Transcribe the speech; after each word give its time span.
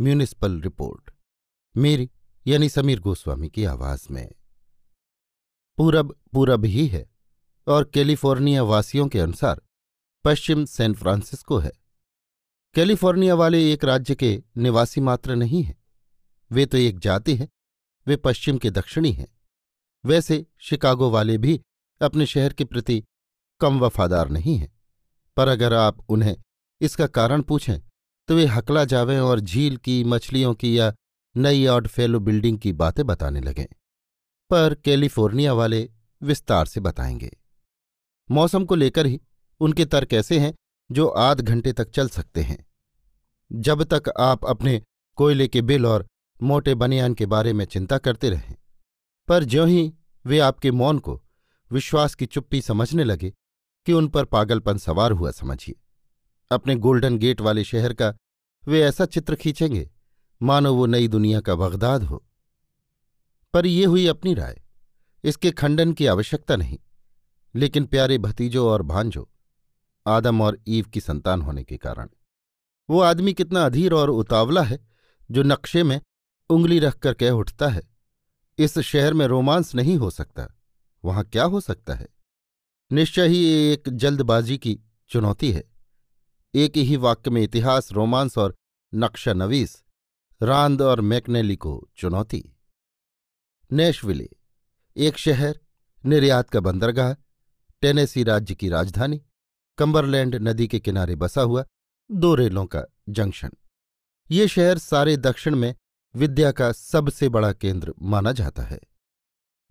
Municipal 0.00 0.60
report, 0.60 1.10
मेरी 1.76 2.10
यानी 2.46 2.68
समीर 2.68 3.00
गोस्वामी 3.00 3.48
की 3.48 3.64
आवाज़ 3.64 4.06
में। 4.10 4.32
पूरब 5.78 6.14
पूरब 6.32 6.64
ही 6.64 6.86
है 6.86 7.06
और 7.66 7.84
कैलिफ़ोर्निया 7.84 8.62
वासियों 8.62 9.08
के 9.08 9.20
अनुसार 9.20 9.62
पश्चिम 10.24 10.64
सैन 10.64 10.94
फ्रांसिस्को 10.94 11.58
है। 11.58 11.72
कैलिफ़ोर्निया 12.74 13.34
वाले 13.34 13.72
एक 13.72 13.84
राज्य 13.84 14.14
के 14.14 14.42
निवासी 14.56 15.00
मात्र 15.00 15.34
नहीं 15.34 15.62
हैं। 15.62 15.82
वे 16.50 16.66
तो 16.66 16.78
एक 16.78 16.98
जाति 16.98 17.36
है, 17.36 17.48
वे 18.06 18.16
पश्चिम 18.16 18.58
के 18.58 18.70
दक्षिणी 18.70 19.12
हैं। 19.12 19.28
वैसे 20.04 20.46
शिकागो 20.58 21.10
वाले 21.10 21.38
भी 21.38 21.60
अपने 22.00 22.26
शहर 22.26 22.52
के 22.52 22.64
प्रति 22.64 23.04
कम 23.60 23.78
वफादार 23.80 24.28
नहीं 24.28 24.56
हैं। 24.56 24.72
पर 25.36 25.48
अगर 25.48 25.72
आप 25.72 26.10
उन्हें 26.10 26.36
इसका 26.80 27.06
कारण 27.06 27.42
पूछें 27.42 27.78
तो 28.28 28.36
वे 28.36 28.46
हकला 28.46 28.84
जावें 28.84 29.20
और 29.20 29.40
झील 29.40 29.76
की, 29.76 30.04
मछलियों 30.04 30.54
की 30.54 30.78
या 30.78 30.94
नई 31.36 31.66
ऑड 31.66 31.88
फेलो 31.88 32.20
बिल्डिंग 32.20 32.58
की 32.58 32.72
बातें 32.72 33.06
बताने 33.06 33.40
लगें। 33.40 33.66
पर 34.50 34.74
कैलिफ़ोर्निया 34.74 35.52
वाले 35.52 35.90
विस्तार 36.22 36.66
से 36.66 36.80
बताएँगे। 36.80 37.36
मौसम 38.30 38.64
को 38.64 38.74
लेकर 38.74 39.06
ही 39.06 39.20
उनके 39.60 39.84
तर्क 39.84 40.12
ऐसे 40.12 40.38
हैं 40.38 40.54
जो 40.92 41.08
आध 41.08 41.40
घंटे 41.40 41.72
तक 41.72 41.90
चल 41.90 42.08
सकते 42.08 42.42
हैं। 42.42 42.66
जब 43.52 43.84
तक 43.84 44.02
आप 44.20 44.44
अपने 44.44 44.82
कोयले 45.16 45.48
के 45.48 45.62
बिल 45.62 45.86
और 45.86 46.06
मोटे 46.42 46.74
बनियान 46.74 47.14
के 47.14 47.26
बारे 47.26 47.52
में 47.52 47.64
चिंता 47.64 47.98
करते 47.98 48.30
रहें, 48.30 48.54
पर 49.28 49.44
ज्यों 49.44 49.68
ही 49.68 49.94
वे 50.26 50.38
आपके 50.38 50.70
मौन 50.70 50.98
को, 50.98 51.22
विश्वास 51.70 52.14
की 52.14 52.26
चुप्पी 52.26 52.62
समझने 52.62 53.04
लगे 53.04 53.32
कि 53.86 53.92
उन 53.92 54.08
पर 54.08 54.24
पागलपन 54.24 54.78
सवार 54.78 55.12
हुआ 55.12 55.30
समझिए। 55.30 55.83
अपने 56.54 56.74
गोल्डन 56.76 57.18
गेट 57.18 57.40
वाले 57.40 57.64
शहर 57.64 57.92
का 57.92 58.14
वे 58.64 58.82
ऐसा 58.82 59.04
चित्र 59.04 59.36
खींचेंगे, 59.36 59.90
मानो 60.40 60.74
वो 60.74 60.86
नई 60.86 61.08
दुनिया 61.08 61.40
का 61.40 61.54
बगदाद 61.54 62.02
हो। 62.02 62.24
पर 63.54 63.66
ये 63.66 63.84
हुई 63.84 64.06
अपनी 64.06 64.34
राय, 64.34 64.60
इसके 65.24 65.50
खंडन 65.50 65.92
की 65.92 66.06
आवश्यकता 66.06 66.56
नहीं, 66.56 66.78
लेकिन 67.54 67.84
प्यारे 67.86 68.18
भतीजों 68.18 68.66
और 68.68 68.82
भांजो, 68.82 69.28
आदम 70.06 70.40
और 70.42 70.58
ईव 70.68 70.84
की 70.84 71.00
संतान 71.00 71.42
होने 71.42 71.64
के 71.64 71.76
कारण। 71.76 72.08
वो 72.88 73.00
आदमी 73.00 73.32
कितना 73.32 73.64
अधीर 73.66 73.92
और 73.92 74.10
उतावला 74.10 74.62
है, 74.62 74.78
जो 75.30 75.42
नक्शे 75.42 75.82
में 75.82 76.00
उंगली 76.50 76.78
रखकर 76.78 77.14
कह 77.14 77.30
उठता 77.30 77.68
है, 77.68 77.82
इस 78.58 78.78
शहर 78.78 79.14
में 79.14 79.26
रोमांस 79.26 79.74
नहीं 79.74 79.96
हो 79.96 80.10
सकता, 80.10 80.48
वहाँ 81.04 81.24
क्या 81.24 81.44
हो 81.44 81.60
सकता 81.60 81.94
है? 81.94 82.08
निश्चय 82.90 83.28
ही 83.28 83.44
एक 83.72 83.88
जल्दबाजी 83.88 84.58
की 84.58 84.78
चुनौती 85.10 85.52
है। 85.52 85.73
एक 86.56 86.76
ही 86.76 86.96
वाक्य 86.96 87.30
में 87.30 87.42
इतिहास, 87.42 87.92
रोमांस 87.92 88.38
और 88.38 88.54
नक्शा 88.94 89.32
नवीस 89.32 89.84
रांद 90.42 90.82
और 90.82 91.00
मैकनेली 91.00 91.56
को 91.56 91.88
चुनौती। 91.96 92.56
नेशविले, 93.72 94.28
एक 94.96 95.18
शहर, 95.18 95.60
निर्यात 96.06 96.50
का 96.50 96.60
बंदरगाह, 96.60 97.14
टेनेसी 97.80 98.24
राज्य 98.24 98.54
की 98.54 98.68
राजधानी 98.68 99.22
कंबरलैंड 99.78 100.34
नदी 100.34 100.68
के 100.68 100.80
किनारे 100.80 101.16
बसा 101.16 101.42
हुआ 101.42 101.64
दो 102.10 102.34
रेलों 102.34 102.66
का 102.66 102.84
जंक्शन। 103.08 103.50
ये 104.30 104.48
शहर 104.48 104.78
सारे 104.78 105.16
दक्षिण 105.16 105.56
में 105.56 105.74
विद्या 106.16 106.52
का 106.52 106.72
सबसे 106.72 107.28
बड़ा 107.28 107.52
केंद्र 107.52 107.94
माना 108.02 108.32
जाता 108.32 108.62
है। 108.62 108.80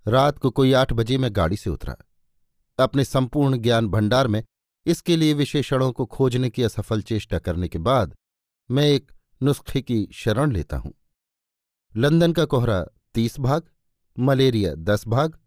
रात 0.07 0.37
को 0.37 0.49
कोई 0.49 0.73
आठ 0.73 0.93
बजे 0.93 1.17
में 1.17 1.35
गाड़ी 1.35 1.57
से 1.57 1.69
उतरा। 1.69 1.95
अपने 2.79 3.05
संपूर्ण 3.05 3.57
ज्ञान 3.57 3.87
भंडार 3.87 4.27
में 4.27 4.43
इसके 4.85 5.15
लिए 5.15 5.33
विशेषणों 5.33 5.91
को 5.91 6.05
खोजने 6.05 6.49
की 6.49 6.63
असफल 6.63 7.01
चेष्टा 7.01 7.39
करने 7.39 7.67
के 7.67 7.77
बाद 7.77 8.15
मैं 8.71 8.87
एक 8.87 9.11
नुस्खे 9.41 9.81
की 9.81 10.07
शरण 10.13 10.51
लेता 10.51 10.77
हूँ। 10.77 10.93
लंदन 11.97 12.33
का 12.33 12.45
कोहरा 12.45 12.85
तीस 13.13 13.39
भाग, 13.39 13.63
मलेरिया 14.19 14.73
दस 14.75 15.07
भाग, 15.07 15.39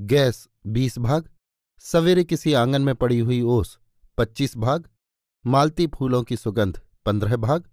गैस 0.00 0.48
बीस 0.66 0.98
भाग, 0.98 1.30
सवेरे 1.78 2.24
किसी 2.24 2.52
आँगन 2.52 2.82
में 2.82 2.94
पड़ी 2.94 3.18
हुई 3.18 3.40
ओस 3.40 3.78
पच्चीस 4.18 4.56
भाग, 4.56 4.88
मालती 5.46 5.86
फूलों 5.86 6.22
की 6.22 6.36
सुगंध 6.36 6.80
पंद्रह 7.06 7.36
भाग, 7.36 7.64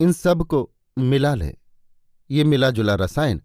इन 0.00 0.12
सबको 0.12 0.70
मिला 0.98 1.34
लें। 1.34 1.54
ये 2.30 2.44
मिला 2.44 2.70
जुला 2.70 2.94
रसायन 2.94 3.42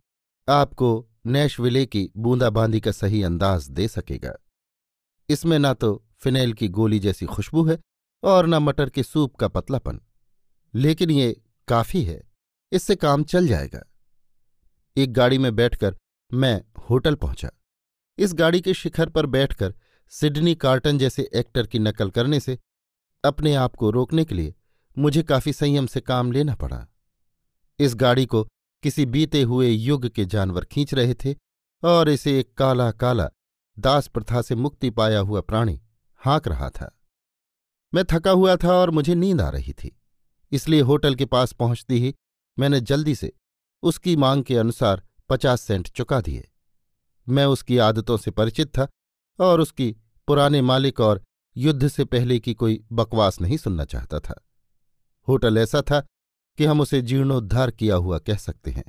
आपको 0.49 1.09
नैशविले 1.25 1.85
की 1.85 2.11
बूंदाबांदी 2.17 2.79
का 2.79 2.91
सही 2.91 3.23
अंदाज 3.23 3.69
दे 3.69 3.87
सकेगा। 3.87 4.33
इसमें 5.29 5.59
ना 5.59 5.73
तो 5.73 6.06
फिनेल 6.21 6.53
की 6.53 6.67
गोली 6.67 6.99
जैसी 6.99 7.25
खुशबू 7.25 7.63
है 7.65 7.79
और 8.23 8.47
न 8.47 8.55
मटर 8.55 8.89
के 8.89 9.03
सूप 9.03 9.35
का 9.35 9.47
पतलापन। 9.47 9.99
लेकिन 10.73 11.11
ये 11.11 11.41
काफ़ी 11.67 12.03
है, 12.03 12.21
इससे 12.71 12.95
काम 12.95 13.23
चल 13.23 13.47
जाएगा। 13.47 13.83
एक 14.97 15.13
गाड़ी 15.13 15.37
में 15.37 15.55
बैठकर 15.55 15.95
मैं 16.31 16.61
होटल 16.89 17.15
पहुँचा। 17.15 17.49
इस 18.17 18.33
गाड़ी 18.33 18.61
के 18.61 18.73
शिखर 18.73 19.09
पर 19.09 19.25
बैठकर 19.25 19.73
सिडनी 20.11 20.55
कार्टन 20.55 20.97
जैसे 20.97 21.29
एक्टर 21.35 21.67
की 21.67 21.79
नकल 21.79 22.09
करने 22.09 22.39
से, 22.39 22.57
अपने 23.23 23.53
आप 23.55 23.75
को 23.75 23.89
रोकने 23.91 24.25
के 24.25 24.35
लिए 24.35 24.53
मुझे 24.97 25.23
काफ़ी 25.23 25.53
संयम 25.53 25.87
से 25.87 26.01
काम 26.01 26.31
लेना 26.31 26.55
पड़ा। 26.55 26.87
इस 27.79 27.95
गाड़ी 27.95 28.25
को 28.25 28.43
किसी 28.83 29.05
बीते 29.05 29.41
हुए 29.41 29.69
युग 29.69 30.07
के 30.07 30.25
जानवर 30.25 30.65
खींच 30.65 30.93
रहे 30.93 31.13
थे 31.15 31.35
और 31.83 32.09
इसे 32.09 32.39
एक 32.39 32.53
काला 32.53 32.91
काला 32.91 33.29
दास 33.77 34.07
प्रथा 34.07 34.41
से 34.41 34.55
मुक्ति 34.55 34.89
पाया 34.89 35.19
हुआ 35.19 35.41
प्राणी 35.41 35.79
हाँक 36.21 36.47
रहा 36.47 36.69
था। 36.69 36.91
मैं 37.93 38.03
थका 38.11 38.31
हुआ 38.31 38.55
था 38.55 38.73
और 38.73 38.89
मुझे 38.89 39.15
नींद 39.15 39.41
आ 39.41 39.49
रही 39.49 39.73
थी। 39.73 39.95
इसलिए 40.51 40.81
होटल 40.81 41.15
के 41.15 41.25
पास 41.25 41.53
पहुँचती 41.53 41.99
ही 41.99 42.13
मैंने 42.57 42.79
जल्दी 42.81 43.15
से 43.15 43.31
उसकी 43.83 44.15
मांग 44.15 44.43
के 44.43 44.57
अनुसार 44.57 45.01
पचास 45.29 45.61
सेंट 45.61 45.87
चुका 45.87 46.19
दिए। 46.21 46.47
मैं 47.27 47.45
उसकी 47.45 47.77
आदतों 47.77 48.17
से 48.17 48.31
परिचित 48.31 48.77
था 48.77 48.87
और 49.39 49.61
उसकी 49.61 49.95
पुराने 50.27 50.61
मालिक 50.61 50.99
और 50.99 51.23
युद्ध 51.55 51.87
से 51.87 52.05
पहले 52.05 52.39
की 52.39 52.53
कोई 52.53 52.83
बकवास 52.91 53.39
नहीं 53.41 53.57
सुनना 53.57 53.85
चाहता 53.85 54.19
था। 54.19 54.41
होटल 55.27 55.57
ऐसा 55.57 55.81
था 55.81 55.99
कि 56.57 56.65
हम 56.65 56.81
उसे 56.81 57.01
जीर्णोद्धार 57.01 57.71
किया 57.71 57.95
हुआ 57.95 58.19
कह 58.19 58.37
सकते 58.37 58.71
हैं। 58.71 58.83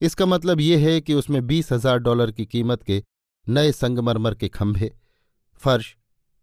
इसका 0.00 0.26
मतलब 0.26 0.60
ये 0.60 0.76
है 0.78 1.00
कि 1.00 1.14
उसमें 1.14 1.46
बीस 1.46 1.72
हज़ार 1.72 1.98
डॉलर 1.98 2.32
की 2.32 2.46
कीमत 2.46 2.82
के 2.82 3.02
नए 3.46 3.72
संगमरमर 3.72 4.34
के 4.34 4.48
खंभे, 4.48 4.92
फर्श 5.62 5.96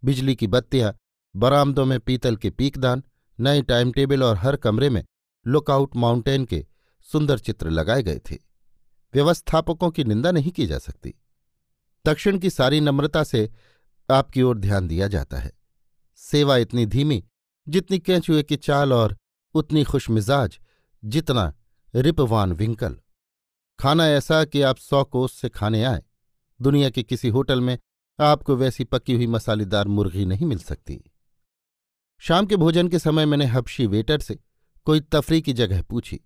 बिजली 0.07 0.35
की 0.35 0.47
बत्तियाँ, 0.47 0.95
बरामदों 1.35 1.85
में 1.85 1.99
पीतल 1.99 2.35
के 2.35 2.49
पीकदान, 2.49 3.03
नए 3.39 3.61
टाइम 3.61 3.91
टेबल 3.91 4.23
और 4.23 4.37
हर 4.37 4.55
कमरे 4.55 4.89
में 4.89 5.05
लुकआउट 5.47 5.95
माउंटेन 5.95 6.45
के 6.45 6.65
सुंदर 7.11 7.39
चित्र 7.39 7.69
लगाए 7.69 8.03
गए 8.03 8.19
थे। 8.31 8.35
व्यवस्थापकों 9.13 9.91
की 9.91 10.03
निंदा 10.03 10.31
नहीं 10.31 10.51
की 10.51 10.67
जा 10.67 10.77
सकती। 10.77 11.13
दक्षिण 12.05 12.39
की 12.39 12.49
सारी 12.49 12.79
नम्रता 12.79 13.23
से 13.23 13.51
आपकी 14.11 14.41
ओर 14.41 14.57
ध्यान 14.57 14.87
दिया 14.87 15.07
जाता 15.07 15.37
है। 15.37 15.51
सेवा 16.15 16.57
इतनी 16.57 16.85
धीमी, 16.85 17.23
जितनी 17.69 17.99
कैचुए 17.99 18.43
की 18.43 18.55
चाल 18.55 18.93
और 18.93 19.17
उतनी 19.53 19.83
खुशमिजाज 19.83 20.59
जितना 21.05 21.53
रिपवान 21.95 22.53
विंकल। 22.53 22.97
खाना 23.79 24.07
ऐसा 24.07 24.45
कि 24.45 24.61
आप 24.61 24.77
सौ 24.77 25.03
कोस 25.03 25.33
से 25.33 25.49
खाने 25.49 25.83
आए। 25.83 26.03
दुनिया 26.61 26.89
के 26.89 27.03
किसी 27.03 27.29
होटल 27.29 27.61
में 27.61 27.79
आपको 28.19 28.55
वैसी 28.55 28.83
पकी 28.83 29.13
हुई 29.13 29.27
मसालेदार 29.27 29.87
मुर्गी 29.87 30.25
नहीं 30.25 30.45
मिल 30.45 30.59
सकती। 30.59 30.99
शाम 32.21 32.45
के 32.45 32.55
भोजन 32.55 32.87
के 32.87 32.99
समय 32.99 33.25
मैंने 33.25 33.45
हबशी 33.45 33.85
वेटर 33.87 34.19
से 34.19 34.39
कोई 34.87 34.99
तफरी 35.01 35.41
की 35.41 35.53
जगह 35.53 35.81
पूछी। 35.81 36.19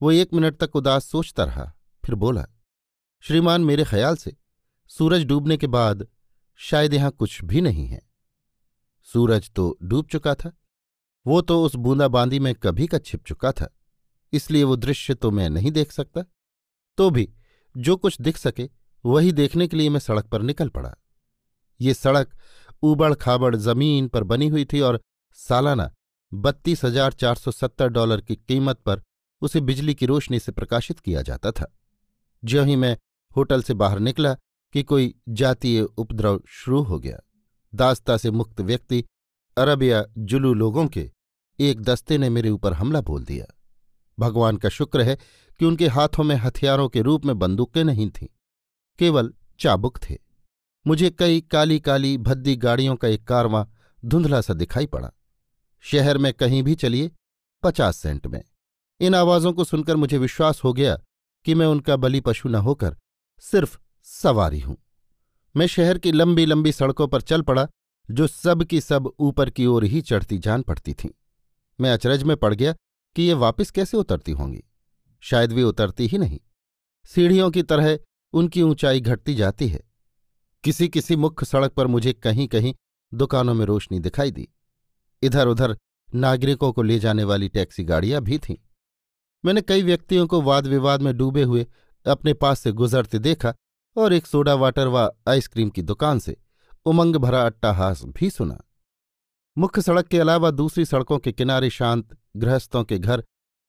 वो 0.00 0.10
एक 0.12 0.34
मिनट 0.34 0.56
तक 0.56 0.76
उदास 0.76 1.06
सोचता 1.06 1.44
रहा, 1.44 1.64
फिर 2.02 2.14
बोला, 2.14 2.46
श्रीमान, 3.24 3.64
मेरे 3.64 3.84
ख्याल 3.84 4.16
से 4.16 4.36
सूरज 4.90 5.24
डूबने 5.24 5.56
के 5.56 5.66
बाद 5.66 6.06
शायद 6.60 6.94
यहाँ 6.94 7.10
कुछ 7.10 7.42
भी 7.44 7.60
नहीं 7.60 7.86
है। 7.86 8.00
सूरज 9.08 9.50
तो 9.50 9.76
डूब 9.82 10.06
चुका 10.06 10.34
था, 10.34 10.52
वो 11.26 11.40
तो 11.42 11.62
उस 11.64 11.76
बूंदाबांदी 11.76 12.38
में 12.38 12.54
कभी 12.54 12.86
का 12.86 12.98
छिप 12.98 13.24
चुका 13.24 13.52
था, 13.52 13.68
इसलिए 14.32 14.64
वो 14.64 14.76
दृश्य 14.76 15.14
तो 15.14 15.30
मैं 15.30 15.48
नहीं 15.50 15.70
देख 15.72 15.92
सकता। 15.92 16.24
तो 16.98 17.10
भी 17.10 17.28
जो 17.74 17.96
कुछ 17.96 18.20
दिख 18.20 18.36
सके 18.36 18.68
वही 19.04 19.32
देखने 19.32 19.66
के 19.68 19.76
लिए 19.76 19.90
मैं 19.90 20.00
सड़क 20.00 20.26
पर 20.26 20.42
निकल 20.42 20.68
पड़ा। 20.68 20.94
ये 21.80 21.94
सड़क 21.94 22.34
ऊबड़ 22.82 23.12
खाबड़ 23.14 23.54
ज़मीन 23.56 24.08
पर 24.08 24.24
बनी 24.24 24.48
हुई 24.48 24.64
थी 24.64 24.80
और 24.80 25.00
सालाना 25.38 25.90
बत्तीस 26.32 26.84
हज़ार 26.84 27.12
चार 27.12 27.34
सौ 27.34 27.50
सत्तर 27.50 27.88
डॉलर 27.88 28.20
की 28.20 28.36
कीमत 28.38 28.80
पर 28.80 29.02
उसे 29.42 29.60
बिजली 29.60 29.94
की 29.94 30.06
रोशनी 30.06 30.38
से 30.38 30.52
प्रकाशित 30.52 30.98
किया 31.00 31.22
जाता 31.22 31.50
था। 31.50 31.72
ज्यों 32.42 32.66
ही 32.66 32.76
मैं 32.76 32.96
होटल 33.36 33.62
से 33.62 33.74
बाहर 33.74 33.98
निकला 34.00 34.34
कि 34.74 34.82
कोई 34.82 35.14
जातीय 35.30 35.80
उपद्रव 35.82 36.40
शुरू 36.48 36.82
हो 36.82 36.98
गया, 36.98 37.18
दास्ता 37.72 38.16
से 38.16 38.30
मुक्त 38.30 38.60
व्यक्ति 38.60 39.04
अरब 39.56 39.82
या 39.82 40.04
जुलू 40.18 40.52
लोगों 40.54 40.86
के 40.88 41.10
एक 41.58 41.80
दस्ते 41.80 42.18
ने 42.18 42.28
मेरे 42.30 42.50
ऊपर 42.50 42.72
हमला 42.72 43.00
बोल 43.00 43.24
दिया। 43.24 43.46
भगवान 44.18 44.56
का 44.56 44.68
शुक्र 44.68 45.02
है 45.02 45.16
कि 45.60 45.64
उनके 45.64 45.86
हाथों 45.88 46.24
में 46.24 46.34
हथियारों 46.36 46.88
के 46.88 47.02
रूप 47.02 47.24
में 47.24 47.38
बंदूकें 47.38 47.82
नहीं 47.84 48.08
थीं। 48.10 48.26
केवल 48.98 49.34
चाबुक 49.60 49.98
थे। 49.98 50.18
मुझे 50.86 51.10
कई 51.10 51.40
काली 51.40 51.80
काली 51.80 52.18
भद्दी 52.18 52.56
गाड़ियों 52.56 52.96
का 52.96 53.08
एक 53.08 53.24
कारवां 53.24 53.64
धुंधला 54.04 54.40
सा 54.40 54.54
दिखाई 54.54 54.86
पड़ा। 54.86 55.12
शहर 55.80 56.18
में 56.18 56.32
कहीं 56.32 56.62
भी 56.62 56.74
चलिए, 56.74 57.10
पचास 57.62 57.96
सेंट 57.96 58.26
में। 58.26 58.44
इन 59.00 59.14
आवाजों 59.14 59.52
को 59.52 59.64
सुनकर 59.64 59.96
मुझे 59.96 60.18
विश्वास 60.18 60.64
हो 60.64 60.72
गया 60.72 60.98
कि 61.44 61.54
मैं 61.54 61.66
उनका 61.66 61.96
बलि 61.96 62.20
पशु 62.20 62.48
न 62.48 62.54
होकर 62.54 62.96
सिर्फ़ 63.40 63.78
सवारी 64.02 64.60
हूँ। 64.60 64.76
मैं 65.56 65.66
शहर 65.66 65.98
की 65.98 66.12
लंबी 66.12 66.46
लंबी 66.46 66.72
सड़कों 66.72 67.08
पर 67.08 67.20
चल 67.20 67.42
पड़ा, 67.42 67.68
जो 68.10 68.26
सब 68.26 68.64
की 68.64 68.80
सब 68.80 69.12
ऊपर 69.18 69.50
की 69.50 69.66
ओर 69.66 69.84
ही 69.84 70.00
चढ़ती 70.00 70.38
जान 70.38 70.62
पड़ती 70.62 70.94
थीं। 70.94 71.10
मैं 71.80 71.90
अचरज 71.90 72.22
में 72.22 72.36
पड़ 72.36 72.54
गया 72.54 72.72
कि 73.16 73.22
ये 73.22 73.34
वापस 73.34 73.70
कैसे 73.70 73.96
उतरती 73.96 74.32
होंगी। 74.32 74.64
शायद 75.20 75.52
वे 75.52 75.62
उतरती 75.62 76.06
ही 76.06 76.18
नहीं। 76.18 76.40
सीढ़ियों 77.06 77.50
की 77.50 77.62
तरह 77.62 77.98
उनकी 78.32 78.62
ऊंचाई 78.62 79.00
घटती 79.00 79.34
जाती 79.34 79.68
है। 79.68 79.80
किसी 80.64 80.88
किसी 80.88 81.16
मुख्य 81.16 81.46
सड़क 81.46 81.72
पर 81.72 81.86
मुझे 81.86 82.12
कहीं 82.12 82.48
कहीं 82.48 82.74
दुकानों 83.14 83.54
में 83.54 83.66
रोशनी 83.66 84.00
दिखाई 84.00 84.30
दी। 84.30 84.48
इधर 85.22 85.48
उधर 85.48 85.78
नागरिकों 86.14 86.72
को 86.72 86.82
ले 86.82 86.98
जाने 86.98 87.24
वाली 87.24 87.48
टैक्सी 87.48 87.84
गाड़ियाँ 87.84 88.22
भी 88.22 88.38
थीं। 88.38 88.56
मैंने 89.44 89.62
कई 89.62 89.82
व्यक्तियों 89.82 90.26
को 90.26 90.42
वाद 90.42 90.66
विवाद 90.66 91.02
में 91.02 91.16
डूबे 91.16 91.42
हुए 91.42 91.66
अपने 92.06 92.34
पास 92.34 92.60
से 92.60 92.72
गुजरते 92.72 93.18
देखा 93.18 93.54
और 93.96 94.12
एक 94.12 94.26
सोडा 94.26 94.54
वाटर 94.54 94.86
व 94.86 94.90
वा 94.90 95.10
आइसक्रीम 95.28 95.70
की 95.70 95.82
दुकान 95.82 96.18
से 96.18 96.36
उमंग 96.86 97.16
भरा 97.16 97.46
अट्टाहास 97.46 98.04
भी 98.04 98.30
सुना। 98.30 98.60
मुख्य 99.58 99.82
सड़क 99.82 100.06
के 100.06 100.18
अलावा 100.18 100.50
दूसरी 100.50 100.84
सड़कों 100.84 101.18
के 101.18 101.32
किनारे 101.32 101.70
शांत 101.70 102.18
गृहस्थों 102.36 102.84
के 102.84 102.98
घर 102.98 103.24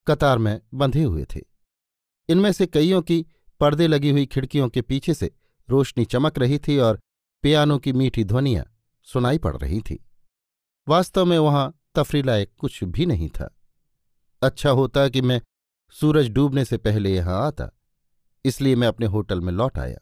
कतार 0.08 0.38
में 0.38 0.62
बंधे 0.74 1.04
हुए 1.04 1.26
थे। 1.36 1.40
इनमें 2.30 2.52
से 2.52 2.66
कईयों 2.66 3.02
की 3.02 3.26
पर्दे 3.60 3.88
लगी 3.88 4.10
हुई 4.10 4.26
खिड़कियों 4.26 4.70
के 4.70 4.82
पीछे 4.82 5.14
से 5.14 5.32
रोशनी 5.70 6.06
चमक 6.06 6.38
रही 6.40 6.60
थी 6.60 6.78
और 6.78 7.00
पियानो 7.44 7.78
की 7.80 7.94
मीठी 7.94 8.24
ध्वनियाँ 8.24 8.66
सुनाई 9.08 9.38
पड़ 9.38 9.56
रही 9.58 9.80
थी। 9.82 10.00
वास्तव 10.88 11.26
में 11.26 11.38
वहाँ 11.40 11.74
तफरी 11.96 12.22
लायक 12.24 12.52
कुछ 12.58 12.84
भी 12.84 13.06
नहीं 13.06 13.30
था। 13.30 13.54
अच्छा 14.42 14.70
होता 14.70 15.08
कि 15.10 15.22
मैं 15.22 15.42
सूरज 15.96 16.30
डूबने 16.30 16.66
से 16.66 16.78
पहले 16.78 17.14
यहाँ 17.16 17.46
आता, 17.48 17.70
इसलिए 18.46 18.76
मैं 18.76 18.88
अपने 18.88 19.06
होटल 19.06 19.42
में 19.42 19.52
लौट 19.54 19.80
आया। 19.80 19.98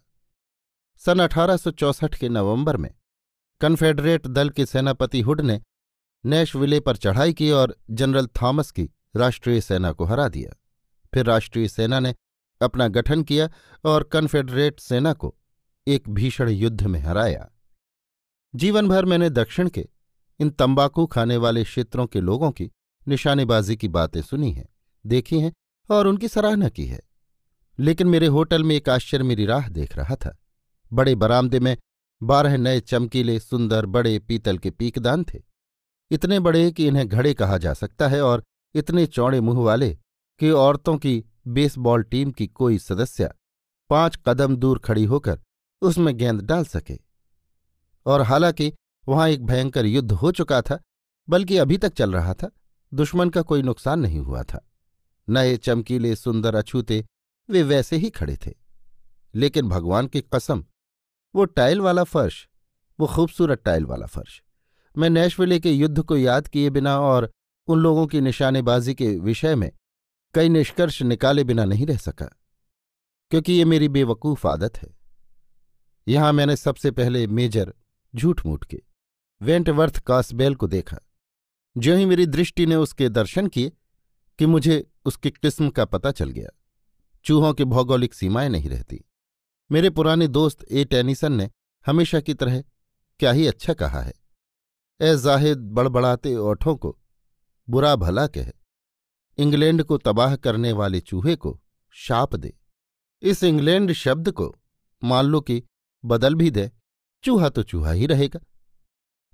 सन 1.02 1.20
अठारह 1.20 2.08
के 2.08 2.30
नवंबर 2.30 2.78
में 2.78 2.90
कन्फेडरेट 3.62 4.28
दल 4.28 4.50
के 4.50 4.66
सेनापति 4.66 5.22
हुड 5.22 5.42
ने 5.42 5.62
नैशविले 6.24 6.80
पर 6.80 6.96
चढ़ाई 6.96 7.34
की 7.34 7.50
और 7.52 7.76
जनरल 7.92 8.28
थॉमस 8.42 8.72
की 8.72 8.90
राष्ट्रीय 9.16 9.62
सेना 9.62 9.92
को 9.92 10.06
हरा 10.06 10.28
दिया। 10.30 10.56
फिर 11.14 11.26
राष्ट्रीय 11.26 11.68
सेना 11.68 12.00
ने 12.00 12.14
अपना 12.62 12.88
गठन 12.88 13.24
किया 13.24 13.50
और 13.86 14.04
कन्फेडरेट 14.04 14.80
सेना 14.80 15.14
को 15.14 15.36
एक 15.88 16.10
भीषण 16.10 16.50
युद्ध 16.50 16.84
में 16.84 17.00
हराया। 17.00 17.50
जीवन 18.56 18.88
भर 18.90 19.06
मैंने 19.06 19.30
दक्षिण 19.30 19.70
के 19.70 19.88
इन 20.40 20.50
तंबाकू 20.50 21.06
खाने 21.06 21.38
वाले 21.38 21.64
क्षेत्रों 21.64 22.08
के 22.08 22.22
लोगों 22.22 22.52
की 22.52 22.72
निशानेबाजी 23.08 23.76
की 23.76 23.88
बातें 23.88 24.22
सुनी 24.22 24.52
हैं, 24.52 24.70
देखी 25.06 25.40
हैं 25.40 25.54
और 25.90 26.08
उनकी 26.08 26.28
सराहना 26.28 26.70
की 26.70 26.86
है। 26.86 27.02
लेकिन 27.80 28.08
मेरे 28.08 28.28
होटल 28.28 28.64
में 28.64 28.76
एक 28.76 28.90
आश्चर्य 28.90 29.24
मेरी 29.24 29.46
राह 29.46 29.70
देख 29.70 29.98
रहा 29.98 30.16
था। 30.16 30.38
बड़े 30.94 31.16
बरामदे 31.16 31.60
में 31.60 31.78
बारह 32.24 32.58
नए 32.58 32.80
चमकीले, 32.80 33.40
सुंदर, 33.40 33.86
बड़े 33.86 34.20
पीतल 34.20 34.58
के 34.58 34.70
पीकदान 34.70 35.24
थे। 35.24 35.42
इतने 36.12 36.40
बड़े 36.40 36.72
कि 36.72 36.88
इन्हें 36.88 37.08
घड़े 37.08 37.34
कहा 37.34 37.58
जा 37.58 37.74
सकता 37.74 38.08
है 38.08 38.22
और 38.22 38.44
इतने 38.76 39.06
चौड़े 39.06 39.42
मुँह 39.42 39.60
वाले 39.60 39.98
कि 40.40 40.50
औरतों 40.50 40.98
की 40.98 41.24
बेसबॉल 41.48 42.04
टीम 42.04 42.32
की 42.32 42.48
कोई 42.48 42.80
सदस्य 42.80 43.32
पाँच 43.90 44.20
कदम 44.26 44.56
दूर 44.56 44.80
खड़ी 44.80 45.06
होकर 45.06 45.40
उसमें 45.82 46.18
गेंद 46.18 46.42
डाल 46.42 46.66
सके। 46.66 47.00
और 48.06 48.22
हालाँकि 48.22 48.74
वहाँ 49.08 49.30
एक 49.30 49.46
भयंकर 49.46 49.86
युद्ध 49.86 50.12
हो 50.12 50.32
चुका 50.32 50.62
था, 50.62 50.80
बल्कि 51.30 51.58
अभी 51.58 51.78
तक 51.78 51.94
चल 51.94 52.14
रहा 52.14 52.34
था, 52.34 52.52
दुश्मन 52.94 53.30
का 53.30 53.42
कोई 53.42 53.62
नुकसान 53.62 54.00
नहीं 54.00 54.20
हुआ 54.20 54.44
था। 54.44 54.70
नए 55.30 55.58
चमकीले, 55.58 56.16
सुंदर, 56.16 56.56
अछूते, 56.56 57.06
वे 57.50 57.64
वैसे 57.64 57.96
ही 57.96 58.10
खड़े 58.10 58.38
थे। 58.48 58.54
लेकिन 59.36 59.70
भगवान 59.70 60.08
की 60.08 60.22
कसम, 60.22 60.66
वो 61.36 61.46
टाइल 61.46 61.82
वाला 61.82 62.04
फर्श, 62.04 62.50
वो 63.00 63.08
खूबसूरत 63.08 63.62
टाइल 63.66 63.86
वाला 63.86 64.06
फर्श। 64.06 64.44
मैं 64.98 65.10
नैशविले 65.10 65.60
के 65.60 65.72
युद्ध 65.72 66.04
को 66.04 66.18
याद 66.18 66.48
किए 66.48 66.70
बिना 66.70 67.00
और 67.00 67.32
उन 67.68 67.80
लोगों 67.80 68.08
की 68.08 68.22
निशानेबाजी 68.22 68.94
के 68.94 69.20
विषय 69.20 69.56
में 69.56 69.72
कई 70.38 70.50
निष्कर्ष 70.50 71.02
निकाले 71.02 71.44
बिना 71.44 71.66
नहीं 71.66 71.86
रह 71.86 71.98
सका, 71.98 72.26
क्योंकि 73.32 73.54
ये 73.54 73.66
मेरी 73.66 73.88
बेवकूफ़ 73.90 74.48
आदत 74.48 74.78
है। 74.78 74.90
यहाँ 76.08 76.34
मैंने 76.34 76.56
सबसे 76.56 76.92
पहले 76.92 77.26
मेजर 77.28 77.74
झूठ 78.14 78.46
मूठ 78.46 78.66
के, 78.66 78.82
वेंटवर्थ 79.42 79.98
कासबेल 80.00 80.56
को 80.56 80.68
देखा। 80.68 80.98
जो 81.76 81.96
ही 81.96 82.06
मेरी 82.06 82.26
दृष्टि 82.26 82.66
ने 82.66 82.76
उसके 82.76 83.10
दर्शन 83.10 83.48
किए 83.48 83.72
कि 84.40 84.46
मुझे 84.46 84.84
उसकी 85.06 85.32
किस्म 85.32 85.70
का 85.70 85.86
पता 85.86 86.12
चल 86.12 86.30
गया, 86.30 86.50
चूहों 87.26 87.54
की 87.54 87.66
भौगोलिक 87.66 88.14
सीमाएँ 88.14 88.50
नहीं 88.50 88.70
रहती। 88.70 89.04
मेरे 89.72 89.90
पुराने 89.90 90.28
दोस्त 90.28 90.66
ए. 90.72 90.86
टेनिसन 90.86 91.34
ने 91.34 91.50
हमेशा 91.86 92.20
की 92.20 92.34
तरह 92.34 92.62
क्या 93.20 93.32
ही 93.32 93.48
अच्छा 93.48 93.74
कहा 93.74 94.02
है। 94.02 94.14
ए. 95.02 95.16
जाहिद 95.18 95.58
बड़बड़ाते 95.58 96.36
ओठों 96.36 96.76
को 96.76 96.98
बुरा 97.68 97.96
भला 97.96 98.28
कह। 98.28 98.52
इंग्लैंड 99.38 99.84
को 99.84 99.98
तबाह 99.98 100.36
करने 100.36 100.72
वाले 100.72 101.00
चूहे 101.00 101.36
को 101.36 101.60
शाप 101.92 102.36
दे। 102.36 102.58
इस 103.22 103.44
इंग्लैंड 103.44 103.94
शब्द 103.94 104.32
को 104.32 104.56
मान 105.04 105.26
लो 105.26 105.42
कि 105.42 105.64
बदल 106.06 106.36
भी 106.36 106.52
दे, 106.52 106.72
चूहा 107.24 107.50
तो 107.50 107.64
चूहा 107.64 107.92
ही 107.92 108.06
रहेगा। 108.06 108.40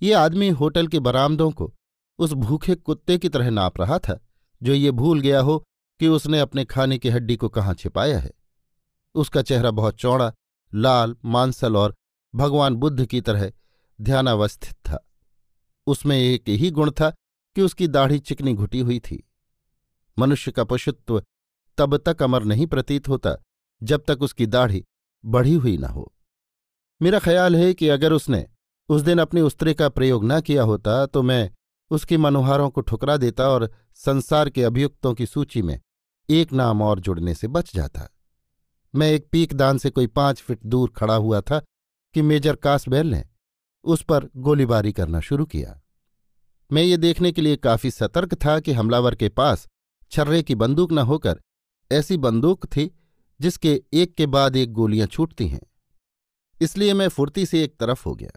ये 0.01 0.13
आदमी 0.13 0.49
होटल 0.49 0.87
के 0.87 0.99
बरामदों 0.99 1.51
को 1.51 1.73
उस 2.19 2.33
भूखे 2.33 2.75
कुत्ते 2.75 3.17
की 3.17 3.29
तरह 3.29 3.49
नाप 3.49 3.81
रहा 3.81 3.99
था, 3.99 4.19
जो 4.63 4.73
ये 4.73 4.91
भूल 4.91 5.19
गया 5.19 5.41
हो 5.41 5.63
कि 5.99 6.07
उसने 6.07 6.39
अपने 6.39 6.65
खाने 6.65 6.97
की 6.97 7.09
हड्डी 7.09 7.35
को 7.35 7.49
कहाँ 7.49 7.73
छिपाया 7.73 8.19
है। 8.19 8.31
उसका 9.15 9.41
चेहरा 9.41 9.71
बहुत 9.71 9.95
चौड़ा, 9.95 10.33
लाल, 10.73 11.15
मांसल 11.25 11.77
और 11.77 11.95
भगवान 12.35 12.75
बुद्ध 12.75 13.05
की 13.05 13.21
तरह 13.21 13.51
ध्यानावस्थित 14.01 14.73
था। 14.73 15.09
उसमें 15.87 16.17
एक 16.17 16.49
ही 16.49 16.71
गुण 16.71 16.91
था 16.91 17.09
कि 17.55 17.61
उसकी 17.61 17.87
दाढ़ी 17.87 18.19
चिकनी 18.19 18.53
घुटी 18.53 18.79
हुई 18.79 18.99
थी। 18.99 19.29
मनुष्य 20.17 20.51
का 20.51 20.63
पशुत्व 20.63 21.19
तब 21.77 21.97
तक 21.97 22.21
अमर 22.23 22.43
नहीं 22.43 22.67
प्रतीत 22.67 23.07
होता, 23.09 23.35
जब 23.81 24.03
तक 24.07 24.21
उसकी 24.21 24.45
दाढ़ी 24.45 24.83
बढ़ी 25.23 25.53
हुई 25.53 25.77
न 25.77 25.83
हो। 25.83 26.11
मेरा 27.01 27.19
ख्याल 27.19 27.55
है 27.55 27.73
कि 27.73 27.87
अगर 27.89 28.13
उसने 28.13 28.45
उस 28.89 29.01
दिन 29.01 29.19
अपने 29.19 29.41
उस्त्रे 29.41 29.73
का 29.73 29.89
प्रयोग 29.89 30.25
न 30.25 30.39
किया 30.41 30.63
होता 30.63 31.05
तो 31.05 31.21
मैं 31.21 31.49
उसकी 31.91 32.17
मनोहारों 32.17 32.69
को 32.69 32.81
ठुकरा 32.81 33.17
देता 33.17 33.47
और 33.49 33.69
संसार 33.95 34.49
के 34.49 34.63
अभियुक्तों 34.63 35.13
की 35.13 35.25
सूची 35.25 35.61
में 35.61 35.79
एक 36.29 36.53
नाम 36.53 36.81
और 36.81 36.99
जुड़ने 36.99 37.33
से 37.33 37.47
बच 37.47 37.73
जाता। 37.75 38.07
मैं 38.93 39.11
एक 39.11 39.27
पीकदान 39.31 39.77
से 39.77 39.89
कोई 39.89 40.07
पाँच 40.07 40.41
फीट 40.41 40.59
दूर 40.65 40.89
खड़ा 40.89 41.15
हुआ 41.15 41.41
था 41.41 41.59
कि 42.15 42.21
मेजर 42.21 42.55
कासबेल 42.55 43.07
ने 43.07 43.23
उस 43.85 44.03
पर 44.03 44.29
गोलीबारी 44.37 44.91
करना 44.93 45.19
शुरू 45.19 45.45
किया। 45.45 45.79
मैं 46.71 46.83
ये 46.83 46.97
देखने 46.97 47.31
के 47.31 47.41
लिए 47.41 47.55
काफ़ी 47.57 47.91
सतर्क 47.91 48.33
था 48.35 48.59
कि 48.59 48.73
हमलावर 48.73 49.15
के 49.15 49.29
पास 49.29 49.67
छर्रे 50.13 50.41
की 50.43 50.55
बंदूक 50.55 50.91
न 50.91 50.99
होकर 50.99 51.39
ऐसी 51.91 52.17
बंदूक 52.17 52.65
थी 52.65 52.89
जिसके 53.39 53.81
एक 53.93 54.13
के 54.15 54.25
बाद 54.25 54.55
एक 54.55 54.71
गोलियाँ 54.71 55.07
छूटती 55.07 55.47
हैं। 55.47 55.61
इसलिए 56.61 56.93
मैं 56.93 57.07
फुर्ती 57.07 57.45
से 57.45 57.63
एक 57.63 57.75
तरफ़ 57.79 58.03
हो 58.05 58.13
गया। 58.15 58.31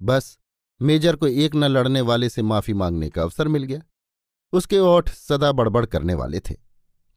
बस, 0.00 0.38
मेजर 0.80 1.16
को 1.16 1.26
एक 1.26 1.54
न 1.54 1.64
लड़ने 1.64 2.00
वाले 2.00 2.28
से 2.28 2.42
माफ़ी 2.42 2.74
मांगने 2.74 3.10
का 3.10 3.22
अवसर 3.22 3.48
मिल 3.48 3.62
गया। 3.62 3.80
उसके 4.52 4.78
ओठ 4.78 5.10
सदा 5.10 5.52
बड़बड़ 5.52 5.84
करने 5.86 6.14
वाले 6.14 6.40
थे। 6.40 6.54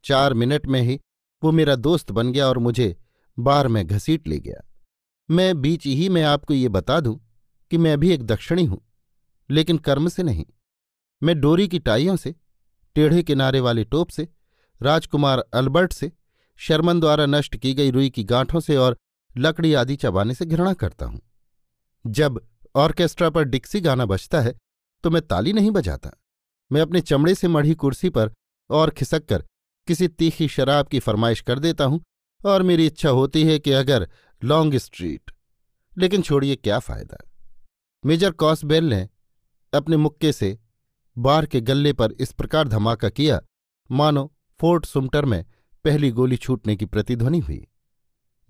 चार 0.04 0.34
मिनट 0.34 0.66
में 0.66 0.80
ही 0.80 1.00
वो 1.42 1.52
मेरा 1.52 1.76
दोस्त 1.76 2.12
बन 2.12 2.32
गया 2.32 2.48
और 2.48 2.58
मुझे 2.58 2.96
बार 3.38 3.68
में 3.68 3.86
घसीट 3.86 4.28
ले 4.28 4.38
गया। 4.38 4.62
मैं 5.28 5.60
बीच 5.60 5.86
ही 5.86 6.08
में 6.08 6.22
आपको 6.22 6.54
ये 6.54 6.68
बता 6.68 7.00
दूँ 7.00 7.18
कि 7.70 7.78
मैं 7.78 7.98
भी 8.00 8.10
एक 8.10 8.22
दक्षिणी 8.22 8.64
हूँ, 8.64 8.80
लेकिन 9.50 9.78
कर्म 9.78 10.08
से 10.08 10.22
नहीं। 10.22 10.46
मैं 11.22 11.40
डोरी 11.40 11.68
की 11.68 11.78
टाइयों 11.78 12.16
से 12.16 12.34
टेढ़े 12.96 13.22
किनारे 13.22 13.60
वाले 13.60 13.84
टोप 13.84 14.08
से, 14.08 14.28
राजकुमार 14.80 15.44
अल्बर्ट 15.54 15.92
से, 15.92 16.10
शर्मन 16.60 17.00
द्वारा 17.00 17.26
नष्ट 17.26 17.56
की 17.56 17.72
गई 17.74 17.90
रुई 17.90 18.10
की 18.10 18.24
गांठों 18.24 18.60
से 18.60 18.76
और 18.76 18.96
लकड़ी 19.36 19.72
आदि 19.74 19.96
चबाने 19.96 20.34
से 20.34 20.46
घृणा 20.46 20.72
करता 20.74 21.06
हूँ। 21.06 21.20
जब 22.04 22.40
ऑर्केस्ट्रा 22.74 23.30
पर 23.30 23.44
डिक्सी 23.44 23.80
गाना 23.80 24.06
बजता 24.06 24.40
है 24.40 24.54
तो 25.04 25.10
मैं 25.10 25.22
ताली 25.22 25.52
नहीं 25.52 25.70
बजाता। 25.70 26.10
मैं 26.70 26.80
अपने 26.80 27.00
चमड़े 27.00 27.34
से 27.34 27.48
मढ़ी 27.48 27.74
कुर्सी 27.74 28.08
पर 28.10 28.30
और 28.70 28.90
खिसक 28.90 29.24
कर 29.26 29.44
किसी 29.88 30.08
तीखी 30.08 30.48
शराब 30.48 30.88
की 30.88 30.98
फरमाइश 30.98 31.40
कर 31.40 31.58
देता 31.58 31.84
हूँ 31.84 32.02
और 32.40 32.62
मेरी 32.62 32.86
इच्छा 32.86 33.08
होती 33.10 33.44
है 33.44 33.58
कि 33.58 33.72
अगर 33.72 34.08
लॉन्ग 34.42 34.76
स्ट्रीट, 34.76 35.30
लेकिन 35.96 36.22
छोड़िए 36.22 36.56
क्या 36.56 36.78
फ़ायदा। 36.78 37.18
मेजर 38.04 38.30
कॉसबेल 38.32 38.84
ने 38.84 39.08
अपने 39.72 39.96
मुक्के 39.96 40.32
से 40.32 40.58
बार 41.18 41.46
के 41.46 41.60
गल्ले 41.60 41.92
पर 41.92 42.12
इस 42.12 42.32
प्रकार 42.32 42.68
धमाका 42.68 43.08
किया, 43.08 43.40
मानो 43.90 44.32
फोर्ट 44.60 44.84
सुमटर 44.84 45.24
में 45.24 45.44
पहली 45.84 46.10
गोली 46.10 46.36
छूटने 46.36 46.76
की 46.76 46.84
प्रतिध्वनि 46.84 47.38
हुई। 47.38 47.66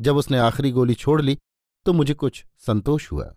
जब 0.01 0.17
उसने 0.17 0.39
आखिरी 0.39 0.71
गोली 0.71 0.95
छोड़ 0.95 1.23
ली 1.23 1.39
तो 1.85 1.93
मुझे 1.93 2.15
कुछ 2.15 2.45
संतोष 2.59 3.13
हुआ। 3.13 3.35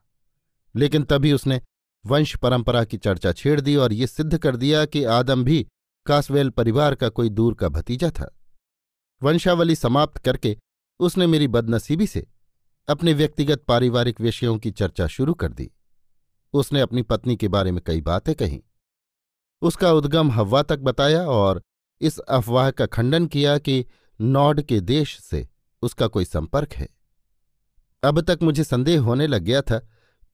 लेकिन 0.76 1.04
तभी 1.04 1.34
उसने 1.34 1.62
वंश 2.06 2.36
परंपरा 2.36 2.84
की 2.84 2.98
चर्चा 2.98 3.32
छेड़ 3.32 3.62
दी 3.62 3.76
और 3.76 3.94
ये 3.94 4.08
सिद्ध 4.08 4.38
कर 4.38 4.56
दिया 4.56 4.86
कि 4.86 5.04
आदम 5.04 5.44
भी 5.44 5.68
कासवेल 6.06 6.50
परिवार 6.50 6.96
का 6.96 7.10
कोई 7.10 7.30
दूर 7.30 7.54
का 7.54 7.70
भतीजा 7.70 8.10
था। 8.10 8.40
वंशावली 9.24 9.76
समाप्त 9.76 10.18
करके 10.18 10.58
उसने 11.00 11.28
मेरी 11.28 11.48
बदनसीबी 11.48 12.08
से 12.08 12.28
अपने 12.88 13.14
व्यक्तिगत 13.14 13.64
पारिवारिक 13.64 14.22
विषयों 14.22 14.58
की 14.58 14.72
चर्चा 14.72 15.08
शुरू 15.08 15.34
कर 15.34 15.54
दी। 15.54 15.72
उसने 16.54 16.82
अपनी 16.82 17.02
पत्नी 17.02 17.36
के 17.36 17.48
बारे 17.48 17.72
में 17.72 17.82
कई 17.86 18.02
बातें 18.02 18.36
कहीं। 18.36 18.62
उसका 19.62 19.92
उद्गम 19.92 20.32
हव्वा 20.32 20.62
तक 20.64 20.80
बताया 20.80 21.24
और 21.24 21.62
इस 22.02 22.18
अफवाह 22.20 22.70
का 22.72 22.86
खंडन 22.86 23.26
किया 23.28 23.58
कि 23.58 23.86
नॉड 24.20 24.62
के 24.62 24.80
देश 24.82 25.20
से 25.20 25.48
उसका 25.84 26.08
कोई 26.08 26.26
संपर्क 26.26 26.74
है। 26.74 26.88
अब 28.04 28.22
तक 28.22 28.40
मुझे 28.42 28.64
संदेह 28.64 29.02
होने 29.02 29.28
लग 29.28 29.42
गया 29.42 29.62
था 29.62 29.80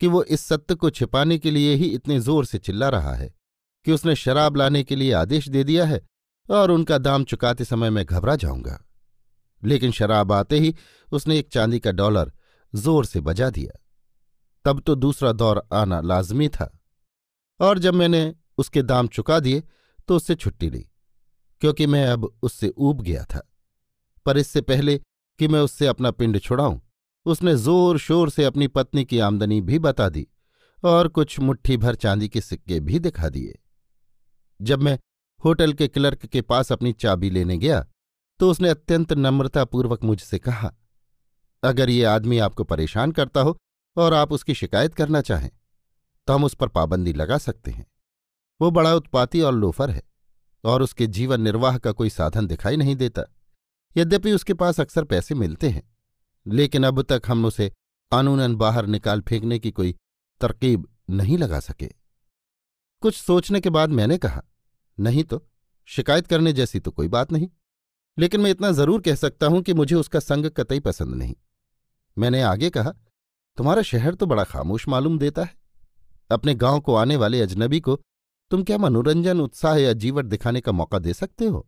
कि 0.02 0.08
वो 0.08 0.24
इस 0.24 0.42
सत्य 0.42 0.76
को 0.76 0.90
छिपाने 0.90 1.38
के 1.38 1.52
लिए 1.52 1.74
ही 1.76 1.86
इतने 1.86 2.20
ज़ोर 2.20 2.46
से 2.46 2.58
चिल्ला 2.58 2.90
रहा 2.90 3.14
है 3.14 3.34
कि 3.86 3.92
उसने 3.92 4.16
शराब 4.16 4.58
लाने 4.58 4.84
के 4.84 4.96
लिए 4.96 5.12
आदेश 5.14 5.48
दे 5.50 5.64
दिया 5.64 5.86
है 5.86 6.02
और 6.50 6.72
उनका 6.72 6.98
दाम 6.98 7.24
चुकाते 7.24 7.66
समय 7.66 7.90
मैं 7.90 8.06
घबरा 8.06 8.36
जाऊँगा। 8.36 8.80
लेकिन 9.64 9.92
शराब 9.92 10.32
आते 10.32 10.60
ही 10.60 10.76
उसने 11.08 11.38
एक 11.40 11.50
चांदी 11.50 11.80
का 11.80 11.92
डॉलर 11.92 12.32
ज़ोर 12.74 13.06
से 13.06 13.20
बजा 13.22 13.50
दिया। 13.50 13.80
तब 14.66 14.80
तो 14.80 14.96
दूसरा 14.96 15.32
दौर 15.32 15.62
आना 15.74 16.00
लाजमी 16.02 16.48
था। 16.50 16.72
और 17.60 17.80
जब 17.80 17.94
मैंने 17.94 18.34
उसके 18.62 18.82
दाम 18.84 19.08
चुका 19.10 19.40
दिए 19.40 19.64
तो 20.10 20.16
उससे 20.16 20.36
छुट्टी 20.36 20.70
ली, 20.70 20.86
क्योंकि 21.62 21.88
मैं 21.88 22.06
अब 22.08 22.26
उससे 22.44 22.70
ऊब 22.70 23.02
गया 23.02 23.24
था। 23.26 23.42
पर 24.26 24.38
इससे 24.38 24.62
पहले 24.64 24.98
कि 25.40 25.48
मैं 25.48 25.60
उससे 25.62 25.88
अपना 25.88 26.12
पिंड 26.12 26.40
छुड़ाऊं, 26.40 26.80
उसने 27.26 27.56
ज़ोर 27.58 27.98
शोर 28.00 28.30
से 28.30 28.44
अपनी 28.46 28.68
पत्नी 28.70 29.06
की 29.06 29.20
आमदनी 29.22 29.62
भी 29.62 29.80
बता 29.82 30.10
दी 30.10 30.28
और 30.84 31.08
कुछ 31.10 31.40
मुट्ठी 31.40 31.78
भर 31.78 31.96
चांदी 31.98 32.30
के 32.30 32.42
सिक्के 32.42 32.80
भी 32.82 33.00
दिखा 33.00 33.30
दिए। 33.30 33.58
जब 34.60 34.82
मैं 34.82 34.98
होटल 35.44 35.74
के 35.74 35.88
क्लर्क 35.88 36.26
के 36.26 36.42
पास 36.44 36.72
अपनी 36.72 36.94
चाबी 36.94 37.30
लेने 37.30 37.58
गया 37.58 37.86
तो 38.40 38.50
उसने 38.52 38.70
अत्यंत 38.70 39.14
नम्रतापूर्वक 39.16 40.04
मुझसे 40.04 40.38
कहा, 40.40 40.72
अगर 41.64 41.90
ये 41.90 42.04
आदमी 42.06 42.38
आपको 42.40 42.64
परेशान 42.66 43.12
करता 43.12 43.42
हो 43.42 43.58
और 43.98 44.14
आप 44.14 44.32
उसकी 44.32 44.54
शिकायत 44.56 44.94
करना 44.96 45.22
चाहें 45.24 45.50
तो 46.28 46.34
हम 46.34 46.44
उस 46.44 46.54
पर 46.56 46.68
पाबंदी 46.70 47.14
लगा 47.14 47.38
सकते 47.40 47.72
हैं। 47.72 47.86
वो 48.62 48.72
बड़ा 48.72 48.94
उत्पाती 48.96 49.42
और 49.42 49.54
लोफर 49.54 49.92
है, 49.92 50.02
और 50.64 50.82
उसके 50.82 51.08
जीवन 51.10 51.42
निर्वाह 51.42 51.78
का 51.78 51.92
कोई 51.92 52.10
साधन 52.10 52.48
दिखाई 52.48 52.78
नहीं 52.78 52.96
देता। 52.96 53.24
यद्यपि 53.96 54.32
उसके 54.32 54.54
पास 54.54 54.80
अक्सर 54.80 55.04
पैसे 55.04 55.36
मिलते 55.36 55.70
हैं, 55.70 55.84
लेकिन 56.46 56.84
अब 56.84 57.02
तक 57.04 57.22
हम 57.28 57.46
उसे 57.46 57.70
कानूनन 58.12 58.56
बाहर 58.56 58.86
निकाल 58.88 59.22
फेंकने 59.22 59.60
की 59.60 59.72
कोई 59.72 59.96
तरकीब 60.42 60.88
नहीं 61.12 61.38
लगा 61.38 61.60
सके। 61.60 61.90
कुछ 63.04 63.16
सोचने 63.16 63.62
के 63.62 63.70
बाद 63.70 63.90
मैंने 63.92 64.18
कहा, 64.18 64.42
नहीं 64.98 65.24
तो 65.24 65.46
शिकायत 65.90 66.28
करने 66.28 66.54
जैसी 66.54 66.80
तो 66.80 66.92
कोई 66.92 67.08
बात 67.08 67.32
नहीं, 67.32 67.48
लेकिन 68.18 68.42
मैं 68.42 68.52
इतना 68.52 68.72
ज़रूर 68.72 69.02
कह 69.02 69.16
सकता 69.16 69.48
हूँ 69.48 69.62
कि 69.62 69.74
मुझे 69.74 69.96
उसका 69.96 70.20
संग 70.20 70.46
कतई 70.52 70.80
पसंद 70.80 71.16
नहीं। 71.16 71.36
मैंने 72.18 72.42
आगे 72.42 72.70
कहा, 72.70 72.92
तुम्हारा 73.58 73.82
शहर 73.82 74.16
तो 74.16 74.26
बड़ा 74.26 74.44
खामोश 74.44 74.88
मालूम 74.88 75.18
देता 75.20 75.44
है। 75.44 75.56
अपने 76.30 76.54
गाँव 76.56 76.80
को 76.80 76.96
आने 76.96 77.16
वाले 77.16 77.42
अजनबी 77.42 77.80
को 77.80 78.00
तुम 78.52 78.64
क्या 78.64 78.78
मनोरंजन, 78.78 79.40
उत्साह 79.40 79.76
या 79.76 79.92
जीवन 79.94 80.28
दिखाने 80.28 80.62
का 80.62 80.72
मौका 80.72 81.00
दे 81.00 81.14
सकते 81.14 81.46
हो? 81.46 81.68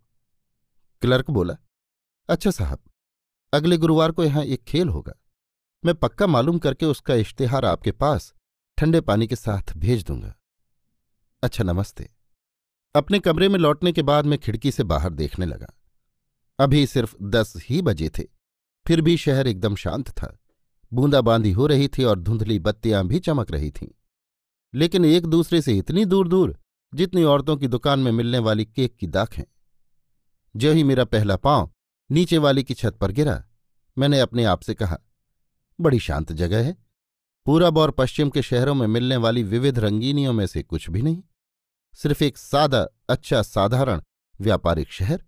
क्लर्क 1.01 1.29
बोला 1.29 1.55
अच्छा 2.29 2.51
साहब, 2.51 2.79
अगले 3.53 3.77
गुरुवार 3.77 4.11
को 4.11 4.23
यहाँ 4.23 4.43
एक 4.43 4.63
खेल 4.63 4.89
होगा। 4.89 5.13
मैं 5.83 5.93
पक्का 5.95 6.27
मालूम 6.27 6.57
करके 6.59 6.85
उसका 6.85 7.13
इश्तेहार 7.15 7.65
आपके 7.65 7.91
पास 7.91 8.33
ठंडे 8.77 9.01
पानी 9.01 9.27
के 9.27 9.35
साथ 9.35 9.73
भेज 9.77 10.03
दूँगा। 10.03 10.33
अच्छा 11.43 11.63
नमस्ते। 11.63 12.09
अपने 12.95 13.19
कमरे 13.19 13.49
में 13.49 13.59
लौटने 13.59 13.91
के 13.91 14.01
बाद 14.01 14.25
मैं 14.25 14.39
खिड़की 14.39 14.71
से 14.71 14.83
बाहर 14.83 15.13
देखने 15.13 15.45
लगा। 15.45 15.73
अभी 16.59 16.85
सिर्फ़ 16.87 17.15
दस 17.23 17.53
ही 17.65 17.81
बजे 17.81 18.09
थे, 18.09 18.23
फिर 18.85 19.01
भी 19.01 19.15
शहर 19.17 19.47
एकदम 19.47 19.75
शांत 19.75 20.09
था। 20.09 20.37
बूंदाबांदी 20.93 21.51
हो 21.51 21.67
रही 21.67 21.87
थी 21.87 22.03
और 22.03 22.19
धुंधली 22.19 22.59
बत्तियाँ 22.59 23.05
भी 23.07 23.19
चमक 23.19 23.51
रही 23.51 23.71
थीं। 23.71 23.87
लेकिन 24.73 25.05
एक 25.05 25.25
दूसरे 25.25 25.61
से 25.61 25.77
इतनी 25.77 26.05
दूर 26.05 26.27
दूर 26.27 26.57
जितनी 26.95 27.23
औरतों 27.23 27.57
की 27.57 27.67
दुकान 27.67 27.99
में 27.99 28.11
मिलने 28.11 28.39
वाली 28.39 28.65
केक 28.65 28.97
की 28.97 29.07
दाखें। 29.07 29.43
जो 30.55 30.71
ही 30.71 30.83
मेरा 30.83 31.03
पहला 31.03 31.35
पाँव 31.35 31.73
नीचे 32.11 32.37
वाली 32.37 32.63
की 32.63 32.73
छत 32.73 32.97
पर 33.01 33.11
गिरा, 33.11 33.43
मैंने 33.97 34.19
अपने 34.19 34.43
आप 34.43 34.61
से 34.61 34.73
कहा, 34.73 34.97
बड़ी 35.81 35.99
शांत 35.99 36.31
जगह 36.31 36.65
है। 36.65 36.77
पूरब 37.45 37.77
और 37.77 37.91
पश्चिम 37.91 38.29
के 38.29 38.41
शहरों 38.41 38.75
में 38.75 38.87
मिलने 38.87 39.17
वाली 39.17 39.43
विविध 39.43 39.79
रंगीनियों 39.79 40.33
में 40.33 40.47
से 40.47 40.63
कुछ 40.63 40.89
भी 40.89 41.01
नहीं। 41.01 41.23
सिर्फ़ 41.95 42.23
एक 42.23 42.37
सादा 42.37 42.87
अच्छा 43.09 43.41
साधारण, 43.41 44.01
व्यापारिक 44.41 44.91
शहर। 44.91 45.23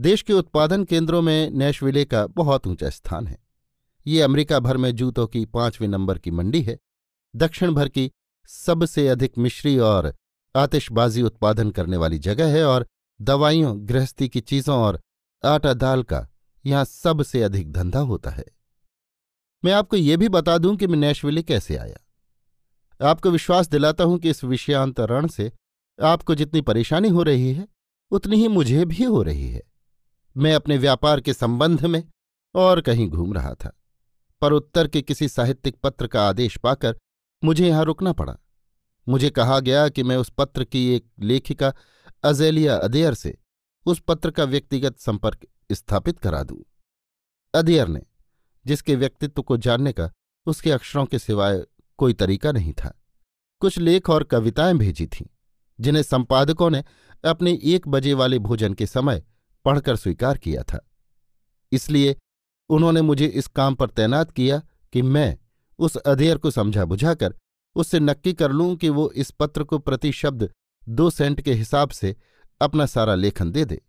देश 0.00 0.22
के 0.22 0.32
उत्पादन 0.32 0.84
केंद्रों 0.84 1.22
में 1.22 1.50
नैशविले 1.50 2.04
का 2.04 2.26
बहुत 2.26 2.66
ऊँचा 2.66 2.90
स्थान 2.90 3.26
है। 3.26 3.38
ये 4.06 4.22
अमेरिका 4.22 4.58
भर 4.58 4.76
में 4.76 4.92
जूतों 4.92 5.26
की 5.26 5.44
पाँचवें 5.44 5.88
नंबर 5.88 6.18
की 6.18 6.30
मंडी 6.30 6.62
है। 6.62 6.78
दक्षिण 7.36 7.72
भर 7.72 7.88
की 7.88 8.10
सबसे 8.48 9.08
अधिक 9.08 9.38
मिश्री 9.38 9.78
और 9.78 10.14
आतिशबाजी 10.58 11.22
उत्पादन 11.22 11.70
करने 11.70 11.96
वाली 11.96 12.18
जगह 12.20 12.52
है 12.52 12.64
और 12.64 12.86
दवाइयों, 13.20 13.76
गृहस्थी 13.88 14.28
की 14.28 14.40
चीज़ों 14.40 14.76
और 14.76 15.00
आटा 15.44 15.72
दाल 15.74 16.02
का 16.02 16.26
यहाँ 16.64 16.84
सबसे 16.84 17.42
अधिक 17.42 17.72
धंधा 17.72 18.00
होता 18.00 18.30
है। 18.30 18.44
मैं 19.62 19.72
आपको 19.72 19.96
ये 19.96 20.16
भी 20.16 20.28
बता 20.28 20.56
दूँ 20.58 20.76
कि 20.76 20.86
मैं 20.86 20.98
नैशविले 20.98 21.42
कैसे 21.42 21.76
आया। 21.76 21.98
आपको 23.00 23.30
विश्वास 23.30 23.68
दिलाता 23.68 24.04
हूँ 24.04 24.18
कि 24.18 24.30
इस 24.30 24.44
विषयांतरण 24.44 25.26
से 25.28 25.50
आपको 25.98 26.34
जितनी 26.34 26.60
परेशानी 26.60 27.08
हो 27.08 27.22
रही 27.22 27.52
है, 27.52 27.66
उतनी 28.12 28.36
ही 28.36 28.48
मुझे 28.48 28.84
भी 28.84 29.04
हो 29.04 29.22
रही 29.22 29.48
है। 29.48 29.62
मैं 30.36 30.54
अपने 30.54 30.76
व्यापार 30.78 31.20
के 31.20 31.32
संबंध 31.32 31.84
में 31.86 32.02
और 32.54 32.80
कहीं 32.80 33.08
घूम 33.08 33.32
रहा 33.34 33.52
था, 33.54 33.72
पर 34.42 34.52
उत्तर 34.52 34.88
के 34.88 35.02
किसी 35.02 35.28
साहित्यिक 35.28 35.76
पत्र 35.76 36.06
का 36.06 36.28
आदेश 36.28 36.56
पाकर 36.56 36.96
मुझे 37.42 37.66
यहाँ 37.68 37.84
रुकना 37.84 38.12
पड़ा। 38.12 38.36
मुझे 39.08 39.30
कहा 39.30 39.60
गया 39.60 39.88
कि 39.88 40.02
मैं 40.02 40.16
उस 40.16 40.30
पत्र 40.30 40.64
की 40.64 40.88
एक 40.94 41.06
लेखिका 41.20 41.72
अजेलिया 42.24 42.76
अदेयर 42.76 43.14
से 43.14 43.36
उस 43.86 44.00
पत्र 44.00 44.30
का 44.30 44.44
व्यक्तिगत 44.44 44.98
संपर्क 44.98 45.46
स्थापित 45.72 46.18
करा 46.18 46.42
दूँ। 46.42 46.62
अदेयर 47.54 47.88
ने, 47.88 48.00
जिसके 48.66 48.94
व्यक्तित्व 48.96 49.42
को 49.42 49.56
जानने 49.56 49.92
का 49.92 50.10
उसके 50.46 50.70
अक्षरों 50.70 51.04
के 51.06 51.18
सिवाय 51.18 51.64
कोई 51.98 52.12
तरीका 52.12 52.52
नहीं 52.52 52.72
था, 52.72 53.02
कुछ 53.60 53.78
लेख 53.78 54.10
और 54.10 54.24
कविताएँ 54.24 54.74
भेजी 54.74 55.06
थीं, 55.06 55.26
जिन्हें 55.80 56.02
संपादकों 56.02 56.70
ने 56.70 56.84
अपने 57.24 57.58
एक 57.64 57.88
बजे 57.88 58.14
वाले 58.14 58.38
भोजन 58.38 58.74
के 58.74 58.86
समय 58.86 59.22
पढ़कर 59.64 59.96
स्वीकार 59.96 60.38
किया 60.38 60.62
था। 60.62 60.88
इसलिए 61.72 62.16
उन्होंने 62.70 63.02
मुझे 63.02 63.26
इस 63.26 63.46
काम 63.46 63.74
पर 63.74 63.90
तैनात 63.90 64.30
किया 64.30 64.62
कि 64.92 65.02
मैं 65.02 65.38
उस 65.78 65.96
अधेयर 65.96 66.38
को 66.38 66.50
समझा 66.50 66.84
बुझाकर 66.84 67.34
उससे 67.76 68.00
नक्की 68.00 68.32
कर 68.32 68.52
लूँ 68.52 68.74
कि 68.76 68.88
वो 68.88 69.10
इस 69.12 69.30
पत्र 69.30 69.64
को 69.64 69.78
प्रति 69.78 70.12
शब्द 70.12 70.48
दो 70.82 71.08
सेंट 71.10 71.40
के 71.40 71.52
हिसाब 71.52 71.90
से 71.90 72.14
अपना 72.60 72.86
सारा 72.86 73.14
लेखन 73.14 73.50
दे 73.52 73.64
दे। 73.64 73.80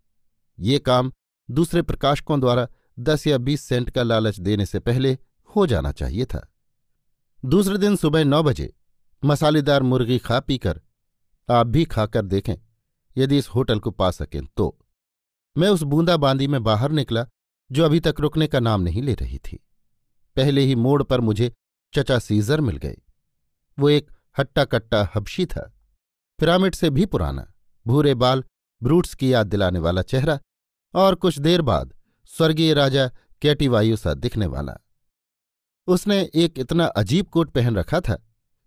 ये 0.58 0.80
काम 0.80 1.12
दूसरे 1.50 1.82
प्रकाशकों 1.82 2.40
द्वारा 2.40 2.68
दस 3.00 3.26
या 3.28 3.38
बीस 3.38 3.62
सेंट 3.62 3.90
का 3.90 4.04
लालच 4.04 4.40
देने 4.40 4.66
से 4.66 4.80
पहले 4.80 5.18
हो 5.50 5.66
जाना 5.68 5.92
चाहिए 5.92 6.26
था। 6.26 6.48
दूसरे 7.44 7.78
दिन 7.78 7.96
सुबह 7.96 8.24
नौ 8.24 8.42
बजे 8.44 8.74
मसालेदार 9.24 9.84
मुर्गी 9.84 10.18
खा 10.18 10.40
पीकर 10.40 10.82
आप 11.50 11.68
भी 11.68 11.84
खाकर 11.86 12.26
देखें, 12.26 12.56
यदि 13.16 13.38
इस 13.38 13.48
होटल 13.48 13.80
को 13.80 13.92
पा 13.92 14.12
सकें 14.12 14.42
तो। 14.48 14.78
मैं 15.56 15.70
उस 15.70 15.84
बूंदाबांदी 15.84 16.48
में 16.48 16.62
बाहर 16.64 16.92
निकला, 16.92 17.26
जो 17.70 17.86
अभी 17.86 18.00
तक 18.00 18.20
रुकने 18.20 18.48
का 18.48 18.60
नाम 18.60 18.82
नहीं 18.82 19.02
ले 19.02 19.14
रही 19.14 19.38
थी। 19.38 19.60
पहले 20.36 20.62
ही 20.62 20.76
मोड़ 20.76 21.02
पर 21.04 21.22
मुझे 21.22 21.52
चचा 21.94 22.20
सीजर 22.20 22.62
मिल 22.62 22.78
गए। 22.78 22.98
वो 23.80 23.90
एक 23.90 24.12
हट्टा 24.38 24.64
कट्टा 24.66 25.08
हबशी 25.16 25.46
था। 25.46 25.72
पिरामिड 26.40 26.76
से 26.76 26.90
भी 26.90 27.06
पुराना, 27.06 27.46
भूरे 27.86 28.14
बाल, 28.16 28.44
ब्रूट्स 28.82 29.14
की 29.16 29.34
याद 29.34 29.48
दिलाने 29.48 29.80
वाला 29.80 30.02
चेहरा 30.02 30.40
और 30.94 31.16
कुछ 31.16 31.40
देर 31.40 31.62
बाद 31.62 31.94
स्वर्गीय 32.32 32.74
राजा 32.74 33.08
कैटीवायु 33.42 33.96
सा 33.96 34.14
दिखने 34.14 34.46
वाला। 34.46 34.78
उसने 35.88 36.22
एक 36.36 36.60
इतना 36.60 36.86
अजीब 36.86 37.28
कोट 37.28 37.50
पहन 37.50 37.76
रखा 37.76 38.00
था, 38.00 38.18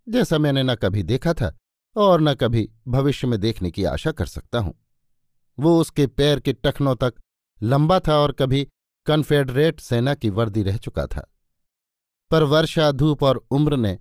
जैसा 0.06 0.38
मैंने 0.38 0.62
न 0.62 0.74
कभी 0.74 1.02
देखा 1.02 1.34
था 1.34 1.56
और 1.96 2.20
न 2.20 2.34
कभी 2.34 2.68
भविष्य 2.88 3.26
में 3.26 3.38
देखने 3.40 3.70
की 3.70 3.84
आशा 3.84 4.12
कर 4.12 4.26
सकता 4.26 4.58
हूँ। 4.58 4.74
वो 5.58 5.78
उसके 5.80 6.06
पैर 6.06 6.40
के 6.40 6.52
टखनों 6.52 6.94
तक 6.96 7.14
लंबा 7.62 8.00
था 8.00 8.16
और 8.16 8.32
कभी 8.32 8.66
कन्फेडरेट 9.06 9.80
सेना 9.80 10.14
की 10.14 10.30
वर्दी 10.30 10.62
रह 10.62 10.76
चुका 10.76 11.06
था। 11.06 11.28
पर 12.30 12.42
वर्षा, 12.42 12.90
धूप 12.92 13.22
और 13.22 13.36
उम्र 13.50 13.76
ने 13.76 13.98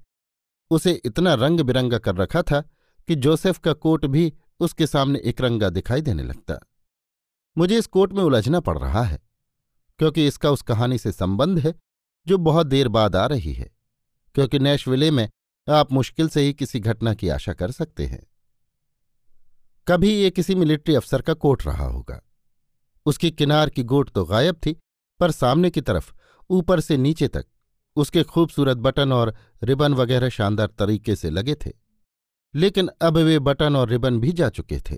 उसे 0.72 0.92
इतना 1.06 1.34
रंग 1.34 1.60
बिरंगा 1.60 1.98
कर 1.98 2.16
रखा 2.16 2.42
था 2.42 2.62
कि 3.08 3.16
जोसेफ 3.16 3.58
का 3.58 3.74
कोट 3.74 4.06
भी 4.06 4.32
उसके 4.60 4.88
सामने 4.88 5.20
एक 5.20 5.42
रंगा 5.42 5.70
दिखाई 5.70 6.02
देने 6.02 6.24
लगता। 6.24 6.60
मुझे 7.58 7.78
इस 7.78 7.88
कोट 7.88 8.14
में 8.14 8.24
उलझना 8.24 8.60
पड़ 8.60 8.78
रहा 8.78 9.04
है, 9.04 9.20
क्योंकि 10.00 10.28
इसका 10.28 10.52
उस 10.52 10.62
कहानी 10.62 10.98
से 10.98 11.12
संबंध 11.12 11.60
है 11.60 11.74
जो 12.28 12.38
बहुत 12.38 12.68
देर 12.68 12.88
बाद 12.88 13.16
आ 13.16 13.26
रही 13.26 13.54
है, 13.54 13.70
क्योंकि 14.36 14.60
नैशविले 14.60 15.12
में 15.12 15.30
आप 15.68 15.92
मुश्किल 15.94 16.30
से 16.30 16.42
ही 16.42 16.54
किसी 16.54 16.80
घटना 16.80 17.14
की 17.14 17.30
आशा 17.30 17.54
कर 17.54 17.72
सकते 17.72 18.06
हैं। 18.06 18.26
कभी 19.88 20.14
ये 20.14 20.30
किसी 20.30 20.56
मिलिट्री 20.56 20.96
अफसर 20.96 21.22
का 21.22 21.34
कोट 21.34 21.66
रहा 21.66 21.86
होगा। 21.86 22.22
उसकी 23.06 23.32
किनार 23.32 23.70
की 23.70 23.84
गोट 23.84 24.10
तो 24.10 24.26
गायब 24.26 24.56
थी, 24.56 24.76
पर 25.20 25.32
सामने 25.32 25.70
की 25.70 25.82
तरफ़, 25.82 26.14
ऊपर 26.50 26.80
से 26.80 26.98
नीचे 26.98 27.28
तक 27.28 27.46
उसके 27.98 28.24
खूबसूरत 28.24 28.78
बटन 28.78 29.12
और 29.14 29.34
रिबन 29.64 29.94
वगैरह 29.94 30.30
शानदार 30.30 30.68
तरीके 30.80 31.16
से 31.16 31.30
लगे 31.30 31.56
थे। 31.56 31.72
लेकिन 32.54 32.90
अब 33.02 33.18
वे 33.18 33.38
बटन 33.40 33.76
और 33.76 33.90
रिबन 33.90 34.20
भी 34.20 34.32
जा 34.32 34.50
चुके 34.50 34.80
थे। 34.82 34.98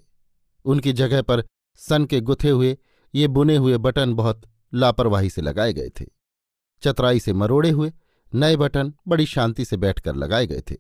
उनकी 0.66 0.94
जगह 0.94 1.22
पर 1.22 1.44
सन 1.80 2.06
के 2.06 2.20
गुथे 2.22 2.50
हुए, 2.50 2.78
ये 3.14 3.28
बुने 3.28 3.56
हुए 3.56 3.78
बटन 3.78 4.14
बहुत 4.14 4.42
लापरवाही 4.74 5.30
से 5.30 5.42
लगाए 5.42 5.74
गए 5.74 5.90
थे। 5.90 6.06
चतराई 6.84 7.20
से 7.20 7.34
मरोड़े 7.34 7.70
हुए, 7.70 7.92
नए 8.32 8.56
बटन 8.56 8.94
बड़ी 9.08 9.26
शांति 9.26 9.66
से 9.66 9.78
बैठकर 9.78 10.16
लगाए 10.16 10.48
गए 10.48 10.62
थे। 10.72 10.76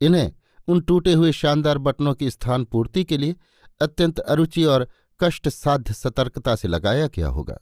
इन्हें 0.00 0.32
उन 0.68 0.80
टूटे 0.80 1.12
हुए 1.12 1.32
शानदार 1.32 1.78
बटनों 1.78 2.14
की 2.14 2.30
स्थान 2.30 2.64
पूर्ति 2.64 3.04
के 3.04 3.16
लिए 3.18 3.34
अत्यंत 3.80 4.18
अरुचि 4.18 4.64
और 4.64 4.88
कष्ट 5.20 5.48
साध्य 5.48 5.94
सतर्कता 5.94 6.54
से 6.56 6.68
लगाया 6.68 7.06
गया 7.06 7.28
होगा, 7.28 7.58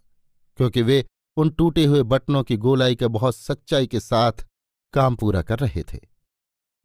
क्योंकि 0.58 0.82
वे 0.82 1.04
उन 1.38 1.50
टूटे 1.50 1.84
हुए 1.84 2.02
बटनों 2.02 2.42
की 2.42 2.56
गोलाई 2.56 2.94
का 2.94 3.08
बहुत 3.08 3.36
सच्चाई 3.36 3.86
के 3.86 4.00
साथ 4.00 4.32
काम 4.92 5.16
पूरा 5.16 5.42
कर 5.42 5.58
रहे 5.58 5.82
थे। 5.82 5.98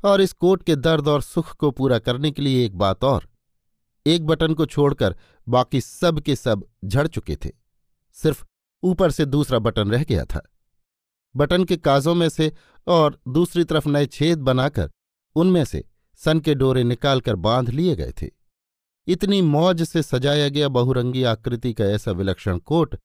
और 0.06 0.22
इस 0.22 0.34
कोट 0.34 0.64
के 0.64 0.76
दर्द 0.76 1.08
और 1.08 1.22
सुख 1.22 1.56
को 1.56 1.72
पूरा 1.72 2.00
करने 2.00 2.32
के 2.32 2.42
लिए 2.42 2.66
एक 2.66 2.76
बात 2.76 3.04
और। 3.04 3.30
एक 4.08 4.26
बटन 4.26 4.54
को 4.54 4.66
छोड़कर 4.66 5.16
बाकी 5.50 5.82
सब 5.82 6.20
के 6.20 6.36
सब 6.36 6.68
झड़ 6.86 7.08
चुके 7.08 7.36
थे। 7.36 7.52
सिर्फ़ 8.14 8.46
ऊपर 8.84 9.12
से 9.12 9.26
दूसरा 9.26 9.60
बटन 9.60 9.92
रह 9.92 10.04
गया 10.04 10.26
था। 10.26 10.52
बटन 11.36 11.64
के 11.64 11.78
काजों 11.78 12.16
में 12.16 12.30
से 12.30 12.52
और 12.88 13.22
दूसरी 13.28 13.64
तरफ़ 13.64 13.90
नए 13.90 14.06
छेद 14.06 14.40
बनाकर 14.40 14.92
उनमें 15.36 15.66
से 15.66 15.84
सन 16.16 16.40
के 16.40 16.56
डोरे 16.56 16.84
निकालकर 16.84 17.36
बाँध 17.36 17.70
लिए 17.70 17.96
गए 17.96 18.14
थे। 18.22 18.30
इतनी 19.08 19.42
मौज 19.42 19.84
से 19.84 20.04
सजाया 20.04 20.50
गया 20.50 20.68
बहुरंगी 20.68 21.24
आकृति 21.24 21.74
का 21.74 21.86
ऐसा 21.86 22.12
विलक्षण 22.12 22.58
कोट 22.58 23.00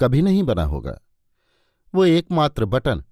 कभी 0.00 0.22
नहीं 0.22 0.42
बना 0.42 0.64
होगा। 0.64 1.00
वो 1.94 2.04
एकमात्र 2.04 2.64
बटन, 2.64 3.04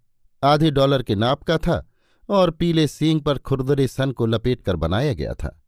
आधे 0.45 0.71
डॉलर 0.71 1.03
के 1.03 1.15
नाप 1.15 1.43
का 1.43 1.59
था 1.59 1.85
और 2.29 2.51
पीले 2.51 2.87
सींग 2.87 3.21
पर 3.21 3.39
खुरदरे 3.39 3.89
सन 3.89 4.13
को 4.13 4.27
लपेट 4.27 4.63
कर 4.63 4.77
बनाया 4.77 5.13
गया 5.13 5.35
था। 5.35 5.63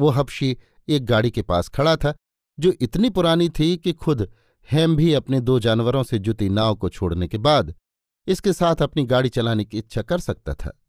वो 0.00 0.08
हबशी 0.08 0.56
एक 0.88 1.04
गाड़ी 1.04 1.30
के 1.30 1.42
पास 1.42 1.68
खड़ा 1.68 1.96
था, 1.96 2.14
जो 2.60 2.72
इतनी 2.80 3.10
पुरानी 3.10 3.48
थी 3.48 3.76
कि 3.76 3.92
खुद 3.92 4.28
हैम 4.70 4.96
भी 4.96 5.12
अपने 5.14 5.40
दो 5.40 5.58
जानवरों 5.60 6.02
से 6.02 6.18
जुती 6.18 6.48
नाव 6.48 6.74
को 6.74 6.88
छोड़ने 6.88 7.28
के 7.28 7.38
बाद 7.38 7.74
इसके 8.26 8.52
साथ 8.52 8.82
अपनी 8.82 9.04
गाड़ी 9.04 9.28
चलाने 9.28 9.64
की 9.64 9.78
इच्छा 9.78 10.02
कर 10.02 10.18
सकता 10.18 10.54
था। 10.54 10.80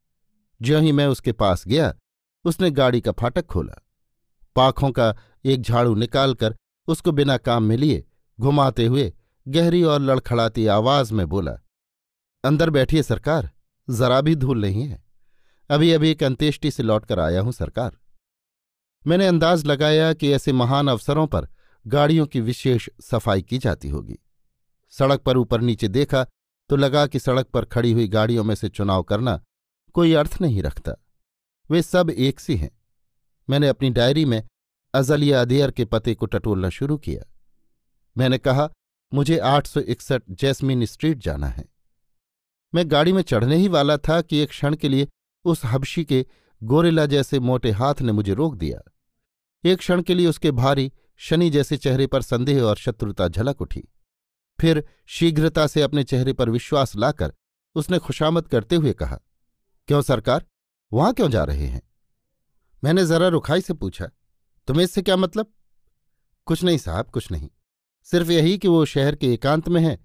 ज्यों 0.61 0.81
ही 0.83 0.91
मैं 0.91 1.07
उसके 1.07 1.31
पास 1.31 1.67
गया, 1.67 1.93
उसने 2.45 2.71
गाड़ी 2.71 3.01
का 3.01 3.11
फाटक 3.11 3.45
खोला। 3.45 3.81
पाखों 4.55 4.91
का 4.91 5.15
एक 5.45 5.61
झाड़ू 5.61 5.95
निकालकर 5.95 6.55
उसको 6.87 7.11
बिना 7.11 7.37
काम 7.37 7.63
में 7.63 7.77
लिए 7.77 8.05
घुमाते 8.39 8.85
हुए 8.85 9.13
गहरी 9.45 9.83
और 9.83 10.01
लड़खड़ाती 10.01 10.65
आवाज़ 10.67 11.13
में 11.13 11.27
बोला, 11.27 11.51
अंदर 12.43 12.69
बैठिए 12.69 13.03
सरकार, 13.03 13.49
जरा 13.87 14.19
भी 14.21 14.35
धूल 14.35 14.61
नहीं 14.61 14.83
है। 14.83 15.01
अभी 15.69 15.91
अभी 15.91 16.09
एक 16.09 16.23
अंत्येष्टि 16.23 16.71
से 16.71 16.83
लौटकर 16.83 17.19
आया 17.19 17.41
हूँ 17.41 17.51
सरकार। 17.51 17.97
मैंने 19.05 19.27
अंदाज 19.27 19.65
लगाया 19.65 20.13
कि 20.13 20.31
ऐसे 20.31 20.53
महान 20.53 20.87
अवसरों 20.87 21.25
पर 21.27 21.47
गाड़ियों 21.85 22.25
की 22.25 22.41
विशेष 22.41 22.89
सफ़ाई 23.01 23.41
की 23.41 23.57
जाती 23.57 23.89
होगी। 23.89 24.17
सड़क 24.93 25.21
पर 25.21 25.37
ऊपर 25.37 25.61
नीचे 25.61 25.87
देखा 25.87 26.25
तो 26.69 26.75
लगा 26.75 27.05
कि 27.07 27.19
सड़क 27.19 27.47
पर 27.47 27.65
खड़ी 27.65 27.91
हुई 27.91 28.07
गाड़ियों 28.07 28.43
में 28.43 28.53
से 28.55 28.69
चुनाव 28.69 29.03
करना 29.03 29.39
कोई 29.95 30.13
अर्थ 30.13 30.37
नहीं 30.41 30.61
रखता। 30.63 30.93
वे 31.69 31.81
सब 31.81 32.09
एक 32.09 32.39
सी 32.39 32.55
हैं। 32.55 32.71
मैंने 33.47 33.67
अपनी 33.67 33.89
डायरी 33.89 34.25
में 34.25 34.41
अजलिया 34.93 35.41
अदेयर 35.41 35.71
के 35.71 35.85
पते 35.85 36.13
को 36.15 36.25
टटोलना 36.25 36.69
शुरू 36.69 36.97
किया। 36.97 37.23
मैंने 38.15 38.37
कहा 38.37 38.69
मुझे 39.13 39.37
आठ 39.37 39.67
सौ 39.67 39.79
इकसठ 39.79 40.23
जैस्मिन 40.31 40.85
स्ट्रीट 40.85 41.17
जाना 41.17 41.47
है। 41.47 41.65
मैं 42.73 42.89
गाड़ी 42.91 43.13
में 43.13 43.21
चढ़ने 43.21 43.55
ही 43.55 43.67
वाला 43.67 43.97
था 43.97 44.21
कि 44.21 44.37
एक 44.37 44.49
क्षण 44.49 44.75
के 44.75 44.89
लिए 44.89 45.07
उस 45.45 45.63
हबशी 45.65 46.05
के 46.05 46.25
गोरेला 46.61 47.05
जैसे 47.05 47.39
मोटे 47.39 47.71
हाथ 47.71 48.01
ने 48.01 48.11
मुझे 48.11 48.33
रोक 48.33 48.55
दिया। 48.55 48.81
एक 49.63 49.77
क्षण 49.77 50.01
के 50.01 50.15
लिए 50.15 50.27
उसके 50.27 50.51
भारी, 50.51 50.91
शनि 51.17 51.49
जैसे 51.49 51.77
चेहरे 51.77 52.07
पर 52.07 52.21
संदेह 52.21 52.61
और 52.63 52.75
शत्रुता 52.75 53.27
झलक 53.27 53.61
उठी। 53.61 53.83
फिर 54.59 54.83
शीघ्रता 55.05 55.67
से 55.67 55.81
अपने 55.81 56.03
चेहरे 56.03 56.33
पर 56.33 56.49
विश्वास 56.49 56.95
लाकर 56.95 57.33
उसने 57.75 57.99
खुशामद 57.99 58.47
करते 58.47 58.75
हुए 58.75 58.93
कहा, 58.93 59.19
क्यों 59.87 60.01
सरकार? 60.01 60.45
वहाँ 60.91 61.13
क्यों 61.13 61.29
जा 61.29 61.43
रहे 61.43 61.65
हैं? 61.65 61.81
मैंने 62.83 63.05
जरा 63.05 63.27
रुखाई 63.27 63.61
से 63.61 63.73
पूछा, 63.73 64.09
तुम्हें 64.67 64.83
इससे 64.83 65.01
क्या 65.01 65.17
मतलब? 65.17 65.53
कुछ 66.45 66.63
नहीं 66.63 66.77
साहब, 66.77 67.05
कुछ 67.05 67.31
नहीं। 67.31 67.49
सिर्फ़ 68.03 68.31
यही 68.31 68.57
कि 68.57 68.67
वो 68.67 68.85
शहर 68.85 69.15
के 69.15 69.33
एकांत 69.33 69.69
में 69.69 69.81
है 69.81 69.97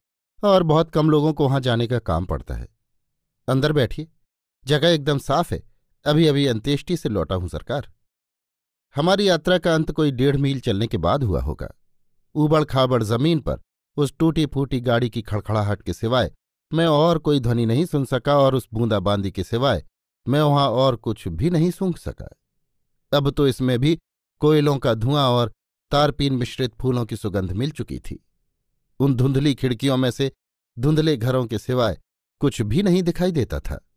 और 0.45 0.63
बहुत 0.63 0.91
कम 0.91 1.11
लोगों 1.11 1.33
को 1.33 1.45
वहाँ 1.45 1.61
जाने 1.61 1.87
का 1.87 1.99
काम 1.99 2.27
पड़ता 2.27 2.55
है। 2.55 2.69
अंदर 3.49 3.73
बैठिए। 3.73 4.09
जगह 4.67 4.89
एकदम 4.89 5.19
साफ़ 5.19 5.55
है। 5.55 5.63
अभी 6.07 6.27
अभी 6.27 6.47
अंत्येष्टि 6.47 6.97
से 6.97 7.09
लौटा 7.09 7.35
हूँ, 7.35 7.49
सरकार। 7.49 7.91
हमारी 8.97 9.29
यात्रा 9.29 9.59
का 9.59 9.75
अंत 9.75 9.91
कोई 9.91 10.11
डेढ़ 10.11 10.37
मील 10.37 10.61
चलने 10.61 10.87
के 10.87 10.97
बाद 10.97 11.23
हुआ 11.23 11.41
होगा। 11.41 11.69
ऊबड़ 12.35 12.65
खाबड़ 12.65 13.03
ज़मीन 13.03 13.41
पर 13.41 13.61
उस 13.97 14.15
टूटी 14.19 14.47
फूटी 14.47 14.81
गाड़ी 14.81 15.11
की 15.11 15.23
खड़खड़ाहट 15.23 15.83
के 15.83 15.93
सिवाय 15.93 16.33
मैं 16.73 16.87
और 16.87 17.19
कोई 17.19 17.41
ध्वनि 17.41 17.67
नहीं 17.67 17.85
सुन 17.85 18.05
सका 18.05 18.39
और 18.39 18.55
उस 18.55 18.69
बूंदाबांदी 18.75 19.31
के 19.31 19.45
सिवाय 19.45 19.85
मैं 20.29 20.41
वहाँ 20.41 20.69
और 20.71 20.97
कुछ 20.97 21.29
भी 21.29 21.51
नहीं 21.51 21.71
सूंघ 21.71 21.97
सका। 21.97 22.29
अब 23.13 23.31
तो 23.31 23.47
इसमें 23.49 23.79
भी 23.79 23.99
कोयलों 24.41 24.77
का 24.79 24.95
धुआँ 24.95 25.29
और 25.29 25.53
तारपीन 25.90 26.35
मिश्रित 26.35 26.74
फूलों 26.81 27.07
की 27.07 27.16
सुगंध 27.16 27.53
मिल 27.53 27.70
चुकी 27.70 27.98
थी। 27.98 28.27
उन 29.01 29.14
धुंधली 29.14 29.55
खिड़कियों 29.55 29.96
में 29.96 30.11
से 30.11 30.33
धुंधले 30.79 31.16
घरों 31.16 31.46
के 31.46 31.59
सिवाय 31.59 31.98
कुछ 32.40 32.62
भी 32.62 32.83
नहीं 32.83 33.03
दिखाई 33.03 33.33
देता 33.33 33.61
था। 33.61 33.88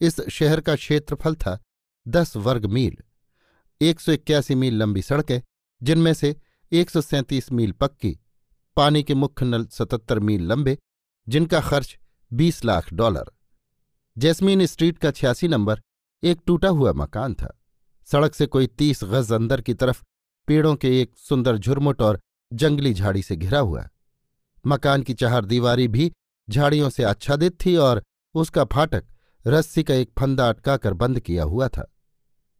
इस 0.00 0.20
शहर 0.20 0.60
का 0.60 0.76
क्षेत्रफल 0.76 1.34
था 1.34 1.58
दस 2.08 2.36
वर्ग 2.36 2.66
मील। 2.66 2.98
एक 3.82 4.00
सौ 4.00 4.12
इक्यासी 4.12 4.54
मील 4.54 4.74
लंबी 4.74 5.02
सड़कें, 5.02 5.42
जिनमें 5.82 6.14
से 6.14 6.36
एक 6.72 6.90
सौ 6.90 7.00
सैंतीस 7.00 7.52
मील 7.52 7.72
पक्की, 7.72 8.18
पानी 8.76 9.02
के 9.02 9.14
मुख्य 9.14 9.46
नल 9.46 9.66
सतहत्तर 9.66 10.18
मील 10.18 10.42
लंबे, 10.42 10.78
जिनका 11.28 11.60
खर्च 11.60 11.98
बीस 12.32 12.64
लाख 12.64 12.92
डॉलर। 12.92 13.24
जैस्मीन 14.18 14.66
स्ट्रीट 14.66 14.98
का 14.98 15.10
छियासी 15.10 15.48
नंबर 15.48 15.80
एक 16.22 16.40
टूटा 16.46 16.68
हुआ 16.68 16.92
मकान 16.92 17.34
था। 17.34 17.60
सड़क 18.06 18.34
से 18.34 18.46
कोई 18.46 18.66
तीस 18.66 19.04
गज 19.04 19.32
अंदर 19.32 19.60
की 19.60 19.74
तरफ़ 19.74 20.02
पेड़ों 20.46 20.74
के 20.76 21.00
एक 21.00 21.12
सुंदर 21.16 21.56
झुरमुट 21.56 22.02
और 22.02 22.20
जंगली 22.52 22.94
झाड़ी 22.94 23.22
से 23.22 23.36
घिरा 23.36 23.58
हुआ। 23.58 23.88
मकान 24.66 25.02
की 25.02 25.14
चार 25.14 25.44
दीवारी 25.44 25.88
भी 25.88 26.12
झाड़ियों 26.50 26.90
से 26.90 27.02
आच्छादित 27.02 27.66
थी 27.66 27.76
और 27.76 28.02
उसका 28.34 28.64
फाटक 28.64 29.04
रस्सी 29.46 29.82
का 29.82 29.94
एक 29.94 30.10
फंदा 30.18 30.48
अटकाकर 30.48 30.92
बंद 30.92 31.20
किया 31.20 31.44
हुआ 31.44 31.68
था। 31.68 31.92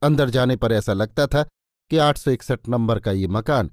अंदर 0.03 0.31
जाने 0.31 0.57
पर 0.57 0.73
ऐसा 0.73 0.93
लगता 0.93 1.27
था 1.27 1.43
कि 1.91 1.97
आठ 1.97 2.19
सौ 2.19 2.31
इकसठ 2.31 2.69
नंबर 2.69 2.99
का 2.99 3.13
ये 3.13 3.27
मकान 3.27 3.71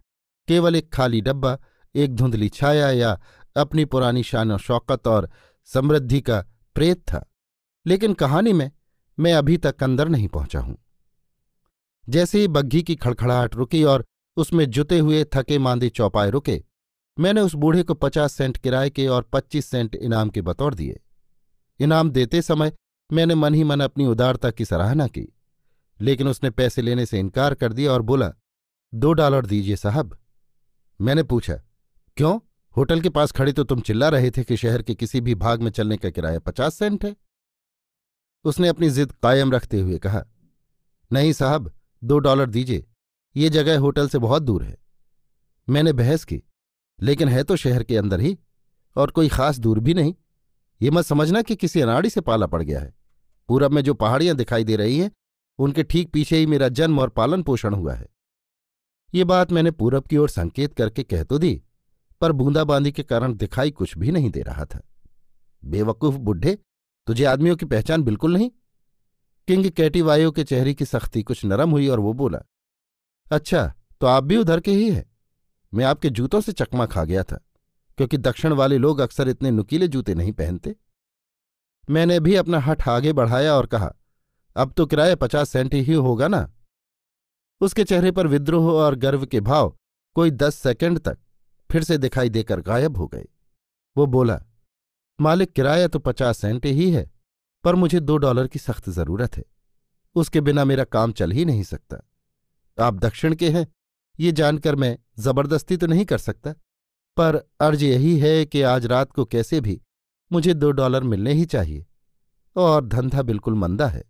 केवल 0.47 0.75
एक 0.75 0.93
खाली 0.93 1.21
डब्बा, 1.21 1.57
एक 1.95 2.15
धुंधली 2.15 2.49
छाया 2.49 2.89
या 2.91 3.19
अपनी 3.57 3.85
पुरानी 3.85 4.23
शान 4.23 4.57
शौकत 4.57 5.07
और 5.07 5.29
समृद्धि 5.65 6.21
का 6.21 6.45
प्रेत 6.75 6.97
था। 6.97 7.25
लेकिन 7.87 8.13
कहानी 8.13 8.53
में 8.53 8.71
मैं 9.19 9.33
अभी 9.33 9.57
तक 9.57 9.83
अंदर 9.83 10.09
नहीं 10.09 10.27
पहुँचा 10.27 10.59
हूँ। 10.59 10.77
जैसे 12.09 12.39
ही 12.39 12.47
बग्घी 12.47 12.81
की 12.83 12.95
खड़खड़ाहट 12.95 13.55
रुकी 13.55 13.83
और 13.83 14.05
उसमें 14.37 14.65
जुते 14.65 14.99
हुए 14.99 15.23
थके 15.33 15.57
मांदे 15.57 15.89
चौपाए 15.89 16.29
रुके, 16.29 16.63
मैंने 17.17 17.41
उस 17.41 17.53
बूढ़े 17.55 17.83
को 17.83 17.93
पचास 17.93 18.33
सेंट 18.33 18.57
किराए 18.57 18.89
के 18.89 19.07
और 19.07 19.29
पच्चीस 19.33 19.65
सेंट 19.65 19.95
इनाम 19.95 20.29
के 20.29 20.41
बतौर 20.41 20.73
दिए। 20.73 20.99
इनाम 21.79 22.09
देते 22.11 22.41
समय 22.41 22.71
मैंने 23.09 23.35
मन 23.35 23.53
ही 23.53 23.63
मन 23.63 23.79
अपनी 23.79 24.05
उदारता 24.05 24.51
की 24.51 24.65
सराहना 24.65 25.07
की, 25.07 25.27
लेकिन 25.99 26.27
उसने 26.27 26.49
पैसे 26.49 26.81
लेने 26.81 27.05
से 27.05 27.19
इनकार 27.19 27.53
कर 27.53 27.73
दिया 27.73 27.91
और 27.91 28.01
बोला, 28.01 28.31
दो 28.93 29.13
डॉलर 29.13 29.45
दीजिए 29.45 29.75
साहब। 29.75 30.17
मैंने 30.99 31.23
पूछा, 31.23 31.61
क्यों? 32.17 32.39
होटल 32.75 33.01
के 33.01 33.09
पास 33.09 33.31
खड़े 33.31 33.51
तो 33.51 33.63
तुम 33.63 33.79
चिल्ला 33.81 34.09
रहे 34.09 34.29
थे 34.31 34.43
कि 34.43 34.57
शहर 34.57 34.81
के 34.81 34.95
किसी 34.95 35.21
भी 35.21 35.35
भाग 35.35 35.61
में 35.61 35.71
चलने 35.71 35.97
का 35.97 36.09
किराया 36.09 36.39
पचास 36.39 36.75
सेंट 36.75 37.05
है? 37.05 37.15
उसने 38.45 38.67
अपनी 38.67 38.89
जिद 38.89 39.11
कायम 39.23 39.51
रखते 39.51 39.79
हुए 39.79 39.97
कहा, 39.97 40.23
नहीं 41.11 41.33
साहब 41.33 41.71
दो 42.03 42.19
डॉलर 42.19 42.49
दीजिए। 42.49 42.85
ये 43.35 43.49
जगह 43.49 43.79
होटल 43.79 44.07
से 44.07 44.17
बहुत 44.19 44.43
दूर 44.43 44.63
है। 44.63 44.77
मैंने 45.69 45.93
बहस 45.93 46.23
की, 46.23 46.41
लेकिन 47.01 47.27
है 47.27 47.43
तो 47.43 47.55
शहर 47.55 47.83
के 47.83 47.97
अंदर 47.97 48.19
ही, 48.19 48.37
और 48.95 49.11
कोई 49.11 49.29
खास 49.29 49.59
दूर 49.59 49.79
भी 49.79 49.93
नहीं। 49.93 50.15
ये 50.81 50.91
मत 50.91 51.05
समझना 51.05 51.41
कि 51.41 51.55
किसी 51.55 51.81
अनाड़ी 51.81 52.09
से 52.09 52.21
पाला 52.21 52.45
पड़ 52.45 52.63
गया 52.63 52.79
है। 52.79 52.93
पूरब 53.47 53.71
में 53.71 53.81
जो 53.81 53.93
पहाड़ियाँ 53.93 54.35
दिखाई 54.35 54.63
दे 54.63 54.75
रही 54.75 54.99
हैं, 54.99 55.11
उनके 55.59 55.83
ठीक 55.83 56.11
पीछे 56.11 56.37
ही 56.37 56.45
मेरा 56.45 56.69
जन्म 56.69 56.99
और 56.99 57.09
पालन 57.09 57.43
पोषण 57.43 57.73
हुआ 57.73 57.93
है। 57.93 58.07
ये 59.15 59.23
बात 59.23 59.51
मैंने 59.51 59.71
पूरब 59.71 60.03
की 60.03 60.17
ओर 60.17 60.29
संकेत 60.29 60.73
करके 60.73 61.03
कह 61.03 61.23
तो 61.23 61.37
दी, 61.37 61.61
पर 62.21 62.31
बूंदाबांदी 62.31 62.91
के 62.91 63.03
कारण 63.03 63.33
दिखाई 63.33 63.71
कुछ 63.71 63.97
भी 63.97 64.11
नहीं 64.11 64.29
दे 64.29 64.41
रहा 64.41 64.65
था। 64.65 64.81
बेवकूफ़ 65.65 66.15
बुढ़े, 66.15 66.57
तुझे 67.07 67.25
आदमियों 67.25 67.55
की 67.55 67.65
पहचान 67.65 68.03
बिल्कुल 68.03 68.33
नहीं। 68.33 68.51
किंग 69.49 69.69
कैटीवायो 69.71 70.31
के 70.31 70.43
चेहरे 70.43 70.73
की 70.73 70.85
सख्ती। 70.85 71.21
कुछ 71.23 71.43
नरम 71.45 71.71
हुई 71.71 71.87
और 71.87 71.99
वो 71.99 72.13
बोला 72.13 72.39
अच्छा 73.27 73.65
तो 74.01 74.07
आप 74.07 74.23
भी 74.23 74.37
उधर 74.37 74.59
के 74.59 74.71
ही 74.71 74.89
हैं। 74.91 75.05
मैं 75.73 75.85
आपके 75.85 76.09
जूतों 76.09 76.41
से 76.41 76.51
चकमा 76.51 76.85
खा 76.85 77.03
गया 77.03 77.23
था, 77.23 77.39
क्योंकि 77.97 78.17
दक्षिण 78.19 78.53
वाले 78.53 78.77
लोग 78.77 78.99
अक्सर 78.99 79.29
इतने 79.29 79.51
नुकीले 79.51 79.87
जूते 79.87 80.15
नहीं 80.15 80.31
पहनते। 80.33 80.75
मैंने 81.87 82.19
भी 82.19 82.35
अपना 82.35 82.59
हठ 82.59 82.87
आगे 82.87 83.13
बढ़ाया 83.13 83.55
और 83.55 83.65
कहा, 83.65 83.91
अब 84.55 84.73
तो 84.73 84.85
किराया 84.85 85.15
पचास 85.17 85.49
सेंट 85.49 85.73
ही 85.73 85.93
होगा 85.93 86.27
ना? 86.27 86.49
उसके 87.61 87.83
चेहरे 87.83 88.11
पर 88.11 88.27
विद्रोह 88.27 88.71
और 88.73 88.95
गर्व 88.97 89.25
के 89.25 89.39
भाव 89.41 89.75
कोई 90.15 90.31
दस 90.31 90.55
सेकंड 90.57 90.99
तक 90.99 91.17
फिर 91.69 91.83
से 91.83 91.97
दिखाई 91.97 92.29
देकर 92.29 92.61
गायब 92.61 92.97
हो 92.97 93.07
गए। 93.07 93.27
वो 93.95 94.05
बोला, 94.07 94.41
मालिक, 95.19 95.51
किराया 95.51 95.87
तो 95.87 95.99
पचास 95.99 96.37
सेंट 96.37 96.65
ही 96.65 96.91
है। 96.91 97.09
पर 97.63 97.75
मुझे 97.75 97.99
दो 97.99 98.17
डॉलर 98.17 98.47
की 98.47 98.59
सख्त 98.59 98.89
ज़रूरत 98.89 99.37
है। 99.37 99.43
उसके 100.15 100.41
बिना 100.41 100.65
मेरा 100.65 100.83
काम 100.83 101.11
चल 101.11 101.31
ही 101.31 101.45
नहीं 101.45 101.63
सकता। 101.63 101.97
आप 102.77 102.93
दक्षिण 102.93 103.35
के 103.35 103.49
हैं, 103.49 103.67
ये 104.19 104.31
जानकर 104.31 104.75
मैं 104.75 104.97
ज़बरदस्ती 105.19 105.77
तो 105.77 105.87
नहीं 105.87 106.05
कर 106.05 106.17
सकता। 106.17 106.51
पर 107.17 107.35
अर्ज़ 107.61 107.83
यही 107.83 108.17
है 108.19 108.45
कि 108.45 108.61
आज 108.61 108.85
रात 108.85 109.11
को 109.11 109.25
कैसे 109.25 109.61
भी 109.61 109.81
मुझे 110.31 110.53
दो 110.53 110.71
डॉलर 110.71 111.03
मिलने 111.03 111.33
ही 111.33 111.45
चाहिए। 111.45 111.85
और 112.55 112.85
धंधा 112.85 113.21
बिल्कुल 113.21 113.53
मंदा 113.53 113.87
है। 113.87 114.03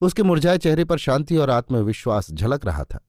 उसके 0.00 0.22
मुरझाए 0.22 0.58
चेहरे 0.58 0.84
पर 0.84 0.98
शांति 0.98 1.36
और 1.36 1.50
आत्मविश्वास 1.50 2.30
झलक 2.30 2.64
रहा 2.66 2.84
था। 2.84 3.00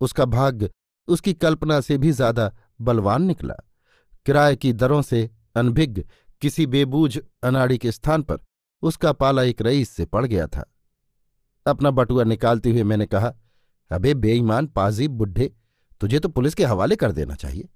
उसका 0.00 0.24
भाग्य, 0.24 0.70
उसकी 1.08 1.34
कल्पना 1.34 1.80
से 1.80 1.98
भी 1.98 2.12
ज़्यादा 2.12 2.52
बलवान 2.80 3.22
निकला। 3.22 3.54
किराए 4.26 4.56
की 4.56 4.72
दरों 4.72 5.02
से 5.02 5.30
अनभिज्ञ, 5.56 6.04
किसी 6.40 6.66
बेबूझ 6.66 7.18
अनाड़ी 7.42 7.78
के 7.78 7.92
स्थान 7.92 8.22
पर 8.22 8.36
उसका 8.82 9.12
पाला 9.12 9.42
एक 9.42 9.62
रईस 9.62 9.90
से 9.90 10.04
पड़ 10.06 10.26
गया 10.26 10.46
था। 10.46 10.72
अपना 11.66 11.90
बटुआ 11.90 12.24
निकालते 12.24 12.70
हुए 12.70 12.82
मैंने 12.82 13.06
कहा, 13.06 13.34
अबे 13.90 14.14
बेईमान, 14.14 14.66
पाजीब 14.66 15.10
बुढ़े, 15.10 15.52
तुझे 16.00 16.18
तो 16.18 16.28
पुलिस 16.28 16.54
के 16.54 16.64
हवाले 16.64 16.96
कर 16.96 17.12
देना 17.12 17.34
चाहिए। 17.34 17.68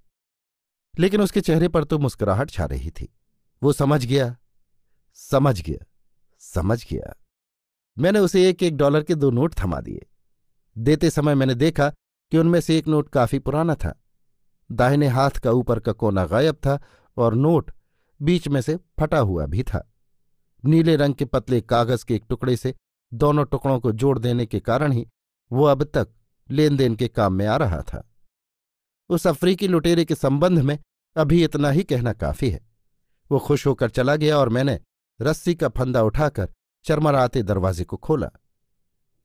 लेकिन 0.98 1.20
उसके 1.20 1.40
चेहरे 1.40 1.68
पर 1.68 1.84
तो 1.84 1.98
मुस्कुराहट 1.98 2.50
छा 2.50 2.64
रही 2.64 2.90
थी। 2.90 3.14
वो 3.62 3.72
समझ 3.72 4.06
गया 4.06 4.36
समझ 5.14 5.62
गया 5.62 5.86
समझ 6.38 6.86
गया। 6.92 7.16
मैंने 7.98 8.18
उसे 8.18 8.48
एक 8.48 8.62
एक 8.62 8.76
डॉलर 8.76 9.02
के 9.02 9.14
दो 9.14 9.30
नोट 9.30 9.54
थमा 9.60 9.80
दिए। 9.80 10.06
देते 10.78 11.10
समय 11.10 11.34
मैंने 11.34 11.54
देखा 11.54 11.90
कि 12.30 12.38
उनमें 12.38 12.60
से 12.60 12.78
एक 12.78 12.88
नोट 12.88 13.08
काफ़ी 13.08 13.38
पुराना 13.38 13.74
था। 13.74 14.02
दाहिने 14.72 15.08
हाथ 15.08 15.30
का 15.30 15.50
ऊपर 15.50 15.80
का 15.80 15.92
कोना 15.92 16.26
गायब 16.26 16.54
था 16.54 16.80
और 17.16 17.34
नोट 17.34 17.70
बीच 18.22 18.48
में 18.48 18.60
से 18.60 18.76
फटा 18.76 19.18
हुआ 19.18 19.46
भी 19.46 19.62
था। 19.62 19.89
नीले 20.64 20.96
रंग 20.96 21.14
के 21.14 21.24
पतले 21.24 21.60
कागज़ 21.60 22.04
के 22.04 22.14
एक 22.14 22.24
टुकड़े 22.28 22.56
से 22.56 22.74
दोनों 23.14 23.44
टुकड़ों 23.44 23.80
को 23.80 23.92
जोड़ 23.92 24.18
देने 24.18 24.46
के 24.46 24.60
कारण 24.60 24.92
ही 24.92 25.08
वो 25.52 25.64
अब 25.64 25.84
तक 25.84 26.08
लेन 26.50 26.76
देन 26.76 26.94
के 26.96 27.08
काम 27.08 27.32
में 27.32 27.46
आ 27.46 27.56
रहा 27.56 27.82
था। 27.82 28.10
उस 29.08 29.26
अफ्रीकी 29.26 29.68
लुटेरे 29.68 30.04
के 30.04 30.14
संबंध 30.14 30.58
में 30.58 30.78
अभी 31.16 31.44
इतना 31.44 31.70
ही 31.70 31.84
कहना 31.84 32.12
काफ़ी 32.12 32.50
है। 32.50 32.60
वो 33.32 33.38
खुश 33.38 33.66
होकर 33.66 33.90
चला 33.90 34.16
गया 34.16 34.38
और 34.38 34.48
मैंने 34.48 34.80
रस्सी 35.22 35.54
का 35.54 35.68
फंदा 35.68 36.02
उठाकर 36.02 36.52
चरमराते 36.84 37.42
दरवाजे 37.42 37.84
को 37.84 37.96
खोला। 37.96 38.30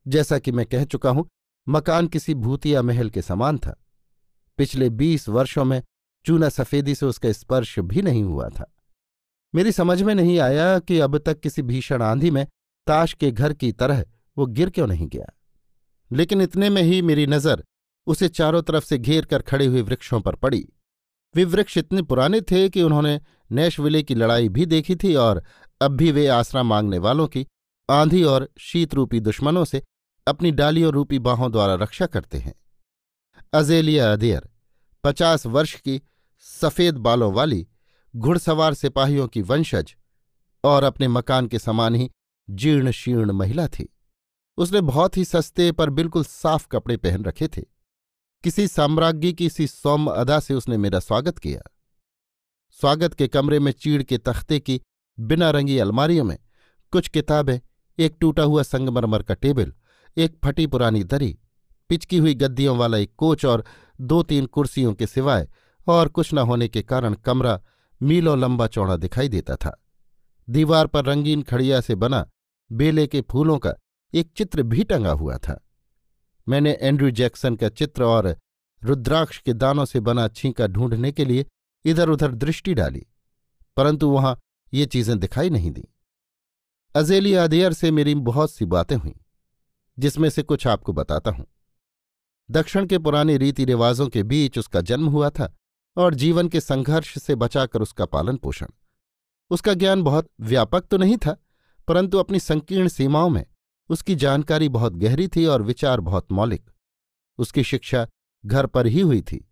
जैसा 0.08 0.40
कि 0.40 0.52
मैं 0.52 0.66
कह 0.66 0.86
चुका 0.86 1.10
हूँ, 1.10 1.28
मकान 1.70 2.08
किसी 2.08 2.34
भूतिया 2.34 2.82
महल 2.82 3.10
के 3.10 3.22
समान 3.22 3.58
था। 3.58 3.82
पिछले 4.58 4.90
बीस 4.90 5.30
वर्षों 5.30 5.66
में 5.66 5.84
चूना 6.26 6.50
सफेदी 6.50 6.96
से 6.96 7.06
उसका 7.06 7.32
स्पर्श 7.32 7.80
भी 7.80 8.02
नहीं 8.02 8.24
हुआ 8.24 8.50
था। 8.50 8.75
मेरी 9.56 9.72
समझ 9.72 10.02
में 10.02 10.16
नहीं 10.16 10.40
आया 10.40 10.80
कि 10.80 11.00
अब 11.00 11.18
तक 11.18 11.40
किसी 11.40 11.62
भीषण 11.62 12.02
आंधी 12.02 12.32
में 12.32 12.48
ताश 12.88 13.14
के 13.14 13.32
घर 13.32 13.54
की 13.54 13.72
तरह 13.72 14.04
वो 14.38 14.46
गिर 14.46 14.70
क्यों 14.70 14.88
नहीं 14.88 15.08
गया। 15.08 15.26
लेकिन 16.12 16.42
इतने 16.42 16.70
में 16.70 16.82
ही 16.82 17.02
मेरी 17.02 17.28
नज़र 17.28 17.64
उसे 18.08 18.28
चारों 18.28 18.62
तरफ़ 18.62 18.86
से 18.86 18.98
घेर 18.98 19.26
कर 19.26 19.42
खड़े 19.42 19.66
हुए 19.66 19.82
वृक्षों 19.82 20.22
पर 20.22 20.36
पड़ी। 20.36 20.68
वे 21.36 21.44
वृक्ष 21.44 21.78
इतने 21.78 22.02
पुराने 22.02 22.42
थे 22.42 22.70
कि 22.70 22.82
उन्होंने 22.84 23.22
नैशविले 23.52 24.04
की 24.04 24.16
लड़ाई 24.16 24.50
भी 24.50 24.66
देखी 24.66 24.96
थी 24.96 25.16
और 25.16 25.44
अब 25.82 25.92
भी 25.92 26.12
वे 26.12 26.28
आसरा 26.28 26.64
मांगने 26.64 26.98
वालों 26.98 27.28
की 27.28 27.46
आंधी 27.90 28.24
और 28.24 28.50
शीतरूपी 28.60 29.20
दुश्मनों 29.20 29.66
से 29.66 29.82
अपनी 30.28 30.52
डालियों 30.52 30.94
रूपी 30.94 31.20
बाहों 31.20 31.52
द्वारा 31.52 31.74
रक्षा 31.76 32.06
करते 32.06 32.38
हैं। 32.38 32.54
अजेलिया 33.54 34.14
अदेयर 34.14 34.50
पचास 35.04 35.46
वर्ष 35.46 35.74
की 35.76 36.02
सफ़ेद 36.40 36.98
बालों 36.98 37.34
वाली 37.34 37.68
घुड़सवार 38.16 38.74
सिपाहियों 38.74 39.28
की 39.28 39.42
वंशज 39.42 39.96
और 40.64 40.84
अपने 40.84 41.08
मकान 41.08 41.48
के 41.48 41.60
समान 41.60 41.96
ही 41.96 42.12
जीर्ण 42.50 42.92
शीर्ण 42.92 43.32
महिला 43.32 43.68
थी। 43.68 43.94
उसने 44.58 44.82
बहुत 44.82 45.18
ही 45.18 45.26
सस्ते 45.26 45.72
पर 45.72 45.90
बिल्कुल 45.90 46.24
साफ़ 46.24 46.68
कपड़े 46.68 46.98
पहन 46.98 47.26
रखे 47.26 47.48
थे। 47.48 47.62
किसी 48.44 48.68
साम्राज्ञी 48.68 49.34
की 49.34 49.50
सी 49.50 49.68
सौम्य 49.68 50.12
अदा 50.12 50.40
से 50.40 50.54
उसने 50.54 50.78
मेरा 50.78 51.00
स्वागत 51.00 51.38
किया। 51.38 51.62
स्वागत 52.72 53.14
के 53.14 53.28
कमरे 53.28 53.60
में 53.60 53.72
चीड़ 53.72 54.04
के 54.04 54.18
तख्ते 54.18 54.60
की 54.60 54.82
बिना 55.20 55.50
रंगी 55.50 55.78
अलमारियों 55.78 56.24
में 56.24 56.38
कुछ 56.92 57.08
किताबें, 57.08 57.60
एक 58.00 58.18
टूटा 58.20 58.44
हुआ 58.44 58.64
संगमरमर 58.64 59.24
का 59.24 59.34
टेबल, 59.34 59.74
एक 60.18 60.38
फटी 60.46 60.68
पुरानी 60.68 61.04
दरी, 61.04 61.40
पिचकी 61.90 62.18
हुई 62.18 62.34
गद्दियों 62.34 62.78
वाला 62.78 62.98
एक 62.98 63.12
कोच 63.18 63.46
और 63.46 63.66
दो 64.02 64.24
तीन 64.24 64.46
कुर्सियों 64.46 64.94
के 64.94 65.08
सिवाय 65.08 65.48
और 65.88 66.08
कुछ 66.08 66.34
न 66.34 66.38
होने 66.38 66.68
के 66.68 66.82
कारण 66.82 67.14
कमरा 67.14 67.62
मीलों 68.06 68.38
लंबा 68.40 68.68
चौड़ा 68.68 68.96
दिखाई 68.98 69.30
देता 69.30 69.56
था। 69.56 69.80
दीवार 70.48 70.88
पर 70.88 71.06
रंगीन 71.06 71.42
खड़िया 71.44 71.80
से 71.82 71.96
बना 71.96 72.26
बेले 72.72 73.06
के 73.08 73.22
फूलों 73.22 73.58
का 73.58 73.74
एक 74.14 74.32
चित्र 74.38 74.64
भी 74.64 74.84
टंगा 74.84 75.12
हुआ 75.12 75.38
था। 75.38 75.60
मैंने 76.48 76.72
एंड्रू 76.74 77.10
जैक्सन 77.12 77.56
का 77.56 77.70
चित्र 77.70 78.04
और 78.04 78.36
रुद्राक्ष 78.82 79.40
के 79.40 79.54
दानों 79.56 79.86
से 79.86 80.00
बना 80.02 80.28
छींका 80.28 80.68
ढूँढने 80.68 81.12
के 81.12 81.26
लिए 81.26 81.46
इधर 81.86 82.10
उधर 82.10 82.32
दृष्टि 82.34 82.74
डाली, 82.74 83.06
परंतु 83.78 84.10
वहाँ 84.10 84.38
ये 84.74 84.86
चीज़ें 84.86 85.18
दिखाई 85.20 85.50
नहीं 85.50 85.72
दी। 85.72 85.88
अजेली 86.96 87.34
अदेयर 87.36 87.74
से 87.74 87.92
मेरी 87.92 88.16
बहुत 88.16 88.52
सी 88.52 88.66
बातें 88.68 88.96
हुईं, 88.96 89.14
जिसमें 89.98 90.30
से 90.30 90.44
कुछ 90.44 90.68
आपको 90.68 90.94
बताता 90.94 91.32
हूँ। 91.32 91.46
दक्षिण 92.50 92.86
के 92.86 92.98
पुराने 92.98 93.38
रीति 93.38 93.66
रिवाजों 93.66 94.08
के 94.08 94.24
बीच 94.24 94.58
उसका 94.58 94.82
जन्म 94.82 95.08
हुआ 95.08 95.30
था। 95.30 95.54
और 95.98 96.16
जीवन 96.16 96.48
के 96.48 96.62
संघर्ष 96.62 97.18
से 97.18 97.36
बचाकर 97.36 97.82
उसका 97.82 98.06
पालन 98.06 98.38
पोषण। 98.38 98.68
उसका 99.52 99.74
ज्ञान 99.74 100.04
बहुत 100.04 100.30
व्यापक 100.42 100.88
तो 100.92 100.98
नहीं 100.98 101.18
था, 101.18 101.36
परंतु 101.88 102.18
अपनी 102.18 102.40
संकीर्ण 102.40 102.88
सीमाओं 102.88 103.30
में 103.30 103.46
उसकी 103.90 104.16
जानकारी 104.16 104.70
बहुत 104.70 104.94
गहरी 104.94 105.28
थी 105.28 105.46
और 105.46 105.62
विचार 105.62 106.00
बहुत 106.02 106.32
मौलिक। 106.32 106.70
उसकी 107.40 107.64
शिक्षा 107.64 108.08
घर 108.44 108.66
पर 108.66 108.88
ही 108.88 109.02
हुई 109.02 109.22
थी, 109.22 109.46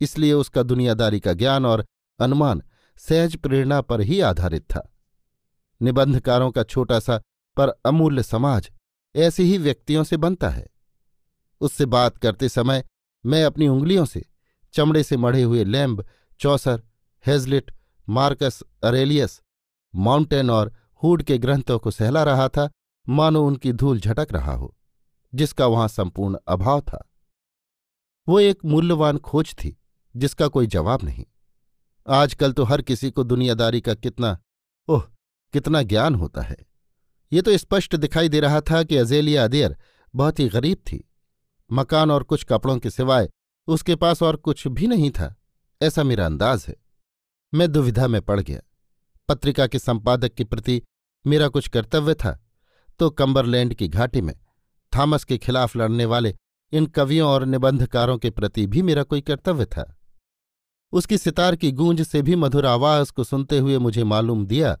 इसलिए 0.00 0.32
उसका 0.32 0.62
दुनियादारी 0.62 1.20
का 1.20 1.32
ज्ञान 1.32 1.66
और 1.66 1.84
अनुमान 2.18 2.62
सहज 2.98 3.36
प्रेरणा 3.36 3.80
पर 3.80 4.00
ही 4.00 4.20
आधारित 4.20 4.62
था। 4.64 4.88
निबंधकारों 5.80 6.50
का 6.50 6.62
छोटा 6.62 6.98
सा 7.00 7.20
पर 7.56 7.68
अमूल्य 7.86 8.22
समाज 8.22 8.70
ऐसे 9.14 9.42
ही 9.42 9.58
व्यक्तियों 9.58 10.04
से 10.04 10.16
बनता 10.16 10.48
है। 10.48 10.66
उससे 11.60 11.86
बात 11.86 12.16
करते 12.18 12.48
समय 12.48 12.84
मैं 13.24 13.44
अपनी 13.44 13.68
उंगलियों 13.68 14.04
से 14.04 14.24
चमड़े 14.76 15.02
से 15.02 15.16
मढ़े 15.16 15.42
हुए 15.42 15.64
Lamb, 15.64 16.06
Chaucer, 16.40 16.82
Hazlitt, 17.26 17.74
Marcus, 18.08 18.62
Aurelius, 18.84 19.42
Montaigne 19.94 20.50
और 20.50 20.72
हुड 21.02 21.22
के 21.22 21.38
ग्रंथों 21.38 21.78
को 21.78 21.90
सहला 21.90 22.22
रहा 22.22 22.48
था, 22.48 22.70
मानो 23.08 23.46
उनकी 23.46 23.72
धूल 23.72 24.00
झटक 24.00 24.28
रहा 24.32 24.52
हो, 24.52 24.76
जिसका 25.34 25.66
वहाँ 25.66 25.88
संपूर्ण 25.88 26.38
अभाव 26.48 26.80
था। 26.80 27.12
वो 28.28 28.40
एक 28.40 28.64
मूल्यवान 28.64 29.18
खोज 29.18 29.54
थी, 29.54 29.78
जिसका 30.16 30.48
कोई 30.48 30.66
जवाब 30.66 31.02
नहीं। 31.02 31.24
आजकल 32.08 32.52
तो 32.52 32.64
हर 32.64 32.82
किसी 32.82 33.10
को 33.10 33.24
दुनियादारी 33.24 33.80
का 33.80 33.94
कितना, 33.94 34.38
ओह, 34.88 35.02
कितना 35.52 35.82
ज्ञान 35.82 36.14
होता 36.14 36.42
है। 36.42 36.56
ये 37.32 37.42
तो 37.42 37.56
स्पष्ट 37.56 37.96
दिखाई 37.96 38.28
दे 38.28 38.40
रहा 38.40 38.60
था 38.60 38.82
कि 38.82 38.96
अजेलिया 38.96 39.44
अदेर 39.44 39.76
बहुत 40.14 40.38
ही 40.38 40.48
गरीब 40.48 40.76
थी। 40.76 41.12
मकान 41.72 42.10
और 42.10 42.22
कुछ 42.22 42.44
कपड़ों 42.44 42.78
के 42.78 42.90
सिवाय 42.90 43.28
उसके 43.66 43.96
पास 43.96 44.22
और 44.22 44.36
कुछ 44.36 44.66
भी 44.68 44.86
नहीं 44.86 45.10
था। 45.10 45.36
ऐसा 45.82 46.02
मेरा 46.02 46.26
अंदाज 46.26 46.64
है। 46.68 46.76
मैं 47.54 47.72
दुविधा 47.72 48.06
में 48.06 48.22
पड़ 48.22 48.40
गया। 48.40 48.60
पत्रिका 49.28 49.66
के 49.66 49.78
संपादक 49.78 50.34
के 50.34 50.44
प्रति 50.44 50.82
मेरा 51.26 51.48
कुछ 51.48 51.68
कर्तव्य 51.68 52.14
था। 52.14 52.46
तो 52.98 53.10
कम्बरलैंड 53.10 53.74
की 53.74 53.88
घाटी 53.88 54.20
में 54.20 54.34
थॉमस 54.96 55.24
के 55.24 55.38
खिलाफ 55.38 55.76
लड़ने 55.76 56.04
वाले 56.04 56.34
इन 56.72 56.86
कवियों 56.86 57.30
और 57.30 57.44
निबंधकारों 57.44 58.18
के 58.18 58.30
प्रति 58.30 58.66
भी 58.66 58.82
मेरा 58.82 59.02
कोई 59.02 59.20
कर्तव्य 59.20 59.64
था। 59.64 59.96
उसकी 60.92 61.18
सितार 61.18 61.56
की 61.56 61.72
गूंज 61.72 62.02
से 62.02 62.22
भी 62.22 62.36
मधुर 62.36 62.66
आवाज़ 62.66 63.12
को 63.12 63.24
सुनते 63.24 63.58
हुए 63.58 63.78
मुझे 63.78 64.04
मालूम 64.04 64.46
दिया 64.46 64.78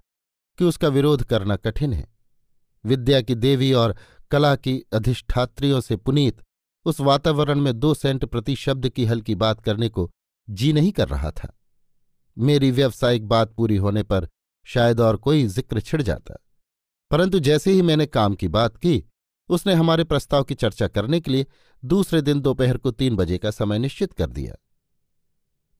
कि 0.58 0.64
उसका 0.64 0.88
विरोध 0.88 1.24
करना 1.24 1.56
कठिन 1.56 1.92
है। 1.92 2.14
विद्या 2.84 3.20
की 3.20 3.34
देवी 3.34 3.72
और 3.72 3.96
कला 4.30 4.56
की 4.56 4.82
अधिष्ठात्रियों 4.92 5.80
से 5.80 5.96
पुनीत 5.96 6.42
उस 6.86 7.00
वातावरण 7.00 7.60
में 7.60 7.80
दो 7.80 7.94
सेंट 7.94 8.24
प्रति 8.24 8.56
शब्द 8.56 8.88
की 8.88 9.04
हल्की 9.04 9.34
बात 9.34 9.60
करने 9.60 9.88
को 9.88 10.10
जी 10.50 10.72
नहीं 10.72 10.92
कर 10.92 11.08
रहा 11.08 11.30
था। 11.30 11.58
मेरी 12.38 12.70
व्यावसायिक 12.70 13.28
बात 13.28 13.52
पूरी 13.52 13.76
होने 13.76 14.02
पर 14.02 14.28
शायद 14.64 15.00
और 15.00 15.16
कोई 15.16 15.46
ज़िक्र 15.46 15.80
छिड़ 15.80 16.02
जाता। 16.02 16.34
परंतु 17.10 17.38
जैसे 17.38 17.72
ही 17.72 17.82
मैंने 17.82 18.06
काम 18.06 18.34
की 18.34 18.48
बात 18.48 18.76
की, 18.76 19.04
उसने 19.48 19.74
हमारे 19.74 20.04
प्रस्ताव 20.04 20.44
की 20.44 20.54
चर्चा 20.54 20.88
करने 20.88 21.20
के 21.20 21.30
लिए 21.30 21.46
दूसरे 21.84 22.22
दिन 22.22 22.40
दोपहर 22.40 22.76
को 22.76 22.90
तीन 22.90 23.16
बजे 23.16 23.38
का 23.38 23.50
समय 23.50 23.78
निश्चित 23.78 24.12
कर 24.12 24.26
दिया। 24.26 24.54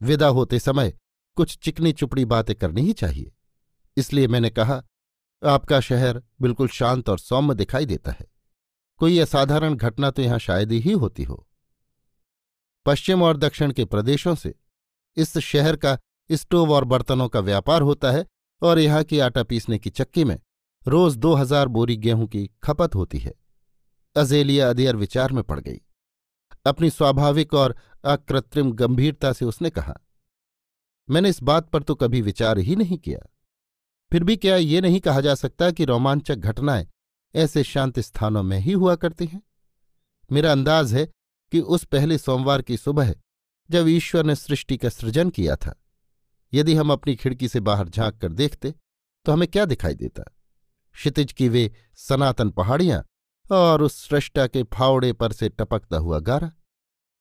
विदा 0.03 0.27
होते 0.27 0.59
समय 0.59 0.99
कुछ 1.37 1.59
चिकनी 1.59 1.93
चुपड़ी 1.93 2.25
बातें 2.25 2.57
करनी 2.57 2.81
ही 2.81 2.93
चाहिए। 2.93 3.33
इसलिए 3.97 4.29
मैंने 4.29 4.51
कहा, 4.51 4.83
आपका 5.47 5.81
शहर 5.81 6.23
बिल्कुल 6.41 6.69
शांत 6.69 7.09
और 7.09 7.19
सौम्य 7.19 7.55
दिखाई 7.55 7.87
देता 7.87 8.11
है। 8.11 8.36
कोई 9.01 9.19
असाधारण 9.19 9.75
घटना 9.75 10.11
तो 10.11 10.23
यहाँ 10.23 10.39
शायद 10.39 10.73
ही 10.73 10.93
होती 10.95 11.23
हो। 11.23 11.47
पश्चिम 12.87 13.23
और 13.23 13.37
दक्षिण 13.37 13.73
के 13.73 13.85
प्रदेशों 13.85 14.35
से 14.35 14.55
इस 15.17 15.37
शहर 15.39 15.77
का 15.77 15.97
स्टोव 16.31 16.73
और 16.73 16.85
बर्तनों 16.85 17.29
का 17.29 17.41
व्यापार 17.41 17.83
होता 17.83 18.11
है 18.11 18.25
और 18.63 18.79
यहाँ 18.79 19.03
की 19.05 19.19
आटा 19.21 19.43
पीसने 19.43 19.79
की 19.79 19.91
चक्की 19.91 20.25
में 20.25 20.39
रोज 20.87 21.17
दो 21.17 21.35
हज़ार 21.35 21.69
बोरी 21.69 21.97
गेहूँ 21.97 22.27
की 22.27 22.47
खपत 22.63 22.95
होती 22.95 23.19
है। 23.19 23.33
अजेलिया 24.17 24.69
अदियर 24.71 24.97
विचार 24.97 25.33
में 25.33 25.43
पड़ 25.43 25.61
गई। 25.61 25.81
अपनी 26.67 26.91
स्वाभाविक 26.91 27.55
और 27.55 27.75
अकृत्रिम 28.05 28.71
गंभीरता 28.73 29.33
से 29.33 29.45
उसने 29.45 29.71
कहा, 29.71 29.95
मैंने 31.09 31.29
इस 31.29 31.43
बात 31.43 31.69
पर 31.71 31.83
तो 31.83 31.95
कभी 31.95 32.21
विचार 32.23 32.59
ही 32.59 32.77
नहीं 32.77 32.99
किया। 32.99 33.19
फिर 34.13 34.25
भी 34.25 34.37
क्या 34.37 34.57
ये 34.57 34.81
नहीं 34.81 35.01
कहा 35.01 35.21
जा 35.21 35.35
सकता 35.35 35.71
कि 35.71 35.85
रोमांचक 35.85 36.37
घटनाएँ 36.37 36.87
ऐसे 37.35 37.63
शांत 37.65 37.99
स्थानों 38.01 38.43
में 38.43 38.59
ही 38.59 38.73
हुआ 38.73 38.95
करती 38.95 39.27
हैं। 39.27 39.43
मेरा 40.31 40.53
अंदाज 40.53 40.95
है 40.95 41.07
कि 41.53 41.61
उस 41.61 41.85
पहले 41.85 42.19
सोमवार 42.19 42.63
की 42.63 42.77
सुबह 42.77 43.15
जब 43.71 43.89
ईश्वर 43.89 44.25
ने 44.25 44.35
सृष्टि 44.37 44.77
का 44.77 44.89
सृजन 44.89 45.31
किया 45.31 45.57
था, 45.57 45.75
यदि 46.53 46.75
हम 46.75 46.93
अपनी 46.93 47.15
खिड़की 47.17 47.49
से 47.49 47.61
बाहर 47.61 47.89
झाँक 47.89 48.19
कर 48.21 48.33
देखते 48.33 48.75
तो 49.27 49.33
हमें 49.33 49.49
क्या 49.49 49.65
दिखाई 49.65 49.95
देता? 49.95 50.23
क्षितिज 50.95 51.33
की 51.33 51.49
वे 51.49 51.71
सनातन 51.99 52.51
पहाड़ियाँ 52.51 53.05
और 53.47 53.83
उस 53.83 53.99
सृष्टा 54.09 54.47
के 54.47 54.63
फावड़े 54.75 55.13
पर 55.13 55.33
से 55.33 55.49
टपकता 55.49 55.97
हुआ 55.97 56.19
गारा, 56.21 56.51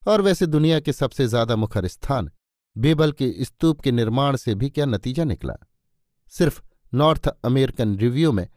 और 0.01 0.21
वैसे 0.21 0.45
दुनिया 0.45 0.79
के 0.79 0.93
सबसे 0.93 1.27
ज़्यादा 1.27 1.55
मुखर 1.55 1.87
स्थान 1.87 2.31
बेबल 2.75 3.11
के 3.11 3.33
स्तूप 3.41 3.81
के 3.81 3.91
निर्माण 3.91 4.35
से 4.35 4.55
भी 4.55 4.69
क्या 4.69 4.85
नतीजा 4.85 5.23
निकला? 5.23 5.55
सिर्फ़ 6.31 6.61
नॉर्थ 6.93 7.27
अमेरिकन 7.27 7.95
रिव्यू 7.97 8.31
में 8.31 8.47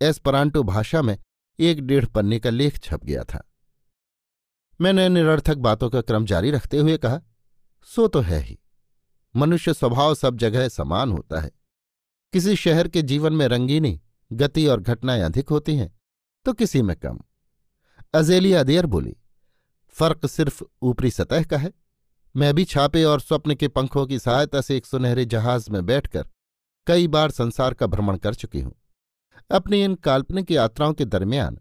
एस्परांटो 0.00 0.62
भाषा 0.62 1.02
में 1.02 1.16
एक 1.58 1.80
डेढ़ 1.80 2.04
पन्ने 2.04 2.38
का 2.38 2.50
लेख 2.50 2.78
छप 2.78 3.04
गया 3.04 3.24
था। 3.24 3.44
मैंने 4.80 5.08
निरर्थक 5.08 5.56
बातों 5.56 5.90
का 5.90 6.00
क्रम 6.00 6.24
जारी 6.24 6.50
रखते 6.50 6.78
हुए 6.78 6.96
कहा, 6.98 7.20
सो 7.86 8.06
तो 8.08 8.20
है 8.20 8.40
ही। 8.40 8.58
मनुष्य 9.34 9.74
स्वभाव 9.74 10.14
सब 10.14 10.36
जगह 10.36 10.68
समान 10.68 11.12
होता 11.12 11.40
है। 11.40 11.50
किसी 12.32 12.56
शहर 12.56 12.88
के 12.88 13.02
जीवन 13.02 13.32
में 13.32 13.46
रंगीनी, 13.48 14.00
गति 14.32 14.66
और 14.66 14.80
घटनाएँ 14.80 15.22
अधिक 15.22 15.48
होती 15.48 15.76
हैं 15.76 15.92
तो 16.46 16.52
किसी 16.52 16.82
में 16.82 16.96
कम। 16.96 17.20
अजेलिया 18.14 18.62
देर 18.62 18.86
बोली, 18.86 19.16
फ़र्क 19.94 20.26
सिर्फ़ 20.26 20.62
ऊपरी 20.82 21.10
सतह 21.10 21.42
का 21.42 21.58
है। 21.58 21.72
मैं 22.34 22.54
भी 22.54 22.64
छापे 22.64 23.04
और 23.04 23.20
स्वप्न 23.20 23.54
के 23.54 23.68
पंखों 23.68 24.06
की 24.06 24.18
सहायता 24.18 24.60
से 24.60 24.76
एक 24.76 24.86
सुनहरे 24.86 25.24
जहाज़ 25.24 25.70
में 25.70 25.84
बैठकर 25.86 26.26
कई 26.86 27.06
बार 27.08 27.30
संसार 27.30 27.74
का 27.74 27.86
भ्रमण 27.86 28.16
कर 28.16 28.34
चुकी 28.34 28.60
हूँ। 28.60 28.74
अपनी 29.50 29.84
इन 29.84 29.94
काल्पनिक 29.94 30.50
यात्राओं 30.50 30.92
के 30.92 31.04
दरमियान 31.04 31.58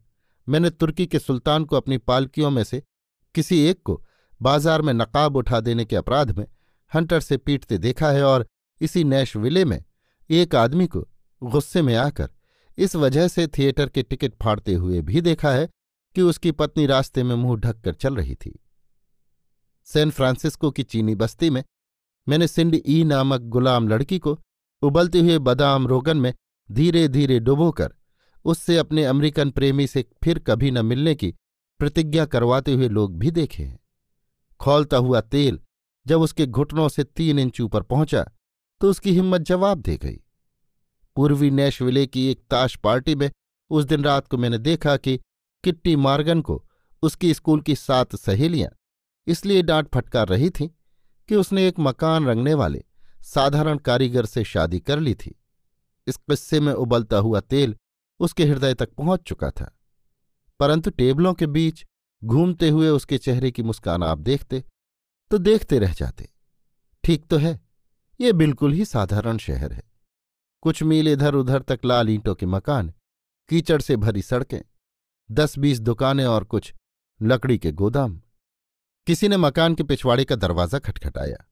मैंने 0.49 0.69
तुर्की 0.69 1.07
के 1.07 1.19
सुल्तान 1.19 1.65
को 1.65 1.75
अपनी 1.75 1.97
पालकियों 1.97 2.51
में 2.51 2.63
से 2.63 2.83
किसी 3.35 3.59
एक 3.61 3.81
को 3.83 4.05
बाज़ार 4.41 4.81
में 4.81 4.93
नकाब 4.93 5.35
उठा 5.35 5.59
देने 5.59 5.85
के 5.85 5.95
अपराध 5.95 6.37
में 6.37 6.47
हंटर 6.93 7.19
से 7.19 7.37
पीटते 7.37 7.77
देखा 7.77 8.11
है 8.11 8.23
और 8.23 8.47
इसी 8.81 9.03
नैश 9.03 9.35
विले 9.35 9.65
में 9.65 9.83
एक 10.29 10.55
आदमी 10.55 10.87
को 10.87 11.07
गुस्से 11.43 11.81
में 11.81 11.95
आकर 11.95 12.29
इस 12.77 12.95
वजह 12.95 13.27
से 13.27 13.47
थिएटर 13.47 13.89
के 13.89 14.03
टिकट 14.03 14.33
फाड़ते 14.43 14.73
हुए 14.73 15.01
भी 15.01 15.21
देखा 15.21 15.51
है 15.51 15.69
कि 16.15 16.21
उसकी 16.21 16.51
पत्नी 16.51 16.85
रास्ते 16.85 17.23
में 17.23 17.35
मुँह 17.35 17.59
ढककर 17.59 17.93
चल 17.93 18.15
रही 18.15 18.35
थी। 18.35 18.59
सैन 19.85 20.11
फ्रांसिस्को 20.11 20.71
की 20.71 20.83
चीनी 20.83 21.15
बस्ती 21.15 21.49
में 21.49 21.63
मैंने 22.29 22.47
सिंड 22.47 22.81
ई 22.85 23.03
नामक 23.03 23.41
गुलाम 23.41 23.87
लड़की 23.87 24.19
को 24.19 24.39
उबलते 24.81 25.19
हुए 25.19 25.37
बादाम 25.37 25.87
रोगन 25.87 26.17
में 26.17 26.33
धीरे 26.69 27.07
धीरे 27.07 27.39
डुबोकर 27.39 27.93
उससे 28.45 28.77
अपने 28.77 29.03
अमेरिकन 29.05 29.49
प्रेमी 29.49 29.87
से 29.87 30.05
फिर 30.23 30.39
कभी 30.39 30.71
न 30.71 30.85
मिलने 30.85 31.15
की 31.15 31.33
प्रतिज्ञा 31.79 32.25
करवाते 32.25 32.73
हुए 32.73 32.87
लोग 32.89 33.17
भी 33.19 33.31
देखे 33.31 33.63
हैं। 33.63 33.79
खोलता 34.59 34.97
हुआ 34.97 35.21
तेल 35.21 35.59
जब 36.05 36.21
उसके 36.21 36.45
घुटनों 36.45 36.87
से 36.89 37.03
तीन 37.03 37.39
इंच 37.39 37.61
ऊपर 37.61 37.81
पहुँचा 37.81 38.25
तो 38.81 38.89
उसकी 38.89 39.11
हिम्मत 39.11 39.41
जवाब 39.41 39.81
दे 39.81 39.97
गई। 39.97 40.19
पूर्वी 41.15 41.51
नैशविले 41.51 42.05
की 42.07 42.27
एक 42.27 42.41
ताश 42.49 42.75
पार्टी 42.75 43.15
में 43.15 43.29
उस 43.71 43.85
दिन 43.85 44.03
रात 44.03 44.27
को 44.27 44.37
मैंने 44.37 44.57
देखा 44.57 44.95
कि 44.97 45.19
किट्टी 45.63 45.95
मार्गन 45.95 46.41
को 46.41 46.63
उसकी 47.03 47.33
स्कूल 47.33 47.61
की 47.61 47.75
सात 47.75 48.15
सहेलियाँ 48.15 48.69
इसलिए 49.27 49.61
डांट 49.61 49.87
फटकार 49.87 50.27
रही 50.27 50.49
थीं 50.49 50.67
कि 51.29 51.35
उसने 51.35 51.67
एक 51.67 51.79
मकान 51.79 52.25
रंगने 52.25 52.53
वाले 52.53 52.83
साधारण 53.23 53.77
कारीगर 53.77 54.25
से 54.25 54.43
शादी 54.43 54.79
कर 54.79 54.99
ली 54.99 55.13
थी। 55.15 55.35
इस 56.07 56.17
किस्से 56.17 56.59
में 56.59 56.73
उबलता 56.73 57.17
हुआ 57.17 57.39
तेल 57.39 57.75
उसके 58.19 58.45
हृदय 58.45 58.73
तक 58.73 58.93
पहुँच 58.93 59.21
चुका 59.21 59.49
था। 59.51 59.73
परंतु 60.59 60.89
टेबलों 60.89 61.33
के 61.33 61.47
बीच 61.47 61.85
घूमते 62.21 62.69
हुए 62.69 62.89
उसके 62.89 63.17
चेहरे 63.17 63.51
की 63.51 63.63
मुस्कान 63.63 64.03
आप 64.03 64.17
देखते 64.19 64.63
तो 65.31 65.37
देखते 65.37 65.79
रह 65.79 65.93
जाते। 65.93 66.29
ठीक 67.03 67.25
तो 67.25 67.37
है, 67.37 67.59
ये 68.19 68.31
बिल्कुल 68.33 68.73
ही 68.73 68.85
साधारण 68.85 69.37
शहर 69.37 69.73
है। 69.73 69.83
कुछ 70.63 70.81
मील 70.83 71.07
इधर 71.07 71.35
उधर 71.35 71.61
तक 71.61 71.79
लाल 71.85 72.09
ईंटों 72.09 72.35
के 72.35 72.45
मकान, 72.45 72.93
कीचड़ 73.49 73.81
से 73.81 73.95
भरी 73.95 74.21
सड़कें 74.21 74.61
दस 75.29 75.57
बीस 75.59 75.79
दुकानें 75.79 76.25
और 76.25 76.43
कुछ 76.43 76.73
लकड़ी 77.19 77.57
के 77.57 77.71
गोदाम। 77.71 78.19
किसी 79.07 79.27
ने 79.27 79.37
मकान 79.37 79.75
के 79.75 79.83
पिछवाड़े 79.83 80.25
का 80.25 80.35
दरवाज़ा 80.35 80.79
खटखटाया। 80.79 81.45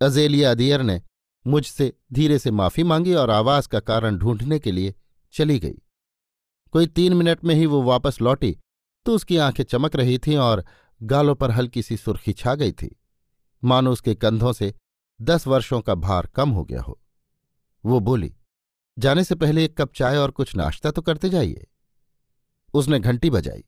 अजेलिया 0.00 0.50
अदियर 0.50 0.82
ने 0.82 1.00
मुझसे 1.46 1.92
धीरे 2.12 2.38
से 2.38 2.50
माफ़ी 2.50 2.82
मांगी 2.82 3.14
और 3.14 3.30
आवाज़ 3.30 3.68
का 3.68 3.80
कारण 3.80 4.16
ढूँढने 4.16 4.58
के 4.58 4.72
लिए 4.72 4.94
चली 5.34 5.58
गई। 5.58 5.78
कोई 6.72 6.86
तीन 6.86 7.14
मिनट 7.14 7.44
में 7.44 7.54
ही 7.54 7.66
वो 7.66 7.82
वापस 7.82 8.20
लौटी 8.20 8.56
तो 9.06 9.14
उसकी 9.14 9.36
आँखें 9.36 9.64
चमक 9.64 9.96
रही 9.96 10.18
थीं 10.18 10.36
और 10.36 10.64
गालों 11.02 11.34
पर 11.34 11.50
हल्की 11.50 11.82
सी 11.82 11.96
सुर्खी 11.96 12.32
छा 12.32 12.54
गई 12.54 12.72
थी। 12.72 12.96
मानो 13.62 13.92
उसके 13.92 14.14
कंधों 14.14 14.52
से 14.52 14.74
दस 15.22 15.46
वर्षों 15.46 15.80
का 15.80 15.94
भार 15.94 16.26
कम 16.26 16.50
हो 16.50 16.64
गया 16.64 16.80
हो। 16.80 17.00
वो 17.84 18.00
बोली, 18.00 18.34
जाने 18.98 19.24
से 19.24 19.34
पहले 19.34 19.64
एक 19.64 19.76
कप 19.76 19.92
चाय 19.94 20.16
और 20.16 20.30
कुछ 20.30 20.56
नाश्ता 20.56 20.90
तो 20.90 21.02
करते 21.02 21.28
जाइए। 21.28 21.66
उसने 22.74 22.98
घंटी 23.00 23.30
बजाई। 23.30 23.64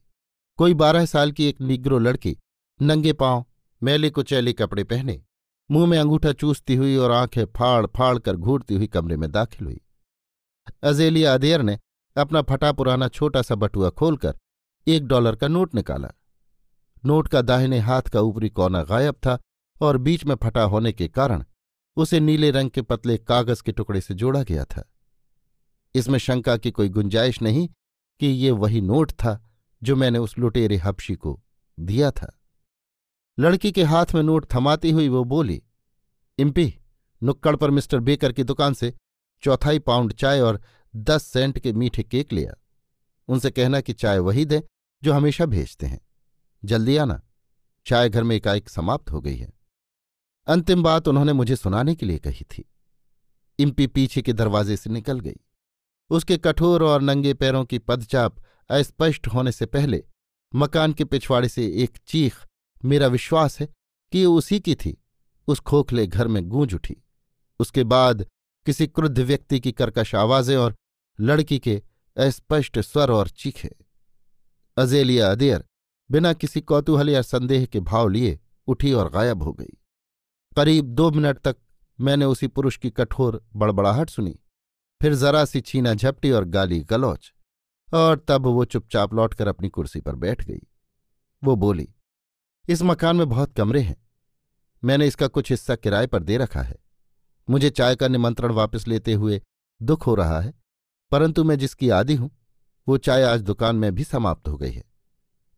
कोई 0.59 0.75
बारह 0.75 1.07
साल 1.07 1.33
की 1.33 1.45
एक 1.45 1.61
निग्रो 1.61 1.99
लड़की, 1.99 2.37
नंगे 2.83 3.12
पाँव, 3.12 3.45
मैले 3.83 4.11
कुचैले 4.11 4.53
कपड़े 4.53 4.85
पहने 4.85 5.23
मुँह 5.71 5.87
में 5.87 5.99
अंगूठा 5.99 6.33
चूसती 6.33 6.75
हुई 6.75 6.97
और 6.97 7.11
आँखें 7.11 7.45
फाड़ 7.45 7.87
फाड़ 7.87 8.19
कर 8.19 8.37
घूरती 8.37 8.75
हुई 8.75 8.87
कमरे 8.87 9.17
में 9.17 9.31
दाखिल 9.33 9.67
हुई। 9.67 9.81
अजेलिया 10.83 11.35
अदेर 11.35 11.63
ने 11.63 11.79
अपना 12.17 12.43
फटा 12.43 12.73
पुराना 12.73 13.09
छोटा 13.09 13.43
सा 13.43 13.55
बटुआ 13.55 13.91
खोलकर 13.91 14.39
एक 14.89 15.07
डॉलर 15.07 15.37
का 15.37 15.49
नोट 15.49 15.75
निकाला। 15.75 16.09
नोट 17.05 17.29
का 17.29 17.43
दाहिने 17.43 17.79
हाथ 17.79 18.03
का 18.03 18.21
ऊपरी 18.21 18.49
कोना 18.49 18.83
गायब 18.83 19.15
था 19.15 19.39
और 19.81 19.99
बीच 19.99 20.25
में 20.25 20.35
फटा 20.35 20.63
होने 20.63 20.93
के 20.93 21.09
कारण 21.09 21.45
उसे 21.97 22.21
नीले 22.21 22.51
रंग 22.51 22.71
के 22.71 22.83
पतले 22.83 23.19
कागज़ 23.19 23.63
के 23.63 23.73
टुकड़े 23.73 24.01
से 24.01 24.15
जोड़ा 24.15 24.43
गया 24.43 24.65
था। 24.65 24.89
इसमें 25.95 26.19
शंका 26.19 26.57
की 26.57 26.71
कोई 26.71 26.89
गुंजाइश 26.89 27.43
नहीं 27.43 27.69
कि 28.21 28.27
ये 28.27 28.51
वही 28.51 28.81
नोट 28.81 29.13
था 29.13 29.51
जो 29.83 29.97
मैंने 29.97 30.19
उस 30.19 30.39
लुटेरे 30.39 30.77
हबशी 30.77 31.15
को 31.15 31.41
दिया 31.81 32.11
था। 32.11 32.38
लड़की 33.40 33.72
के 33.72 33.83
हाथ 33.83 34.07
में 34.14 34.22
नोट 34.22 34.46
थमाती 34.55 34.90
हुई 34.90 35.09
वो 35.09 35.24
बोली, 35.24 35.62
इम्पी, 36.38 36.74
नुक्कड़ 37.22 37.57
पर 37.57 37.70
मिस्टर 37.70 38.01
बेकर 38.01 38.33
की 38.33 38.44
दुकान 38.44 38.74
से 38.74 38.94
चौथाई 39.42 39.79
पाउंड 39.79 40.12
चाय 40.12 40.40
और 40.40 40.61
दस 40.96 41.22
सेंट 41.22 41.59
के 41.59 41.72
मीठे 41.72 42.03
केक 42.03 42.33
लिया 42.33 42.55
उनसे 43.29 43.51
कहना 43.51 43.81
कि 43.81 43.92
चाय 43.92 44.18
वही 44.18 44.44
दें 44.44 44.61
जो 45.03 45.12
हमेशा 45.12 45.46
भेजते 45.46 45.87
हैं। 45.87 46.01
जल्दी 46.64 46.96
आना। 46.96 47.20
चाय 47.87 48.09
घर 48.09 48.22
में 48.22 48.37
एकाएक 48.37 48.68
समाप्त 48.68 49.11
हो 49.11 49.20
गई 49.20 49.37
है। 49.37 49.53
अंतिम 50.46 50.83
बात 50.83 51.09
उन्होंने 51.09 51.33
मुझे 51.33 51.57
सुनाने 51.57 51.94
के 51.94 52.07
लिए 52.07 52.18
कही 52.18 52.44
थी। 52.44 52.64
इम्पी 53.59 53.87
पीछे 53.87 54.22
के 54.22 54.33
दरवाजे 54.33 54.77
से 54.77 54.90
निकल 54.90 55.20
गई। 55.20 55.37
उसके 56.11 56.37
कठोर 56.37 56.85
और 56.85 57.03
नंगे 57.03 57.35
पैरों 57.35 57.64
की 57.64 57.79
पदचाप 57.79 58.37
अस्पष्ट 58.70 59.27
होने 59.27 59.53
से 59.53 59.66
पहले 59.66 60.05
मकान 60.55 60.92
के 60.92 61.05
पिछवाड़े 61.05 61.48
से 61.48 61.66
एक 61.83 61.98
चीख 62.07 62.48
मेरा 62.85 63.07
विश्वास 63.07 63.59
है 63.61 63.69
कि 64.12 64.19
ये 64.19 64.25
उसी 64.27 64.61
की 64.61 64.75
थी। 64.75 64.97
उस 65.49 65.61
खोखले 65.61 66.07
घर 66.07 66.29
में 66.29 66.43
गूंज 66.45 66.75
उठी। 66.75 66.97
उसके 67.61 67.85
बाद 67.85 68.27
किसी 68.67 68.87
क्रुद्ध 68.87 69.19
व्यक्ति 69.19 69.61
की 69.61 69.73
कर्कश 69.73 70.14
आवाज़ें 70.14 70.57
और 70.57 70.75
लड़की 71.19 71.59
के 71.59 71.83
अस्पष्ट 72.17 72.79
स्वर 72.79 73.11
और 73.11 73.29
चीखे। 73.29 73.71
अजेलिया 74.77 75.31
अदेर 75.33 75.64
बिना 76.11 76.33
किसी 76.33 76.61
कौतूहल 76.61 77.11
या 77.11 77.23
संदेह 77.23 77.64
के 77.67 77.81
भाव 77.81 78.09
लिए 78.09 78.38
उठी 78.69 78.93
और 78.93 79.11
गायब 79.11 79.43
हो 79.43 79.53
गई। 79.53 79.77
करीब 80.57 80.85
दो 80.85 81.11
मिनट 81.11 81.38
तक 81.38 81.57
मैंने 81.99 82.25
उसी 82.25 82.47
पुरुष 82.47 82.77
की 82.77 82.91
कठोर 82.91 83.43
बड़बड़ाहट 83.57 84.11
सुनी। 84.11 84.38
फिर 85.01 85.14
जरा 85.14 85.45
सी 85.45 85.61
छीना 85.61 85.95
झपटी 85.95 86.31
और 86.31 86.45
गाली 86.45 86.81
गलौच, 86.81 87.33
और 87.88 88.25
तब 88.29 88.47
वो 88.47 88.64
चुपचाप 88.64 89.14
लौटकर 89.14 89.49
अपनी 89.49 89.69
कुर्सी 89.69 90.01
पर 90.01 90.14
बैठ 90.14 90.45
गई। 90.45 90.61
वो 91.43 91.57
बोली 91.57 91.88
इस 92.69 92.83
मकान 92.83 93.17
में 93.17 93.29
बहुत 93.29 93.53
कमरे 93.53 93.81
हैं। 93.81 93.97
मैंने 94.83 95.07
इसका 95.07 95.27
कुछ 95.27 95.51
हिस्सा 95.51 95.75
किराए 95.77 96.07
पर 96.07 96.23
दे 96.23 96.37
रखा 96.37 96.63
है। 96.63 96.77
मुझे 97.49 97.71
चाय 97.71 97.95
का 97.97 98.09
निमंत्रण 98.09 98.53
वापस 98.53 98.87
लेते 98.89 99.13
हुए 99.13 99.41
दुख 99.81 100.07
हो 100.07 100.15
रहा 100.15 100.41
है, 100.41 100.53
परंतु 101.13 101.45
मैं 101.45 101.59
जिसकी 101.59 101.89
आदि 101.91 102.15
हूँ, 102.15 102.31
वो 102.87 102.97
चाय 102.97 103.23
आज 103.23 103.43
दुकान 103.43 103.77
में 103.77 103.95
भी 103.95 104.05
समाप्त 104.05 104.49
हो 104.49 104.57
गई 104.57 104.71
है। 104.71 104.85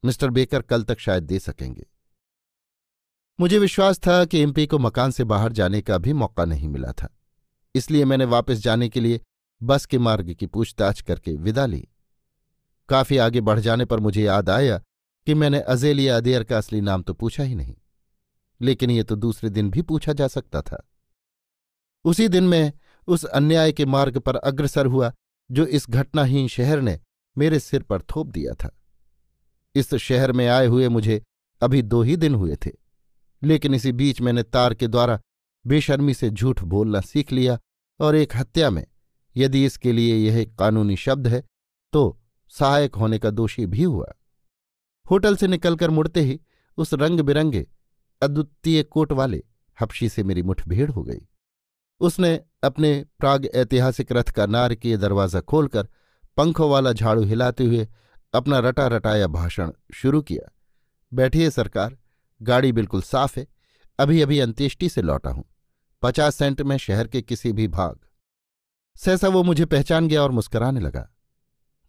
मिस्टर 0.04 0.30
बेकर 0.30 0.62
कल 0.62 0.82
तक 0.82 0.98
शायद 0.98 1.24
दे 1.24 1.38
सकेंगे। 1.38 1.86
मुझे 3.38 3.58
विश्वास 3.58 3.98
था 3.98 4.24
कि 4.24 4.40
एमपी 4.40 4.66
को 4.66 4.78
मकान 4.78 5.10
से 5.10 5.24
बाहर 5.24 5.52
जाने 5.52 5.80
का 5.80 5.98
भी 5.98 6.12
मौका 6.12 6.44
नहीं 6.44 6.68
मिला 6.68 6.92
था। 6.92 7.08
इसलिए 7.74 8.04
मैंने 8.04 8.24
वापस 8.24 8.58
जाने 8.58 8.88
के 8.88 9.00
लिए 9.00 9.20
बस 9.60 9.86
के 9.86 9.98
मार्ग 9.98 10.32
की 10.34 10.46
पूछताछ 10.46 11.00
करके 11.00 11.34
विदा 11.36 11.66
ली। 11.66 11.86
काफ़ी 12.88 13.16
आगे 13.16 13.40
बढ़ 13.40 13.58
जाने 13.58 13.84
पर 13.84 14.00
मुझे 14.00 14.22
याद 14.22 14.50
आया 14.50 14.80
कि 15.26 15.34
मैंने 15.34 15.60
अजेलिया 15.60 16.16
अदेयर 16.16 16.44
का 16.44 16.58
असली 16.58 16.80
नाम 16.80 17.02
तो 17.02 17.14
पूछा 17.14 17.42
ही 17.42 17.54
नहीं, 17.54 17.74
लेकिन 18.60 18.90
ये 18.90 19.02
तो 19.02 19.16
दूसरे 19.16 19.50
दिन 19.50 19.70
भी 19.70 19.82
पूछा 19.82 20.12
जा 20.12 20.28
सकता 20.28 20.62
था। 20.62 20.82
उसी 22.04 22.28
दिन 22.28 22.44
मैं 22.44 22.72
उस 23.08 23.24
अन्याय 23.24 23.72
के 23.72 23.84
मार्ग 23.86 24.18
पर 24.18 24.36
अग्रसर 24.36 24.86
हुआ, 24.86 25.12
जो 25.50 25.66
इस 25.66 25.88
घटनाहीन 25.90 26.48
शहर 26.48 26.80
ने 26.80 26.98
मेरे 27.36 27.58
सिर 27.60 27.82
पर 27.82 28.02
थोप 28.06 28.26
दिया 28.28 28.54
था। 28.54 28.76
इस 29.74 29.94
शहर 29.96 30.32
में 30.32 30.46
आए 30.48 30.66
हुए 30.66 30.88
मुझे 30.88 31.22
अभी 31.62 31.82
दो 31.82 32.02
ही 32.02 32.16
दिन 32.16 32.34
हुए 32.34 32.56
थे, 32.56 32.70
लेकिन 33.42 33.74
इसी 33.74 33.92
बीच 33.92 34.20
मैंने 34.20 34.42
तार 34.42 34.74
के 34.74 34.88
द्वारा 34.88 35.20
बेशर्मी 35.64 36.14
से 36.14 36.30
झूठ 36.30 36.62
बोलना 36.64 37.00
सीख 37.00 37.32
लिया 37.32 37.58
और 38.00 38.16
एक 38.16 38.36
हत्या 38.36 38.70
में, 38.70 38.86
यदि 39.36 39.64
इसके 39.64 39.92
लिए 39.92 40.16
यह 40.18 40.44
कानूनी 40.58 40.96
शब्द 40.96 41.26
है 41.26 41.42
तो 41.92 42.18
सहायक 42.52 42.94
होने 42.94 43.18
का 43.18 43.30
दोषी 43.30 43.66
भी 43.66 43.82
हुआ। 43.82 44.12
होटल 45.10 45.36
से 45.36 45.46
निकलकर 45.46 45.90
मुड़ते 45.90 46.20
ही 46.20 46.40
उस 46.76 46.94
रंग 46.94 47.20
बिरंगे 47.20 47.66
अद्वितीय 48.22 48.82
कोट 48.82 49.12
वाले 49.12 49.42
हपशी 49.80 50.08
से 50.08 50.22
मेरी 50.22 50.42
मुठभेड़ 50.42 50.90
हो 50.90 51.02
गई। 51.02 51.28
उसने 52.00 52.44
अपने 52.64 53.06
प्राग 53.18 53.46
ऐतिहासिक 53.46 54.12
रथ 54.12 54.24
का 54.24 54.46
नार 54.46 54.60
नारकीय 54.60 54.96
दरवाज़ा 54.96 55.40
खोलकर 55.40 55.88
पंखों 56.36 56.70
वाला 56.70 56.92
झाड़ू 56.92 57.22
हिलाते 57.22 57.64
हुए 57.64 57.88
अपना 58.34 58.58
रटा 58.58 58.86
रटाया 58.86 59.26
भाषण 59.26 59.72
शुरू 59.94 60.22
किया। 60.22 60.52
बैठिए, 61.14 61.50
सरकार, 61.50 61.98
गाड़ी 62.42 62.72
बिल्कुल 62.72 63.02
साफ़ 63.02 63.38
है 63.38 63.46
अभी 63.98 64.22
अभी 64.22 64.40
अंत्येष्टि 64.40 64.88
से 64.88 65.02
लौटा 65.02 65.30
हूँ। 65.30 65.44
पचास 66.02 66.36
सेंट 66.36 66.62
में 66.62 66.76
शहर 66.76 67.06
के 67.06 67.22
किसी 67.22 67.52
भी 67.52 67.68
भाग। 67.68 68.00
सहसा 68.96 69.28
वो 69.28 69.42
मुझे 69.42 69.64
पहचान 69.64 70.08
गया 70.08 70.22
और 70.22 70.30
मुस्कराने 70.30 70.80
लगा। 70.80 71.14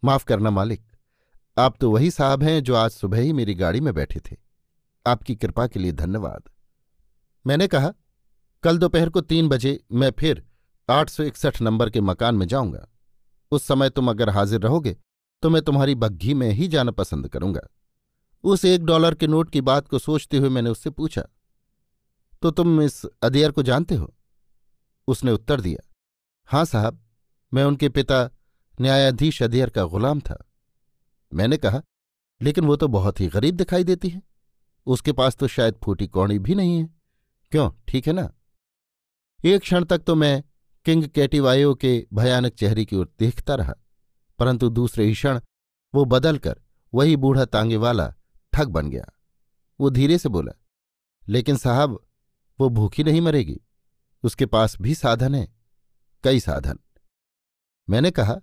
माफ़ 0.04 0.24
करना, 0.24 0.50
मालिक 0.50 0.91
आप 1.56 1.74
तो 1.80 1.90
वही 1.90 2.10
साहब 2.10 2.42
हैं 2.42 2.62
जो 2.62 2.74
आज 2.74 2.90
सुबह 2.90 3.20
ही 3.20 3.32
मेरी 3.32 3.54
गाड़ी 3.54 3.80
में 3.80 3.92
बैठे 3.94 4.20
थे। 4.20 4.36
आपकी 5.06 5.34
कृपा 5.36 5.66
के 5.66 5.78
लिए 5.80 5.92
धन्यवाद। 5.92 6.42
मैंने 7.44 7.66
कहा, 7.66 7.92
कल 8.64 8.78
दोपहर 8.78 9.08
को 9.08 9.20
तीन 9.20 9.48
बजे 9.48 9.78
मैं 9.92 10.10
फिर 10.10 10.42
आठ 10.88 11.10
सौ 11.10 11.22
इकसठ 11.22 11.60
नंबर 11.62 11.90
के 11.90 12.00
मकान 12.00 12.34
में 12.34 12.46
जाऊँगा। 12.46 12.86
उस 13.52 13.64
समय 13.64 13.90
तुम 13.90 14.08
अगर 14.10 14.30
हाजिर 14.30 14.60
रहोगे 14.60 14.96
तो 15.42 15.50
मैं 15.50 15.62
तुम्हारी 15.62 15.94
बग्घी 15.94 16.34
में 16.34 16.50
ही 16.50 16.68
जाना 16.68 16.90
पसंद 16.92 17.28
करूँगा। 17.28 17.60
उस 18.44 18.64
एक 18.64 18.84
डॉलर 18.84 19.14
के 19.14 19.26
नोट 19.26 19.50
की 19.50 19.60
बात 19.60 19.88
को 19.88 19.98
सोचते 19.98 20.36
हुए 20.36 20.48
मैंने 20.48 20.70
उससे 20.70 20.90
पूछा 20.90 21.22
तो 22.42 22.50
तुम 22.50 22.80
इस 22.82 23.04
अदियर 23.22 23.50
को 23.50 23.62
जानते 23.62 23.94
हो? 23.94 24.14
उसने 25.08 25.32
उत्तर 25.32 25.60
दिया 25.60 25.88
हाँ 26.48 26.64
साहब, 26.64 26.98
मैं 27.52 27.64
उनके 27.64 27.88
पिता 27.88 28.28
न्यायाधीश 28.78 29.42
अदियर 29.42 29.70
का 29.70 29.84
गुलाम 29.84 30.20
था। 30.20 30.42
मैंने 31.32 31.56
कहा, 31.56 31.82
लेकिन 32.40 32.64
वो 32.64 32.76
तो 32.76 32.88
बहुत 32.88 33.20
ही 33.20 33.26
गरीब 33.26 33.56
दिखाई 33.56 33.84
देती 33.84 34.08
है। 34.08 34.22
उसके 34.86 35.12
पास 35.12 35.36
तो 35.36 35.48
शायद 35.48 35.74
फूटी 35.84 36.06
कौड़ी 36.06 36.38
भी 36.38 36.54
नहीं 36.54 36.78
है। 36.78 36.88
क्यों? 37.52 37.70
ठीक 37.88 38.06
है 38.06 38.12
ना? 38.12 38.32
एक 39.44 39.60
क्षण 39.60 39.84
तक 39.84 39.98
तो 39.98 40.14
मैं 40.14 40.42
किंग 40.86 41.04
कैटिवायो 41.06 41.74
के 41.74 42.06
भयानक 42.14 42.52
चेहरे 42.52 42.84
की 42.84 42.96
ओर 42.96 43.12
देखता 43.18 43.54
रहा, 43.54 43.74
परंतु 44.38 44.68
दूसरे 44.70 45.04
ही 45.04 45.12
क्षण 45.12 45.40
वो 45.94 46.04
बदलकर 46.04 46.60
वही 46.92 47.16
बूढ़ा 47.16 47.44
तांगे 47.44 47.76
वाला 47.76 48.08
ठग 48.52 48.68
बन 48.68 48.90
गया। 48.90 49.04
वो 49.80 49.90
धीरे 49.90 50.18
से 50.18 50.28
बोला, 50.28 50.52
लेकिन 51.28 51.56
साहब, 51.56 51.98
वो 52.58 52.68
भूखी 52.68 53.04
नहीं 53.04 53.20
मरेगी। 53.20 53.60
उसके 54.24 54.46
पास 54.46 54.76
भी 54.80 54.94
साधन 54.94 55.34
है, 55.34 55.46
कई 56.24 56.40
साधन। 56.40 56.78
मैंने 57.88 58.10
कहा 58.10 58.36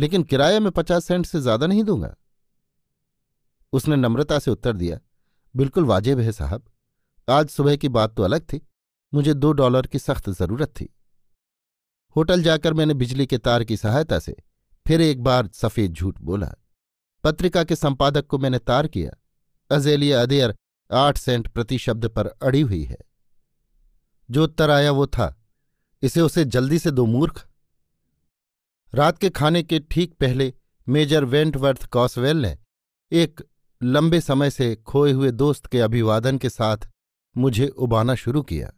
लेकिन 0.00 0.22
किराया 0.22 0.60
में 0.60 0.70
पचास 0.72 1.04
सेंट 1.04 1.26
से 1.26 1.40
ज़्यादा 1.40 1.66
नहीं 1.66 1.82
दूँगा। 1.84 2.14
उसने 3.72 3.96
नम्रता 3.96 4.38
से 4.38 4.50
उत्तर 4.50 4.72
दिया, 4.72 4.98
बिल्कुल 5.54 5.84
वाजिब 5.84 6.18
है 6.18 6.32
साहब। 6.32 6.64
आज 7.28 7.48
सुबह 7.48 7.76
की 7.76 7.88
बात 7.88 8.14
तो 8.16 8.22
अलग 8.22 8.42
थी, 8.42 8.60
मुझे 9.12 9.34
दो 9.34 9.52
डॉलर 9.52 9.86
की 9.86 9.98
सख्त 9.98 10.30
ज़रूरत 10.30 10.68
थी। 10.70 10.88
होटल 12.16 12.42
जाकर 12.42 12.74
मैंने 12.74 12.94
बिजली 12.94 13.26
के 13.26 13.38
तार 13.38 13.64
की 13.64 13.76
सहायता 13.76 14.18
से 14.18 14.34
फिर 14.86 15.00
एक 15.00 15.22
बार 15.22 15.50
सफ़ेद 15.54 15.92
झूठ 15.92 16.18
बोला। 16.20 16.52
पत्रिका 17.24 17.64
के 17.64 17.76
संपादक 17.76 18.26
को 18.26 18.38
मैंने 18.38 18.58
तार 18.58 18.86
किया। 18.86 19.10
अजेलिया 19.70 20.22
अदेयर 20.22 20.54
आठ 20.90 21.18
सेंट 21.18 21.48
प्रति 21.48 21.78
शब्द 21.78 22.06
पर 22.08 22.26
अड़ी 22.26 22.60
हुई 22.60 22.82
है। 22.84 22.98
जो 24.28 24.44
उत्तर 24.44 24.70
आया 24.70 24.90
वो 24.92 25.06
था। 25.06 25.34
इसे 26.02 26.20
उसे 26.20 26.44
जल्दी 26.46 26.78
से 26.78 26.90
दो 26.90 27.06
मूर्ख 27.06 27.46
रात 28.92 29.18
के 29.18 29.30
खाने 29.30 29.62
के 29.62 29.78
ठीक 29.80 30.14
पहले 30.14 30.52
मेजर 30.86 31.24
वेंटवर्थ 31.24 31.84
कॉसवेल 31.86 32.36
ने 32.36 32.56
एक 33.12 33.42
लंबे 33.82 34.20
समय 34.20 34.50
से 34.50 34.74
खोए 34.76 35.12
हुए 35.12 35.30
दोस्त 35.30 35.66
के 35.66 35.80
अभिवादन 35.80 36.38
के 36.38 36.48
साथ 36.48 36.88
मुझे 37.36 37.68
उबाना 37.68 38.14
शुरू 38.14 38.42
किया। 38.42 38.72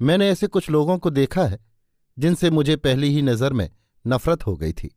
मैंने 0.00 0.28
ऐसे 0.30 0.46
कुछ 0.46 0.70
लोगों 0.70 0.98
को 0.98 1.10
देखा 1.10 1.46
है, 1.46 1.58
जिनसे 2.18 2.50
मुझे 2.50 2.76
पहली 2.76 3.10
ही 3.10 3.22
नज़र 3.22 3.52
में 3.52 3.68
नफरत 4.06 4.46
हो 4.46 4.56
गई 4.56 4.72
थी 4.72 4.94